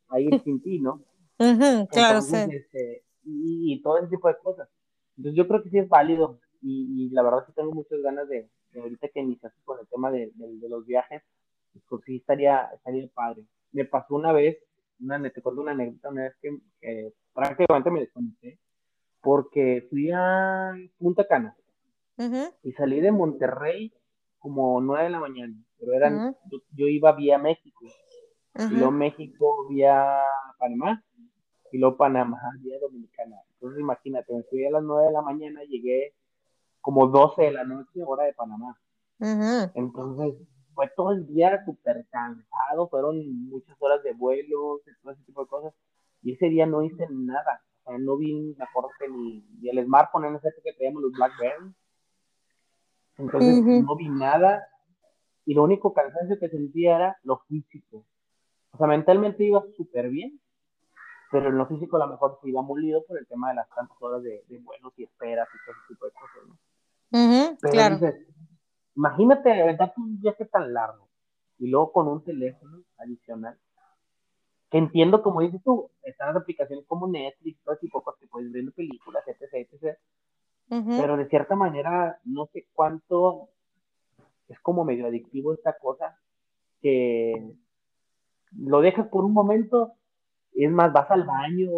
a 0.09 0.19
ir 0.19 0.29
sin 0.43 0.61
ti, 0.61 0.79
¿no? 0.79 1.01
Claro, 1.91 2.21
sí. 2.21 2.35
Este, 2.35 3.03
y, 3.23 3.81
todo 3.81 3.99
ese 3.99 4.07
tipo 4.07 4.27
de 4.27 4.37
cosas. 4.37 4.69
Entonces, 5.17 5.37
yo 5.37 5.47
creo 5.47 5.63
que 5.63 5.69
sí 5.69 5.77
es 5.77 5.89
válido. 5.89 6.39
Y, 6.61 7.09
la 7.11 7.23
verdad 7.23 7.45
que 7.45 7.53
tengo 7.53 7.71
muchas 7.71 8.01
ganas 8.01 8.27
de, 8.27 8.49
ahorita 8.75 9.09
que 9.09 9.19
iniciaste 9.19 9.59
con 9.63 9.79
el 9.79 9.87
tema 9.87 10.11
de, 10.11 10.31
los 10.69 10.85
viajes, 10.85 11.21
pues 11.87 12.01
sí 12.05 12.17
estaría, 12.17 12.69
estaría 12.73 13.07
padre. 13.13 13.43
Me 13.71 13.85
pasó 13.85 14.15
una 14.15 14.31
vez, 14.31 14.57
una, 14.99 15.21
te 15.21 15.39
acuerdo 15.39 15.61
una 15.61 15.71
anécdota, 15.71 16.09
una 16.09 16.23
vez 16.23 16.35
que, 16.41 17.13
prácticamente 17.33 17.91
me 17.91 17.99
desconecté, 18.01 18.59
porque 19.21 19.85
fui 19.89 20.09
a 20.11 20.73
Punta 20.97 21.27
Cana 21.27 21.55
y 22.63 22.71
salí 22.73 22.99
de 22.99 23.11
Monterrey 23.11 23.93
como 24.39 24.81
nueve 24.81 25.05
de 25.05 25.09
la 25.11 25.19
mañana, 25.19 25.53
pero 25.77 25.93
eran, 25.93 26.35
yo, 26.71 26.87
iba 26.87 27.11
vía 27.11 27.37
México, 27.37 27.85
y 28.55 28.73
luego 28.73 28.91
México 28.91 29.67
vía 29.69 30.19
Panamá, 30.57 31.03
y 31.71 31.77
luego 31.77 31.97
Panamá 31.97 32.39
vía 32.59 32.79
Dominicana. 32.79 33.37
Entonces 33.53 33.79
imagínate, 33.79 34.33
me 34.33 34.43
fui 34.43 34.65
a 34.65 34.71
las 34.71 34.83
nueve 34.83 35.07
de 35.07 35.13
la 35.13 35.21
mañana, 35.21 35.63
llegué 35.63 36.13
como 36.81 37.07
12 37.07 37.41
de 37.41 37.51
la 37.51 37.63
noche, 37.63 38.03
hora 38.05 38.23
de 38.23 38.33
Panamá. 38.33 38.79
Entonces, 39.73 40.35
fue 40.73 40.89
todo 40.95 41.11
el 41.11 41.25
día 41.27 41.63
súper 41.65 42.05
cansado, 42.09 42.87
fueron 42.89 43.49
muchas 43.49 43.75
horas 43.79 44.03
de 44.03 44.13
vuelo, 44.13 44.79
todo 45.01 45.11
ese 45.11 45.23
tipo 45.23 45.41
de 45.43 45.49
cosas. 45.49 45.73
Y 46.21 46.33
ese 46.33 46.49
día 46.49 46.65
no 46.65 46.83
hice 46.83 47.07
nada. 47.09 47.61
O 47.83 47.89
sea, 47.89 47.97
no 47.97 48.17
vi, 48.17 48.55
acuerdo 48.59 48.89
que 48.99 49.09
ni, 49.09 49.43
el 49.69 49.83
smartphone 49.85 50.25
en 50.25 50.35
ese 50.35 50.53
que 50.63 50.73
teníamos 50.73 51.03
los 51.03 51.11
Blackberry. 51.13 51.73
Entonces, 53.17 53.83
no 53.83 53.95
vi 53.95 54.09
nada. 54.09 54.63
Y 55.45 55.55
lo 55.55 55.63
único 55.63 55.93
cansancio 55.93 56.39
que 56.39 56.49
sentía 56.49 56.95
era 56.95 57.17
lo 57.23 57.39
físico. 57.47 58.05
O 58.71 58.77
sea, 58.77 58.87
mentalmente 58.87 59.43
iba 59.43 59.63
súper 59.75 60.09
bien, 60.09 60.39
pero 61.31 61.49
en 61.49 61.57
lo 61.57 61.67
físico 61.67 61.97
a 61.97 62.05
lo 62.05 62.11
mejor 62.11 62.37
se 62.41 62.49
iba 62.49 62.61
molido 62.61 63.03
por 63.05 63.17
el 63.17 63.27
tema 63.27 63.49
de 63.49 63.55
las 63.55 63.69
tantas 63.69 63.97
horas 64.01 64.23
de, 64.23 64.43
de 64.47 64.57
vuelos 64.59 64.93
y 64.97 65.03
esperas 65.03 65.47
y 65.53 65.65
todo 65.65 65.75
ese 65.75 65.87
tipo 65.87 66.05
de 66.05 66.11
cosas, 66.11 66.47
¿no? 66.47 66.57
claro. 67.71 67.99
imagínate, 68.95 69.49
verdad, 69.49 69.93
un 69.97 70.19
viaje 70.19 70.45
tan 70.45 70.73
largo 70.73 71.07
y 71.59 71.67
luego 71.67 71.91
con 71.91 72.07
un 72.07 72.23
teléfono 72.23 72.83
adicional. 72.97 73.57
Que 74.69 74.77
entiendo, 74.77 75.23
como 75.23 75.41
dices 75.41 75.61
tú, 75.63 75.89
están 76.03 76.33
las 76.33 76.43
aplicaciones 76.43 76.85
como 76.87 77.07
Netflix, 77.07 77.63
todo 77.63 77.77
tipo 77.77 77.99
de 77.99 78.03
cosas 78.03 78.19
que 78.19 78.27
puedes 78.27 78.51
ver 78.51 78.71
películas, 78.73 79.23
etc, 79.27 79.69
etc. 79.71 79.97
Pero 80.69 81.15
de 81.15 81.29
cierta 81.29 81.55
manera, 81.55 82.19
no 82.25 82.47
sé 82.47 82.67
cuánto 82.73 83.49
es 84.49 84.59
como 84.59 84.83
medio 84.83 85.07
adictivo 85.07 85.53
esta 85.53 85.77
cosa 85.77 86.19
que 86.81 87.55
lo 88.51 88.81
dejas 88.81 89.07
por 89.07 89.23
un 89.23 89.33
momento, 89.33 89.93
es 90.65 90.71
más, 90.71 90.91
vas 90.91 91.09
al 91.11 91.23
baño, 91.23 91.69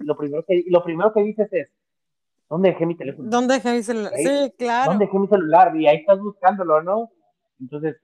lo, 0.00 0.16
primero 0.16 0.44
que, 0.44 0.64
lo 0.68 0.82
primero 0.82 1.12
que 1.12 1.22
dices 1.22 1.48
es, 1.52 1.68
¿dónde 2.48 2.70
dejé 2.70 2.86
mi 2.86 2.96
teléfono? 2.96 3.28
¿Dónde 3.28 3.54
dejé 3.54 3.72
mi 3.72 3.82
celular? 3.82 4.12
sí, 4.16 4.52
claro. 4.56 4.90
¿Dónde 4.90 5.06
dejé 5.06 5.18
mi 5.18 5.28
celular? 5.28 5.76
Y 5.76 5.86
ahí 5.86 5.96
estás 5.98 6.18
buscándolo, 6.18 6.82
¿no? 6.82 7.10
Entonces, 7.60 7.96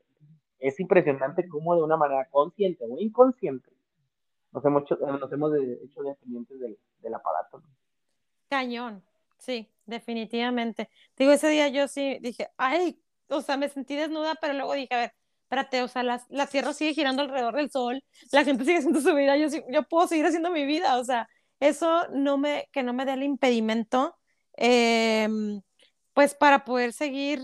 es 0.58 0.78
impresionante 0.80 1.48
cómo 1.48 1.76
de 1.76 1.82
una 1.82 1.96
manera 1.96 2.26
consciente 2.30 2.84
o 2.88 2.98
inconsciente 2.98 3.70
nos 4.54 4.64
hemos 4.64 4.82
hecho, 4.84 4.96
nos 4.96 5.32
hemos 5.32 5.52
hecho 5.56 6.02
dependientes 6.02 6.60
del, 6.60 6.78
del 7.02 7.14
aparato. 7.14 7.62
Cañón, 8.48 9.02
sí, 9.36 9.68
definitivamente. 9.84 10.88
Digo, 11.16 11.32
ese 11.32 11.48
día 11.48 11.68
yo 11.68 11.88
sí 11.88 12.18
dije, 12.20 12.50
ay, 12.56 13.00
o 13.28 13.40
sea, 13.40 13.56
me 13.56 13.68
sentí 13.68 13.96
desnuda, 13.96 14.34
pero 14.40 14.54
luego 14.54 14.74
dije, 14.74 14.94
a 14.94 14.98
ver, 14.98 15.14
espérate, 15.54 15.82
o 15.82 15.88
sea, 15.88 16.02
la, 16.02 16.22
la 16.28 16.46
Tierra 16.46 16.72
sigue 16.74 16.94
girando 16.94 17.22
alrededor 17.22 17.56
del 17.56 17.70
Sol, 17.70 18.02
la 18.32 18.44
gente 18.44 18.64
sigue 18.64 18.78
haciendo 18.78 19.00
su 19.00 19.14
vida, 19.14 19.36
yo, 19.36 19.48
yo 19.70 19.82
puedo 19.84 20.06
seguir 20.08 20.26
haciendo 20.26 20.50
mi 20.50 20.64
vida, 20.66 20.98
o 20.98 21.04
sea, 21.04 21.28
eso 21.60 22.08
no 22.12 22.38
me, 22.38 22.68
que 22.72 22.82
no 22.82 22.92
me 22.92 23.04
dé 23.04 23.14
el 23.14 23.22
impedimento 23.22 24.16
Em, 24.56 25.62
pues 26.12 26.34
para 26.34 26.64
poder 26.64 26.92
seguir 26.92 27.42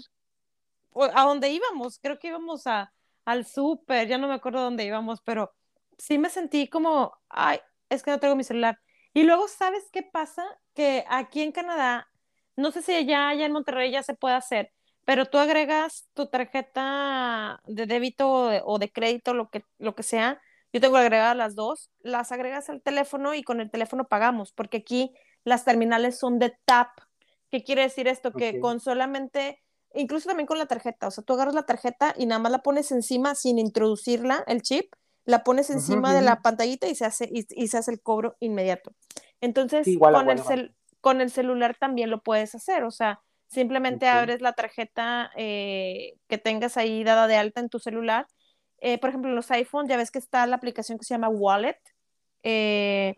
a 1.14 1.24
donde 1.24 1.50
íbamos, 1.50 1.98
creo 2.00 2.18
que 2.18 2.28
íbamos 2.28 2.66
a, 2.66 2.92
al 3.24 3.46
súper, 3.46 4.08
ya 4.08 4.18
no 4.18 4.28
me 4.28 4.34
acuerdo 4.34 4.62
dónde 4.62 4.84
íbamos, 4.84 5.20
pero 5.22 5.52
sí 5.98 6.18
me 6.18 6.30
sentí 6.30 6.68
como, 6.68 7.12
ay, 7.28 7.60
es 7.88 8.02
que 8.02 8.10
no 8.10 8.20
tengo 8.20 8.36
mi 8.36 8.44
celular. 8.44 8.78
Y 9.12 9.24
luego, 9.24 9.48
¿sabes 9.48 9.88
qué 9.92 10.02
pasa? 10.02 10.44
Que 10.74 11.04
aquí 11.08 11.42
en 11.42 11.52
Canadá, 11.52 12.08
no 12.56 12.70
sé 12.72 12.82
si 12.82 12.92
allá, 12.94 13.28
allá 13.28 13.46
en 13.46 13.52
Monterrey 13.52 13.90
ya 13.90 14.02
se 14.02 14.14
puede 14.14 14.34
hacer, 14.36 14.72
pero 15.10 15.26
tú 15.26 15.38
agregas 15.38 16.08
tu 16.14 16.26
tarjeta 16.28 17.60
de 17.66 17.86
débito 17.86 18.30
o 18.30 18.78
de, 18.78 18.92
crédito, 18.92 19.34
lo 19.34 19.50
que, 19.50 19.64
lo 19.78 19.96
que 19.96 20.04
sea, 20.04 20.40
yo 20.72 20.80
tengo 20.80 20.98
agregadas 20.98 21.36
las 21.36 21.56
dos, 21.56 21.90
las 21.98 22.30
agregas 22.30 22.70
al 22.70 22.80
teléfono 22.80 23.34
y 23.34 23.42
con 23.42 23.60
el 23.60 23.72
teléfono 23.72 24.06
pagamos, 24.06 24.52
porque 24.52 24.76
aquí 24.76 25.12
las 25.42 25.64
terminales 25.64 26.16
son 26.16 26.38
de 26.38 26.56
tap. 26.64 26.90
¿Qué 27.50 27.64
quiere 27.64 27.82
decir 27.82 28.06
esto? 28.06 28.30
Que 28.30 28.60
con 28.60 28.78
solamente, 28.78 29.60
incluso 29.94 30.28
también 30.28 30.46
con 30.46 30.58
la 30.58 30.66
tarjeta, 30.66 31.08
o 31.08 31.10
sea, 31.10 31.24
tú 31.24 31.32
agarras 31.32 31.54
la 31.56 31.66
tarjeta 31.66 32.14
y 32.16 32.26
nada 32.26 32.38
más 32.38 32.52
la 32.52 32.62
pones 32.62 32.92
encima 32.92 33.34
sin 33.34 33.58
introducirla, 33.58 34.44
el 34.46 34.62
chip, 34.62 34.94
la 35.24 35.42
pones 35.42 35.70
encima 35.70 36.14
de 36.14 36.22
la 36.22 36.40
pantallita 36.40 36.86
y 36.86 36.94
se 36.94 37.04
hace, 37.04 37.28
y, 37.32 37.66
se 37.66 37.78
hace 37.78 37.90
el 37.90 38.00
cobro 38.00 38.36
inmediato. 38.38 38.92
Entonces, 39.40 39.88
con, 39.98 40.30
el 40.30 40.72
con 41.00 41.20
el 41.20 41.32
celular 41.32 41.76
también 41.80 42.10
lo 42.10 42.22
puedes 42.22 42.54
hacer, 42.54 42.84
o 42.84 42.92
sea, 42.92 43.20
simplemente 43.50 44.06
abres 44.06 44.40
la 44.40 44.52
tarjeta 44.52 45.30
eh, 45.36 46.14
que 46.28 46.38
tengas 46.38 46.76
ahí 46.76 47.02
dada 47.02 47.26
de 47.26 47.36
alta 47.36 47.60
en 47.60 47.68
tu 47.68 47.78
celular. 47.78 48.26
Eh, 48.78 48.98
por 48.98 49.10
ejemplo, 49.10 49.30
en 49.30 49.36
los 49.36 49.50
iPhones 49.50 49.90
ya 49.90 49.96
ves 49.96 50.10
que 50.10 50.20
está 50.20 50.46
la 50.46 50.56
aplicación 50.56 50.98
que 50.98 51.04
se 51.04 51.14
llama 51.14 51.28
Wallet. 51.28 51.78
Eh, 52.42 53.14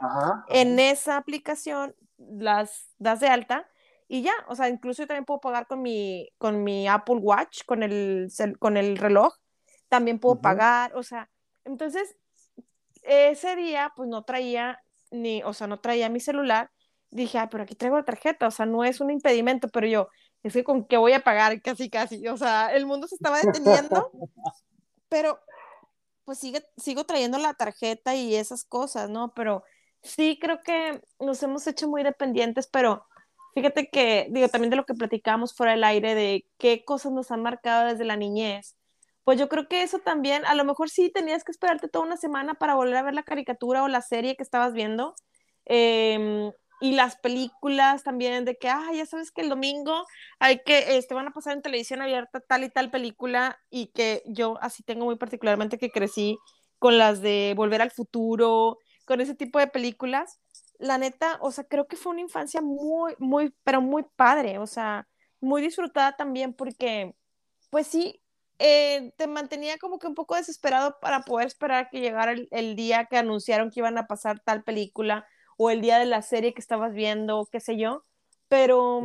en 0.49 0.79
esa 0.79 1.17
aplicación 1.17 1.95
las 2.19 2.89
das 2.99 3.21
de 3.21 3.29
alta 3.29 3.69
y 4.09 4.23
ya, 4.23 4.33
o 4.49 4.57
sea, 4.57 4.69
incluso 4.69 5.03
yo 5.03 5.07
también 5.07 5.25
puedo 5.25 5.41
pagar 5.41 5.67
con 5.67 5.81
mi, 5.81 6.29
con 6.39 6.65
mi 6.65 6.89
Apple 6.89 7.17
Watch, 7.17 7.65
con 7.65 7.83
el, 7.83 8.29
con 8.59 8.77
el 8.77 8.97
reloj, 8.97 9.35
también 9.89 10.19
puedo 10.19 10.41
pagar, 10.41 10.95
o 10.97 11.03
sea, 11.03 11.31
entonces, 11.65 12.17
ese 13.03 13.57
día, 13.57 13.93
pues 13.97 14.09
no 14.09 14.25
traía 14.25 14.83
ni, 15.11 15.43
o 15.45 15.53
sea, 15.53 15.67
no 15.67 15.81
traía 15.81 16.09
mi 16.09 16.21
celular, 16.21 16.71
dije, 17.13 17.39
ah, 17.39 17.49
pero 17.51 17.63
aquí 17.63 17.75
traigo 17.75 17.97
la 17.97 18.05
tarjeta, 18.05 18.49
o 18.49 18.51
sea, 18.51 18.67
no 18.67 18.85
es 18.85 19.01
un 19.01 19.11
impedimento, 19.11 19.69
pero 19.69 19.87
yo, 19.87 20.09
es 20.43 20.53
que 20.55 20.65
con 20.65 20.85
qué 20.85 20.97
voy 20.97 21.13
a 21.13 21.23
pagar 21.23 21.61
casi, 21.63 21.89
casi, 21.89 22.27
o 22.27 22.37
sea, 22.37 22.75
el 22.75 22.87
mundo 22.87 23.07
se 23.07 23.15
estaba 23.15 23.39
deteniendo, 23.41 24.11
pero 25.09 25.39
pues 26.25 26.39
sigue, 26.39 26.65
sigo 26.77 27.05
trayendo 27.05 27.39
la 27.39 27.55
tarjeta 27.55 28.15
y 28.15 28.35
esas 28.35 28.65
cosas, 28.65 29.11
¿no? 29.11 29.33
Pero 29.35 29.63
sí 30.03 30.39
creo 30.41 30.61
que 30.63 31.03
nos 31.21 31.43
hemos 31.43 31.67
hecho 31.67 31.89
muy 31.89 32.03
dependientes, 32.03 32.67
pero 32.67 33.05
fíjate 33.55 33.89
que, 33.89 34.29
digo, 34.31 34.49
también 34.49 34.71
de 34.71 34.77
lo 34.77 34.87
que 34.87 34.95
platicamos 34.95 35.55
fuera 35.55 35.73
del 35.73 35.85
aire, 35.85 36.15
de 36.15 36.47
qué 36.59 36.85
cosas 36.85 37.13
nos 37.13 37.31
han 37.31 37.43
marcado 37.43 37.89
desde 37.89 38.05
la 38.05 38.17
niñez, 38.17 38.77
pues 39.25 39.39
yo 39.39 39.49
creo 39.49 39.69
que 39.69 39.83
eso 39.83 39.99
también, 39.99 40.45
a 40.47 40.55
lo 40.55 40.65
mejor 40.65 40.91
sí 40.91 41.11
tenías 41.11 41.45
que 41.45 41.53
esperarte 41.53 41.89
toda 41.89 42.07
una 42.07 42.17
semana 42.17 42.55
para 42.55 42.75
volver 42.75 42.97
a 42.97 43.03
ver 43.03 43.15
la 43.15 43.23
caricatura 43.23 43.85
o 43.85 43.89
la 43.89 44.03
serie 44.03 44.37
que 44.37 44.43
estabas 44.43 44.73
viendo. 44.73 45.15
Em, 45.65 46.51
y 46.83 46.95
las 46.95 47.15
películas 47.17 48.03
también 48.03 48.45
de 48.45 48.57
que, 48.57 48.69
ah, 48.69 48.91
ya 48.93 49.07
sabes 49.07 49.31
que 49.31 49.43
el 49.43 49.49
domingo 49.49 50.05
hay 50.41 50.59
que, 50.65 50.97
este, 50.97 51.15
van 51.15 51.29
a 51.29 51.33
pasar 51.33 51.53
en 51.53 51.63
televisión 51.63 52.03
abierta 52.03 52.41
tal 52.41 52.65
y 52.65 52.71
tal 52.71 52.91
película 52.91 53.57
y 53.71 53.87
que 53.93 54.25
yo 54.27 54.59
así 54.61 54.83
tengo 54.83 55.05
muy 55.05 55.15
particularmente 55.15 55.79
que 55.79 55.93
crecí 55.93 56.39
con 56.81 56.99
las 56.99 57.23
de 57.23 57.55
Volver 57.57 57.83
al 57.83 57.93
Futuro, 57.93 58.79
con 59.05 59.21
ese 59.21 59.37
tipo 59.37 59.61
de 59.61 59.69
películas, 59.69 60.41
la 60.81 60.99
neta, 60.99 61.39
o 61.41 61.53
sea, 61.53 61.63
creo 61.63 61.87
que 61.87 61.97
fue 61.97 62.11
una 62.11 62.23
infancia 62.23 62.61
muy, 62.61 63.15
muy, 63.21 63.55
pero 63.63 63.81
muy 63.81 64.05
padre, 64.17 64.59
o 64.59 64.67
sea, 64.67 65.07
muy 65.41 65.63
disfrutada 65.63 66.17
también 66.17 66.53
porque, 66.53 67.15
pues 67.71 67.87
sí, 67.87 68.21
eh, 68.59 69.13
te 69.17 69.29
mantenía 69.29 69.79
como 69.79 70.01
que 70.01 70.09
un 70.09 70.17
poco 70.17 70.35
desesperado 70.35 70.99
para 71.01 71.23
poder 71.23 71.47
esperar 71.47 71.91
que 71.91 72.01
llegara 72.01 72.33
el, 72.33 72.75
día 72.75 73.07
que 73.07 73.19
anunciaron 73.19 73.71
que 73.71 73.79
iban 73.79 73.99
a 73.99 74.09
pasar 74.09 74.41
tal 74.41 74.65
película 74.65 75.27
o 75.63 75.71
el 75.71 75.81
día 75.81 75.99
de 75.99 76.07
la 76.07 76.23
serie 76.23 76.55
que 76.55 76.61
estabas 76.61 76.93
viendo, 76.93 77.47
qué 77.53 77.61
sé 77.61 77.77
yo, 77.77 78.05
pero, 78.49 79.01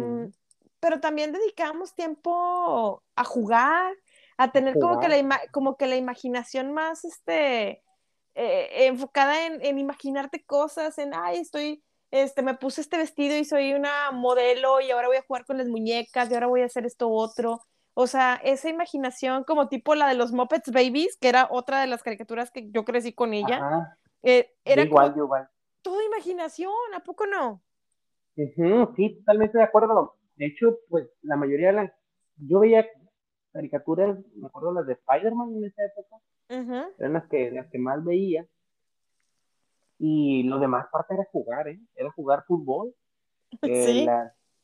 pero 0.80 1.00
también 1.00 1.32
dedicábamos 1.32 1.94
tiempo 1.94 3.04
a 3.16 3.24
jugar, 3.24 3.94
a 4.38 4.52
tener 4.52 4.80
como 4.80 5.00
que, 5.00 5.08
la 5.08 5.42
como 5.52 5.78
que 5.78 5.86
la 5.86 5.98
imaginación 5.98 6.74
más, 6.74 7.06
este, 7.06 7.84
eh, 8.34 8.88
enfocada 8.88 9.46
en, 9.46 9.78
imaginarte 9.78 10.44
cosas, 10.44 10.98
en, 10.98 11.14
ay, 11.14 11.38
estoy, 11.38 11.84
este, 12.10 12.42
me 12.42 12.56
puse 12.56 12.82
este 12.82 12.98
vestido 12.98 13.38
y 13.38 13.46
soy 13.46 13.74
una 13.74 14.10
modelo 14.12 14.82
y 14.82 14.90
ahora 14.90 15.10
voy 15.10 15.18
a 15.18 15.26
jugar 15.28 15.46
con 15.46 15.60
las 15.60 15.68
muñecas 15.68 16.32
y 16.32 16.34
ahora 16.34 16.48
voy 16.48 16.62
a 16.62 16.66
hacer 16.66 16.88
esto 16.88 17.08
otro. 17.10 17.62
O 17.94 18.08
sea, 18.08 18.42
esa 18.44 18.70
imaginación 18.70 19.44
como 19.44 19.68
tipo 19.68 19.94
la 19.94 20.08
de 20.08 20.16
los 20.16 20.32
Muppets 20.32 20.72
Babies, 20.72 21.18
que 21.18 21.30
era 21.30 21.48
otra 21.52 21.82
de 21.82 21.88
las 21.88 22.02
caricaturas 22.02 22.50
que 22.50 22.70
yo 22.72 22.84
crecí 22.84 23.14
con 23.14 23.36
ella. 23.36 23.96
Eh, 24.24 24.52
era 24.66 24.82
igual, 24.82 25.14
igual. 25.16 25.50
Toda 25.88 26.04
imaginación, 26.04 26.74
¿a 26.94 27.00
poco 27.00 27.26
no? 27.26 27.62
sí, 28.36 29.16
totalmente 29.20 29.58
de 29.58 29.64
acuerdo. 29.64 30.18
De 30.36 30.48
hecho, 30.48 30.80
pues 30.90 31.08
la 31.22 31.38
mayoría 31.38 31.68
de 31.68 31.74
las... 31.74 31.92
Yo 32.36 32.60
veía 32.60 32.86
caricaturas, 33.54 34.20
me 34.36 34.48
acuerdo 34.48 34.74
las 34.74 34.86
de 34.86 34.96
Spider-Man 34.96 35.56
en 35.56 35.64
esa 35.64 35.86
época, 35.86 36.18
eran 37.00 37.14
las 37.14 37.30
que, 37.30 37.52
las 37.52 37.72
que 37.72 37.80
más 37.80 38.04
veía. 38.04 38.46
Y 39.98 40.44
lo 40.44 40.60
demás 40.60 40.88
parte 40.92 41.14
era 41.14 41.24
jugar, 41.32 41.70
¿eh? 41.70 41.80
Era 41.96 42.12
jugar 42.12 42.44
fútbol. 42.46 42.94
Eh, 43.62 44.06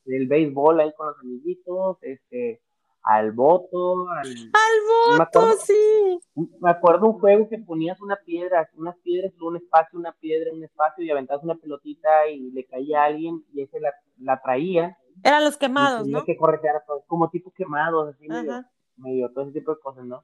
el 0.07 0.27
béisbol 0.27 0.81
ahí 0.81 0.91
con 0.91 1.07
los 1.07 1.19
amiguitos, 1.19 1.99
este, 2.01 2.61
al 3.03 3.33
voto, 3.33 4.09
al... 4.09 4.27
Al 4.27 5.17
voto, 5.17 5.53
sí. 5.59 6.19
Me 6.61 6.71
acuerdo 6.71 7.07
un 7.07 7.19
juego 7.19 7.49
que 7.49 7.57
ponías 7.57 7.99
una 8.01 8.17
piedra, 8.25 8.69
unas 8.75 8.95
piedras, 8.99 9.33
un 9.41 9.57
espacio, 9.57 9.99
una 9.99 10.13
piedra, 10.13 10.51
un 10.53 10.63
espacio 10.63 11.03
y 11.03 11.11
aventabas 11.11 11.43
una 11.43 11.55
pelotita 11.55 12.27
y 12.29 12.51
le 12.51 12.65
caía 12.65 13.03
a 13.03 13.05
alguien 13.05 13.43
y 13.53 13.61
ese 13.61 13.79
la, 13.81 13.93
la 14.19 14.41
traía. 14.41 14.97
Eran 15.21 15.43
los 15.43 15.57
quemados, 15.57 16.07
¿no? 16.07 16.23
que 16.23 16.37
como 17.07 17.29
tipo 17.29 17.51
quemados, 17.51 18.15
así 18.15 18.27
medio, 18.95 19.31
todo 19.31 19.45
ese 19.45 19.59
tipo 19.59 19.73
de 19.73 19.81
cosas, 19.81 20.05
¿no? 20.05 20.23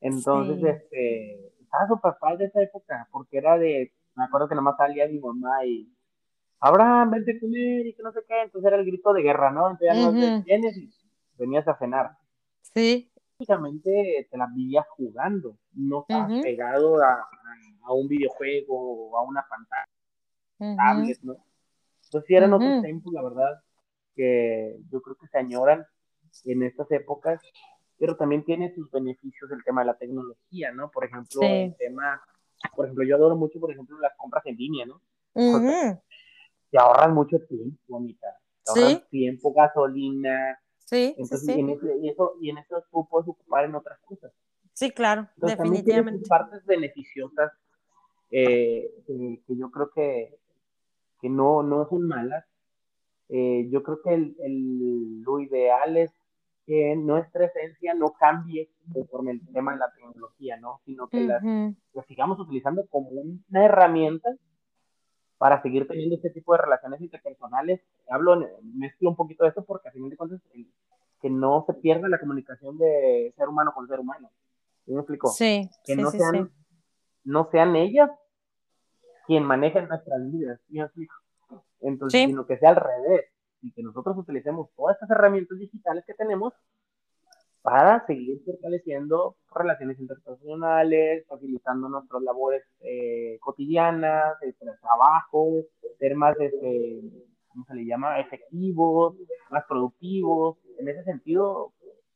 Entonces, 0.00 0.62
este, 0.64 1.52
estaba 1.60 1.86
súper 1.86 2.14
padre 2.18 2.46
esa 2.46 2.62
época, 2.62 3.08
porque 3.12 3.38
era 3.38 3.58
de, 3.58 3.92
me 4.16 4.24
acuerdo 4.24 4.48
que 4.48 4.54
nomás 4.54 4.76
salía 4.76 5.06
mi 5.06 5.20
mamá 5.20 5.64
y, 5.64 5.92
Abraham, 6.58 7.10
vente 7.10 7.36
a 7.36 7.40
comer 7.40 7.86
y 7.86 7.94
que 7.94 8.02
no 8.02 8.12
sé 8.12 8.20
qué, 8.26 8.42
entonces 8.42 8.66
era 8.66 8.76
el 8.80 8.86
grito 8.86 9.12
de 9.12 9.22
guerra, 9.22 9.50
¿no? 9.50 9.70
Entonces 9.70 9.96
ya 9.96 10.10
no 10.10 10.42
tienes 10.44 10.76
y 10.76 10.90
venías 11.40 11.66
a 11.66 11.76
cenar. 11.76 12.10
Sí. 12.74 13.10
Básicamente 13.38 14.28
te 14.30 14.38
la 14.38 14.46
vivías 14.54 14.86
jugando, 14.90 15.56
no 15.72 16.02
estabas 16.02 16.42
pegado 16.42 17.02
a, 17.02 17.26
a, 17.84 17.92
un 17.94 18.06
videojuego 18.06 19.10
o 19.10 19.16
a 19.16 19.22
una 19.22 19.44
pantalla, 19.48 20.76
tablet, 20.76 21.18
¿no? 21.22 21.36
Entonces 22.04 22.26
sí 22.26 22.34
eran 22.34 22.52
otros 22.52 22.82
tiempos, 22.82 23.12
la 23.14 23.22
verdad, 23.22 23.62
que 24.14 24.78
yo 24.90 25.00
creo 25.00 25.16
que 25.16 25.26
se 25.28 25.38
añoran 25.38 25.86
en 26.44 26.62
estas 26.64 26.90
épocas, 26.92 27.40
pero 27.98 28.16
también 28.16 28.44
tiene 28.44 28.74
sus 28.74 28.90
beneficios 28.90 29.50
el 29.50 29.64
tema 29.64 29.80
de 29.80 29.86
la 29.86 29.96
tecnología, 29.96 30.72
¿no? 30.72 30.90
Por 30.90 31.06
ejemplo, 31.06 31.40
el 31.42 31.74
tema, 31.76 32.20
por 32.76 32.84
ejemplo, 32.84 33.04
yo 33.06 33.16
adoro 33.16 33.36
mucho, 33.36 33.58
por 33.58 33.72
ejemplo, 33.72 33.98
las 34.00 34.14
compras 34.18 34.44
en 34.44 34.56
línea, 34.56 34.84
¿no? 34.84 35.00
te 36.70 36.78
ahorran 36.78 37.14
mucho 37.14 37.38
tiempo, 37.48 37.78
bonita. 37.88 38.26
Te 38.64 38.80
ahorran 38.80 39.08
tiempo, 39.10 39.52
gasolina. 39.52 40.58
Sí, 40.90 41.14
Entonces, 41.16 41.56
Y, 41.56 41.60
en 41.60 41.68
y, 42.02 42.08
eso, 42.08 42.32
y 42.40 42.50
en 42.50 42.58
eso 42.58 42.82
tú 42.90 43.06
puedes 43.08 43.28
ocupar 43.28 43.64
en 43.64 43.76
otras 43.76 44.00
cosas. 44.00 44.32
Sí, 44.72 44.90
claro, 44.90 45.28
definitivamente. 45.36 46.26
partes 46.28 46.66
beneficiosas 46.66 47.52
eh, 48.32 48.90
que, 49.06 49.56
yo 49.56 49.70
creo 49.70 49.90
que, 49.90 50.36
que 51.20 51.28
no, 51.28 51.62
no 51.62 51.88
son 51.88 52.08
malas, 52.08 52.44
eh, 53.28 53.68
yo 53.70 53.84
creo 53.84 54.02
que 54.02 54.14
el, 54.14 55.22
lo 55.22 55.38
ideal 55.38 55.96
es 55.96 56.12
que 56.66 56.96
nuestra 56.96 57.44
esencia 57.44 57.94
no 57.94 58.12
cambie 58.18 58.68
conforme 58.92 59.30
el 59.30 59.46
tema 59.52 59.74
de 59.74 59.78
la 59.78 59.92
tecnología, 59.92 60.56
¿no? 60.56 60.80
Sino 60.84 61.08
que 61.08 61.20
la 61.20 61.72
sigamos 62.08 62.40
utilizando 62.40 62.84
como 62.88 63.10
una 63.10 63.64
herramienta 63.64 64.28
para 65.40 65.62
seguir 65.62 65.88
teniendo 65.88 66.16
este 66.16 66.28
tipo 66.28 66.52
de 66.52 66.58
relaciones 66.58 67.00
interpersonales. 67.00 67.80
Hablo, 68.10 68.46
mezclo 68.74 69.08
un 69.08 69.16
poquito 69.16 69.44
de 69.44 69.48
esto 69.48 69.64
porque 69.64 69.88
a 69.88 69.90
fin 69.90 70.06
de 70.10 70.14
cuentas 70.14 70.38
que 71.22 71.30
no 71.30 71.64
se 71.66 71.72
pierda 71.72 72.10
la 72.10 72.20
comunicación 72.20 72.76
de 72.76 73.32
ser 73.38 73.48
humano 73.48 73.72
con 73.74 73.88
ser 73.88 74.00
humano. 74.00 74.30
¿Sí 74.84 74.92
me 74.92 75.00
explico? 75.00 75.28
Sí. 75.28 75.70
Que 75.82 75.96
no, 75.96 76.10
sean, 76.10 76.52
no 77.24 77.48
sean 77.50 77.74
ellas 77.74 78.10
quien 79.26 79.44
manejen 79.44 79.88
nuestras 79.88 80.30
vidas. 80.30 80.60
¿Sí 80.68 80.74
me 80.74 80.84
explico? 80.84 81.14
Entonces, 81.80 82.26
sino 82.26 82.44
que 82.44 82.58
sea 82.58 82.68
al 82.68 82.76
revés, 82.76 83.24
y 83.62 83.72
que 83.72 83.82
nosotros 83.82 84.18
utilicemos 84.18 84.68
todas 84.76 84.96
estas 84.96 85.08
herramientas 85.08 85.58
digitales 85.58 86.04
que 86.06 86.12
tenemos 86.12 86.52
para 87.62 88.04
seguir 88.06 88.40
fortaleciendo 88.44 89.36
relaciones 89.54 89.98
interpersonales, 90.00 91.26
facilitando 91.26 91.88
nuestras 91.88 92.22
labores 92.22 92.64
eh, 92.80 93.38
cotidianas, 93.40 94.34
el 94.42 94.54
trabajo, 94.80 95.64
ser 95.98 96.14
más, 96.14 96.38
este, 96.40 97.00
¿cómo 97.48 97.64
se 97.66 97.74
le 97.74 97.84
llama?, 97.84 98.20
efectivos, 98.20 99.16
más 99.50 99.64
productivos. 99.68 100.56
En 100.78 100.88
ese 100.88 101.04
sentido, 101.04 101.74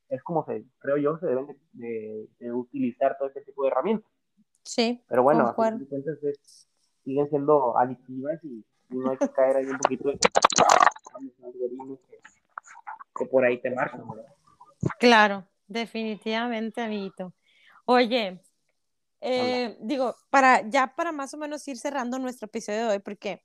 es 0.08 0.22
como 0.22 0.44
se, 0.46 0.64
creo 0.78 0.96
yo, 0.96 1.18
se 1.18 1.26
deben 1.26 1.46
de, 1.72 2.28
utilizar 2.52 3.16
todo 3.18 3.28
este 3.28 3.42
tipo 3.42 3.64
de 3.64 3.70
herramientas. 3.70 4.10
Sí. 4.62 5.02
Pero 5.08 5.22
bueno, 5.22 5.54
entonces 5.58 6.68
siguen 7.04 7.28
siendo 7.28 7.76
adictivas 7.76 8.42
y 8.44 8.64
no 8.88 9.10
hay 9.10 9.18
que 9.18 9.28
caer 9.28 9.56
ahí 9.56 9.66
un 9.66 9.78
poquito 9.78 10.08
de 10.08 10.18
algoritmos 11.44 11.98
que, 13.18 13.26
por 13.26 13.44
ahí 13.44 13.60
te 13.60 13.70
marcan, 13.70 14.04
Claro, 14.98 15.48
definitivamente, 15.66 16.80
amiguito. 16.80 17.34
Oye, 17.84 18.40
eh, 19.20 19.76
digo, 19.80 20.16
para 20.30 20.68
ya 20.68 20.94
para 20.94 21.10
más 21.10 21.32
o 21.34 21.38
menos 21.38 21.66
ir 21.68 21.78
cerrando 21.78 22.18
nuestro 22.18 22.46
episodio 22.46 22.80
de 22.80 22.94
hoy, 22.94 22.98
porque 22.98 23.42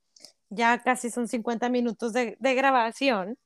ya 0.50 0.82
casi 0.82 1.10
son 1.10 1.28
50 1.28 1.68
minutos 1.68 2.12
de, 2.12 2.36
grabación. 2.38 3.38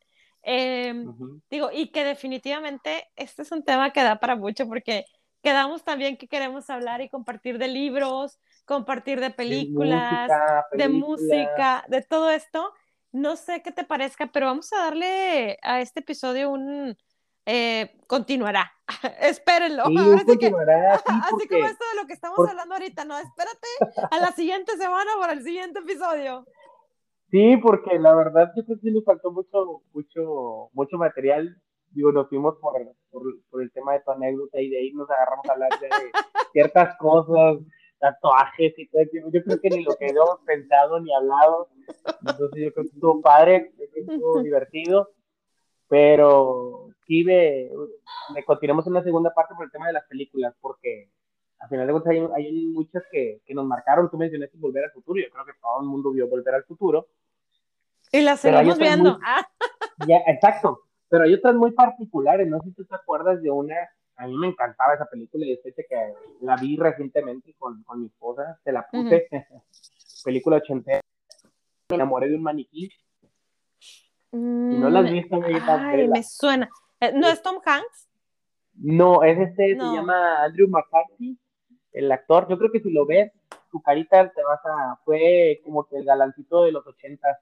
Em, 0.42 1.14
digo, 1.50 1.70
y 1.72 1.90
que 1.92 2.04
definitivamente 2.04 3.08
este 3.16 3.42
es 3.42 3.52
un 3.52 3.62
tema 3.62 3.92
que 3.92 4.02
da 4.02 4.20
para 4.20 4.36
mucho 4.36 4.66
porque 4.68 5.06
quedamos 5.42 5.84
también 5.84 6.16
que 6.16 6.26
queremos 6.26 6.68
hablar 6.70 7.00
y 7.00 7.08
compartir 7.08 7.58
de 7.58 7.68
libros, 7.68 8.38
compartir 8.64 9.20
de 9.20 9.30
películas, 9.30 10.30
de 10.72 10.88
música, 10.88 11.84
de, 11.88 12.02
todo 12.02 12.30
esto. 12.30 12.72
No 13.12 13.36
sé 13.36 13.62
qué 13.62 13.70
te 13.70 13.84
parezca, 13.84 14.26
pero 14.32 14.46
vamos 14.46 14.72
a 14.72 14.78
darle 14.78 15.58
a 15.62 15.80
este 15.80 16.00
episodio 16.00 16.50
un 16.50 16.96
eh, 17.46 17.96
continuará. 18.06 18.72
Espérenlo. 19.20 19.84
Sí, 19.86 19.96
continuará, 20.26 20.94
así 21.06 21.48
como 21.48 21.66
esto 21.66 21.84
de 21.92 22.00
lo 22.00 22.06
que 22.06 22.12
estamos 22.12 22.48
hablando 22.48 22.74
ahorita, 22.74 23.04
no, 23.04 23.18
espérate 23.18 23.68
a 24.10 24.18
la 24.18 24.32
siguiente 24.32 24.76
semana 24.76 25.10
para 25.18 25.32
el 25.32 25.42
siguiente 25.42 25.80
episodio. 25.80 26.44
Sí, 27.30 27.56
porque 27.56 27.98
la 27.98 28.14
verdad 28.14 28.52
yo 28.56 28.64
creo 28.64 28.78
que 28.80 28.90
sí 28.90 29.02
faltó 29.04 29.32
mucho, 29.32 29.82
mucho, 29.92 30.70
mucho 30.72 30.96
material. 30.98 31.56
Digo, 31.90 32.12
nos 32.12 32.28
fuimos 32.28 32.56
por, 32.60 32.74
por, 33.50 33.62
el 33.62 33.72
tema 33.72 33.94
de 33.94 34.00
tu 34.00 34.10
anécdota 34.10 34.60
y 34.60 34.68
de 34.68 34.78
ahí 34.78 34.92
nos 34.92 35.08
agarramos 35.10 35.48
a 35.48 35.52
hablar 35.52 35.70
de 35.80 35.88
ciertas 36.52 36.96
cosas 36.98 37.58
tatuajes 37.98 38.74
y 38.78 38.86
todo. 38.88 39.02
Yo 39.32 39.42
creo 39.42 39.60
que 39.60 39.70
ni 39.70 39.82
lo 39.82 39.96
que 39.96 40.10
habíamos 40.10 40.40
pensado 40.44 41.00
ni 41.00 41.14
hablado. 41.14 41.68
Entonces 42.20 42.64
yo 42.64 42.72
creo 42.72 42.84
que 42.84 42.94
estuvo 42.94 43.20
padre, 43.20 43.72
estuvo 43.94 44.42
divertido. 44.42 45.10
Pero 45.94 46.88
sí, 47.06 47.22
de, 47.22 47.70
continuamos 48.44 48.84
en 48.88 48.94
la 48.94 49.04
segunda 49.04 49.32
parte 49.32 49.54
por 49.54 49.64
el 49.64 49.70
tema 49.70 49.86
de 49.86 49.92
las 49.92 50.04
películas, 50.06 50.52
porque 50.60 51.08
al 51.60 51.68
final 51.68 51.86
de 51.86 51.92
cuentas 51.92 52.10
hay, 52.10 52.18
hay 52.34 52.66
muchas 52.66 53.04
que, 53.12 53.42
que, 53.46 53.54
nos 53.54 53.64
marcaron. 53.64 54.10
Tú 54.10 54.18
mencionaste 54.18 54.58
Volver 54.58 54.86
al 54.86 54.90
Futuro. 54.90 55.22
Yo 55.22 55.30
creo 55.30 55.44
que 55.44 55.52
todo 55.60 55.82
el 55.82 55.86
mundo 55.86 56.10
vio 56.10 56.26
Volver 56.28 56.56
al 56.56 56.64
Futuro. 56.64 57.06
Y 58.10 58.22
las 58.22 58.40
seguimos 58.40 58.76
viendo. 58.76 59.20
Ah. 59.24 59.46
Ya, 60.08 60.16
exacto. 60.26 60.80
Pero 61.08 61.22
hay 61.22 61.34
otras 61.34 61.54
muy 61.54 61.70
particulares. 61.70 62.48
No 62.48 62.58
sé 62.58 62.70
si 62.70 62.74
tú 62.74 62.84
te 62.86 62.96
acuerdas 62.96 63.40
de 63.40 63.52
una 63.52 63.76
a 64.16 64.26
mí 64.26 64.36
me 64.36 64.48
encantaba 64.48 64.94
esa 64.94 65.06
película 65.06 65.46
y 65.46 65.50
después 65.50 65.74
que 65.76 66.14
la 66.40 66.56
vi 66.56 66.76
recientemente 66.76 67.54
con, 67.56 67.84
con 67.84 68.00
mi 68.00 68.06
esposa, 68.06 68.58
se 68.64 68.72
la 68.72 68.84
puse, 68.88 69.28
película 70.24 70.56
ochentera, 70.56 71.00
me 71.90 71.96
enamoré 71.96 72.28
de 72.28 72.36
un 72.36 72.42
maniquí. 72.42 72.90
Y 74.34 74.78
no 74.78 74.90
la 74.90 75.00
has 75.00 75.10
mm, 75.10 75.12
visto, 75.12 75.40
Ay, 75.68 76.08
me 76.08 76.22
suena. 76.22 76.68
Eh, 77.00 77.12
¿No 77.14 77.28
es 77.28 77.40
Tom 77.42 77.60
Hanks? 77.64 78.08
No, 78.74 79.22
es 79.22 79.38
este, 79.38 79.74
se 79.74 79.76
llama 79.76 80.42
Andrew 80.42 80.68
McCarthy. 80.68 81.38
el 81.92 82.10
actor, 82.10 82.48
yo 82.48 82.58
creo 82.58 82.72
que 82.72 82.80
si 82.80 82.90
lo 82.90 83.06
ves, 83.06 83.30
su 83.70 83.80
carita 83.80 84.28
te 84.30 84.42
vas 84.42 84.60
a, 84.64 84.98
fue 85.04 85.60
como 85.64 85.84
que 85.84 85.96
el 85.98 86.04
galancito 86.04 86.64
de 86.64 86.72
los 86.72 86.86
ochentas. 86.86 87.38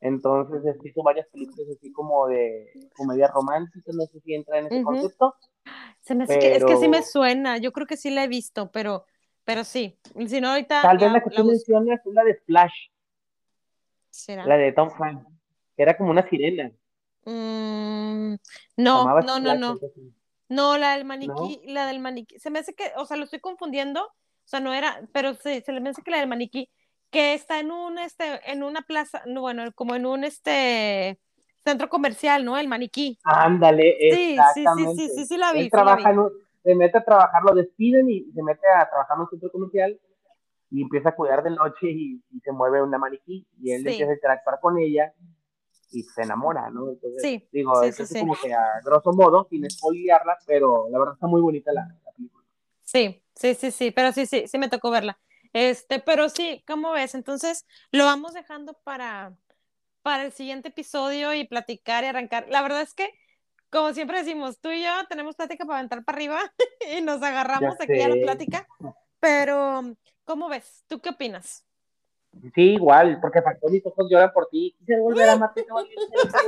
Entonces, 0.00 0.76
hizo 0.82 1.02
varias 1.02 1.28
películas 1.28 1.68
así 1.76 1.92
como 1.92 2.26
de 2.26 2.70
comedia 2.96 3.28
romántica, 3.28 3.92
no 3.94 4.06
sé 4.06 4.20
si 4.20 4.34
entra 4.34 4.58
en 4.58 4.66
ese 4.66 4.82
concepto. 4.82 5.34
Se 6.00 6.14
me 6.14 6.26
que, 6.26 6.56
es 6.56 6.64
que 6.64 6.76
sí 6.76 6.88
me 6.88 7.02
suena, 7.02 7.58
yo 7.58 7.72
creo 7.72 7.86
que 7.86 7.96
sí 7.96 8.10
la 8.10 8.24
he 8.24 8.28
visto, 8.28 8.70
pero, 8.72 9.04
pero 9.44 9.62
sí. 9.62 9.98
Si 10.26 10.40
no, 10.40 10.48
ahorita. 10.48 10.82
Tal 10.82 10.98
vez 10.98 11.12
la, 11.12 11.20
que 11.20 11.30
tú 11.30 11.44
mencionas 11.44 12.00
es 12.04 12.12
la 12.12 12.24
de 12.24 12.34
Splash. 12.38 12.88
¿Será? 14.08 14.46
La 14.46 14.56
de 14.56 14.72
Tom 14.72 14.88
Hanks, 14.98 15.26
era 15.82 15.96
como 15.96 16.10
una 16.10 16.28
sirena. 16.28 16.70
Mm, 17.24 18.34
no, 18.76 19.20
no, 19.20 19.40
no, 19.40 19.54
no. 19.54 19.78
No, 20.48 20.78
la 20.78 20.96
del 20.96 21.04
maniquí, 21.04 21.60
la 21.66 21.86
del 21.86 22.00
maniquí. 22.00 22.38
Se 22.38 22.50
me 22.50 22.58
hace 22.58 22.74
que, 22.74 22.90
o 22.96 23.04
sea, 23.04 23.16
lo 23.16 23.24
estoy 23.24 23.40
confundiendo. 23.40 24.02
O 24.02 24.48
sea, 24.50 24.58
no 24.60 24.72
era, 24.72 25.00
pero 25.12 25.34
sí, 25.34 25.62
se 25.64 25.72
me 25.80 25.90
hace 25.90 26.02
que 26.02 26.10
la 26.10 26.18
del 26.18 26.28
maniquí, 26.28 26.68
que 27.10 27.34
está 27.34 27.60
en 27.60 27.70
un, 27.70 27.98
este, 27.98 28.40
en 28.50 28.64
una 28.64 28.82
plaza, 28.82 29.22
no, 29.26 29.42
bueno, 29.42 29.70
como 29.76 29.94
en 29.94 30.06
un, 30.06 30.24
este, 30.24 31.20
centro 31.64 31.88
comercial, 31.88 32.44
¿no? 32.44 32.58
El 32.58 32.66
maniquí. 32.66 33.18
Ándale, 33.22 33.96
sí, 34.00 34.32
exactamente. 34.32 35.02
Sí, 35.02 35.08
sí, 35.08 35.14
sí, 35.14 35.26
sí, 35.26 35.36
la 35.36 35.52
vi. 35.52 35.70
trabaja 35.70 36.12
se 36.62 36.74
mete 36.74 36.98
a 36.98 37.04
trabajar, 37.04 37.42
lo 37.42 37.54
despiden 37.54 38.10
y 38.10 38.30
se 38.32 38.42
mete 38.42 38.66
a 38.68 38.88
trabajar 38.88 39.16
en 39.16 39.20
un 39.22 39.30
centro 39.30 39.50
comercial 39.50 39.98
y 40.70 40.82
empieza 40.82 41.10
a 41.10 41.14
cuidar 41.14 41.42
de 41.42 41.50
noche 41.50 41.90
y, 41.90 42.22
se 42.42 42.52
mueve 42.52 42.82
una 42.82 42.98
maniquí 42.98 43.46
y 43.60 43.72
él 43.72 43.86
empieza 43.86 44.10
a 44.10 44.14
interactuar 44.14 44.60
con 44.60 44.78
ella 44.78 45.12
y 45.90 46.02
se 46.02 46.22
enamora, 46.22 46.70
¿no? 46.70 46.90
Entonces, 46.90 47.22
sí, 47.22 47.48
digo, 47.52 47.82
es 47.82 48.12
como 48.18 48.34
que 48.36 48.52
a 48.52 48.80
grosso 48.84 49.12
modo, 49.12 49.46
sin 49.50 49.64
espoliarla, 49.64 50.38
pero 50.46 50.88
la 50.90 50.98
verdad 50.98 51.14
está 51.14 51.26
muy 51.26 51.40
bonita 51.40 51.72
la, 51.72 51.86
película. 52.16 52.44
Sí, 52.82 53.22
sí, 53.34 53.54
sí, 53.54 53.70
sí, 53.70 53.90
pero 53.90 54.12
sí, 54.12 54.26
sí, 54.26 54.46
sí 54.46 54.58
me 54.58 54.68
tocó 54.68 54.90
verla. 54.90 55.18
Este, 55.52 55.98
pero 55.98 56.28
sí, 56.28 56.62
¿cómo 56.66 56.92
ves? 56.92 57.14
Entonces, 57.14 57.66
lo 57.90 58.04
vamos 58.04 58.34
dejando 58.34 58.74
para, 58.84 59.36
para 60.02 60.24
el 60.24 60.32
siguiente 60.32 60.68
episodio 60.68 61.34
y 61.34 61.46
platicar 61.46 62.04
y 62.04 62.08
arrancar. 62.08 62.46
La 62.48 62.62
verdad 62.62 62.82
es 62.82 62.94
que, 62.94 63.10
como 63.70 63.92
siempre 63.92 64.18
decimos, 64.18 64.60
tú 64.60 64.70
y 64.70 64.82
yo 64.82 64.90
tenemos 65.08 65.36
plática 65.36 65.64
para 65.64 65.78
aventar 65.78 66.04
para 66.04 66.16
arriba 66.16 66.40
y 66.96 67.00
nos 67.00 67.22
agarramos 67.22 67.74
aquí 67.80 68.00
a 68.00 68.08
la 68.08 68.22
plática, 68.22 68.68
pero 69.18 69.96
¿cómo 70.24 70.48
ves? 70.48 70.84
¿Tú 70.86 71.00
qué 71.00 71.10
opinas? 71.10 71.64
Sí, 72.54 72.74
igual, 72.74 73.18
porque 73.20 73.42
faltó 73.42 73.68
mis 73.68 73.84
ojos 73.84 74.06
lloran 74.08 74.32
por 74.32 74.48
ti. 74.48 74.74
Quise 74.78 74.98
volver 74.98 75.28
a 75.28 75.36
matar, 75.36 75.64
volver 75.68 75.96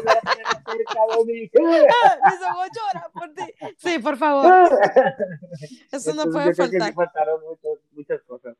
a 0.08 0.32
cerca 0.32 1.00
de 1.18 1.24
mí. 1.24 1.40
Mis 1.40 2.42
ojos 2.50 2.68
lloran 2.74 3.12
por 3.12 3.34
ti. 3.34 3.54
Sí, 3.78 3.98
por 3.98 4.16
favor. 4.16 4.46
Eso 5.92 6.14
no 6.14 6.24
puede 6.30 6.54
faltar. 6.54 6.88
sí 6.88 6.94
faltaron 6.94 7.42
muchas, 7.42 7.78
muchas 7.92 8.22
cosas. 8.22 8.56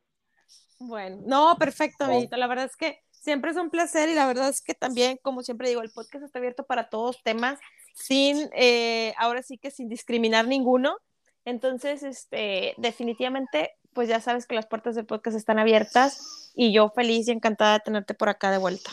Bueno, 0.79 1.23
no, 1.25 1.57
perfecto, 1.59 2.05
amiguito. 2.05 2.37
La 2.37 2.49
verdad 2.49 2.64
es 2.64 2.77
que 2.77 2.99
siempre 3.11 3.53
es 3.53 3.57
un 3.57 3.70
placer 3.70 4.09
y 4.09 4.14
la 4.14 4.27
verdad 4.27 4.49
es 4.49 4.61
que 4.61 4.75
también, 4.75 5.18
como 5.23 5.43
siempre 5.43 5.68
digo, 5.68 5.81
el 5.81 5.91
podcast 5.91 6.25
está 6.25 6.41
abierto 6.41 6.66
para 6.66 6.89
todos 6.91 7.23
temas, 7.23 7.61
sin, 7.95 8.51
eh, 8.53 9.14
ahora 9.16 9.43
sí 9.43 9.59
que 9.59 9.70
sin 9.70 9.89
discriminar 9.89 10.47
ninguno. 10.49 10.99
Entonces, 11.45 12.03
este, 12.03 12.75
definitivamente 12.79 13.70
pues 13.93 14.09
ya 14.09 14.20
sabes 14.20 14.47
que 14.47 14.55
las 14.55 14.66
puertas 14.66 14.95
del 14.95 15.07
podcast 15.07 15.36
están 15.36 15.59
abiertas 15.59 16.53
y 16.55 16.72
yo 16.72 16.90
feliz 16.90 17.28
y 17.28 17.32
encantada 17.32 17.74
de 17.74 17.80
tenerte 17.80 18.14
por 18.14 18.28
acá 18.28 18.51
de 18.51 18.59
vuelta. 18.59 18.90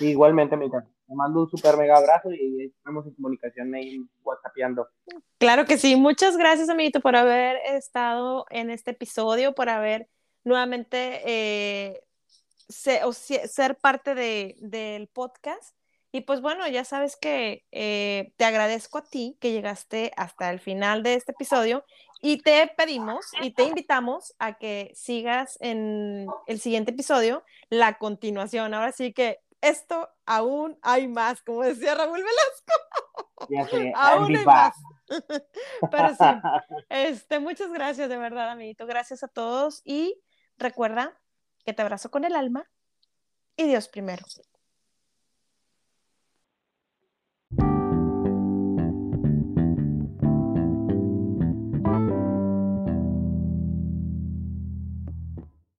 Igualmente, 0.00 0.56
Mica. 0.56 0.86
Te 1.06 1.14
mando 1.14 1.40
un 1.40 1.50
super 1.50 1.76
mega 1.76 1.96
abrazo 1.96 2.30
y 2.32 2.66
estamos 2.66 3.06
en 3.06 3.14
comunicación 3.14 3.74
ahí 3.74 3.98
whatsappeando. 4.22 4.88
Claro 5.38 5.66
que 5.66 5.76
sí. 5.76 5.96
Muchas 5.96 6.36
gracias, 6.36 6.68
amiguito, 6.68 7.00
por 7.00 7.14
haber 7.14 7.56
estado 7.66 8.46
en 8.50 8.70
este 8.70 8.92
episodio, 8.92 9.54
por 9.54 9.68
haber 9.68 10.08
nuevamente 10.44 11.20
eh, 11.24 12.02
ser 12.68 13.76
parte 13.76 14.14
de, 14.14 14.56
del 14.60 15.08
podcast. 15.08 15.76
Y 16.10 16.20
pues 16.20 16.40
bueno, 16.40 16.66
ya 16.68 16.84
sabes 16.84 17.16
que 17.16 17.64
eh, 17.72 18.32
te 18.36 18.44
agradezco 18.44 18.98
a 18.98 19.04
ti 19.04 19.36
que 19.40 19.50
llegaste 19.50 20.12
hasta 20.16 20.50
el 20.50 20.60
final 20.60 21.02
de 21.02 21.14
este 21.14 21.32
episodio 21.32 21.84
y 22.24 22.38
te 22.38 22.72
pedimos 22.74 23.26
y 23.42 23.50
te 23.50 23.64
invitamos 23.64 24.34
a 24.38 24.54
que 24.54 24.90
sigas 24.94 25.58
en 25.60 26.26
el 26.46 26.58
siguiente 26.58 26.92
episodio 26.92 27.44
la 27.68 27.98
continuación. 27.98 28.72
Ahora 28.72 28.92
sí 28.92 29.12
que 29.12 29.40
esto 29.60 30.08
aún 30.24 30.78
hay 30.80 31.06
más, 31.06 31.42
como 31.42 31.60
decía 31.60 31.94
Raúl 31.94 32.22
Velasco. 32.22 33.50
Ya 33.50 33.68
sé, 33.68 33.92
aún 33.94 34.34
hay 34.34 34.42
más. 34.46 34.74
Pero 35.90 36.08
sí, 36.14 36.24
este, 36.88 37.40
muchas 37.40 37.70
gracias 37.70 38.08
de 38.08 38.16
verdad, 38.16 38.48
amiguito. 38.48 38.86
Gracias 38.86 39.22
a 39.22 39.28
todos 39.28 39.82
y 39.84 40.18
recuerda 40.56 41.20
que 41.66 41.74
te 41.74 41.82
abrazo 41.82 42.10
con 42.10 42.24
el 42.24 42.36
alma 42.36 42.70
y 43.54 43.64
Dios 43.64 43.88
primero. 43.88 44.24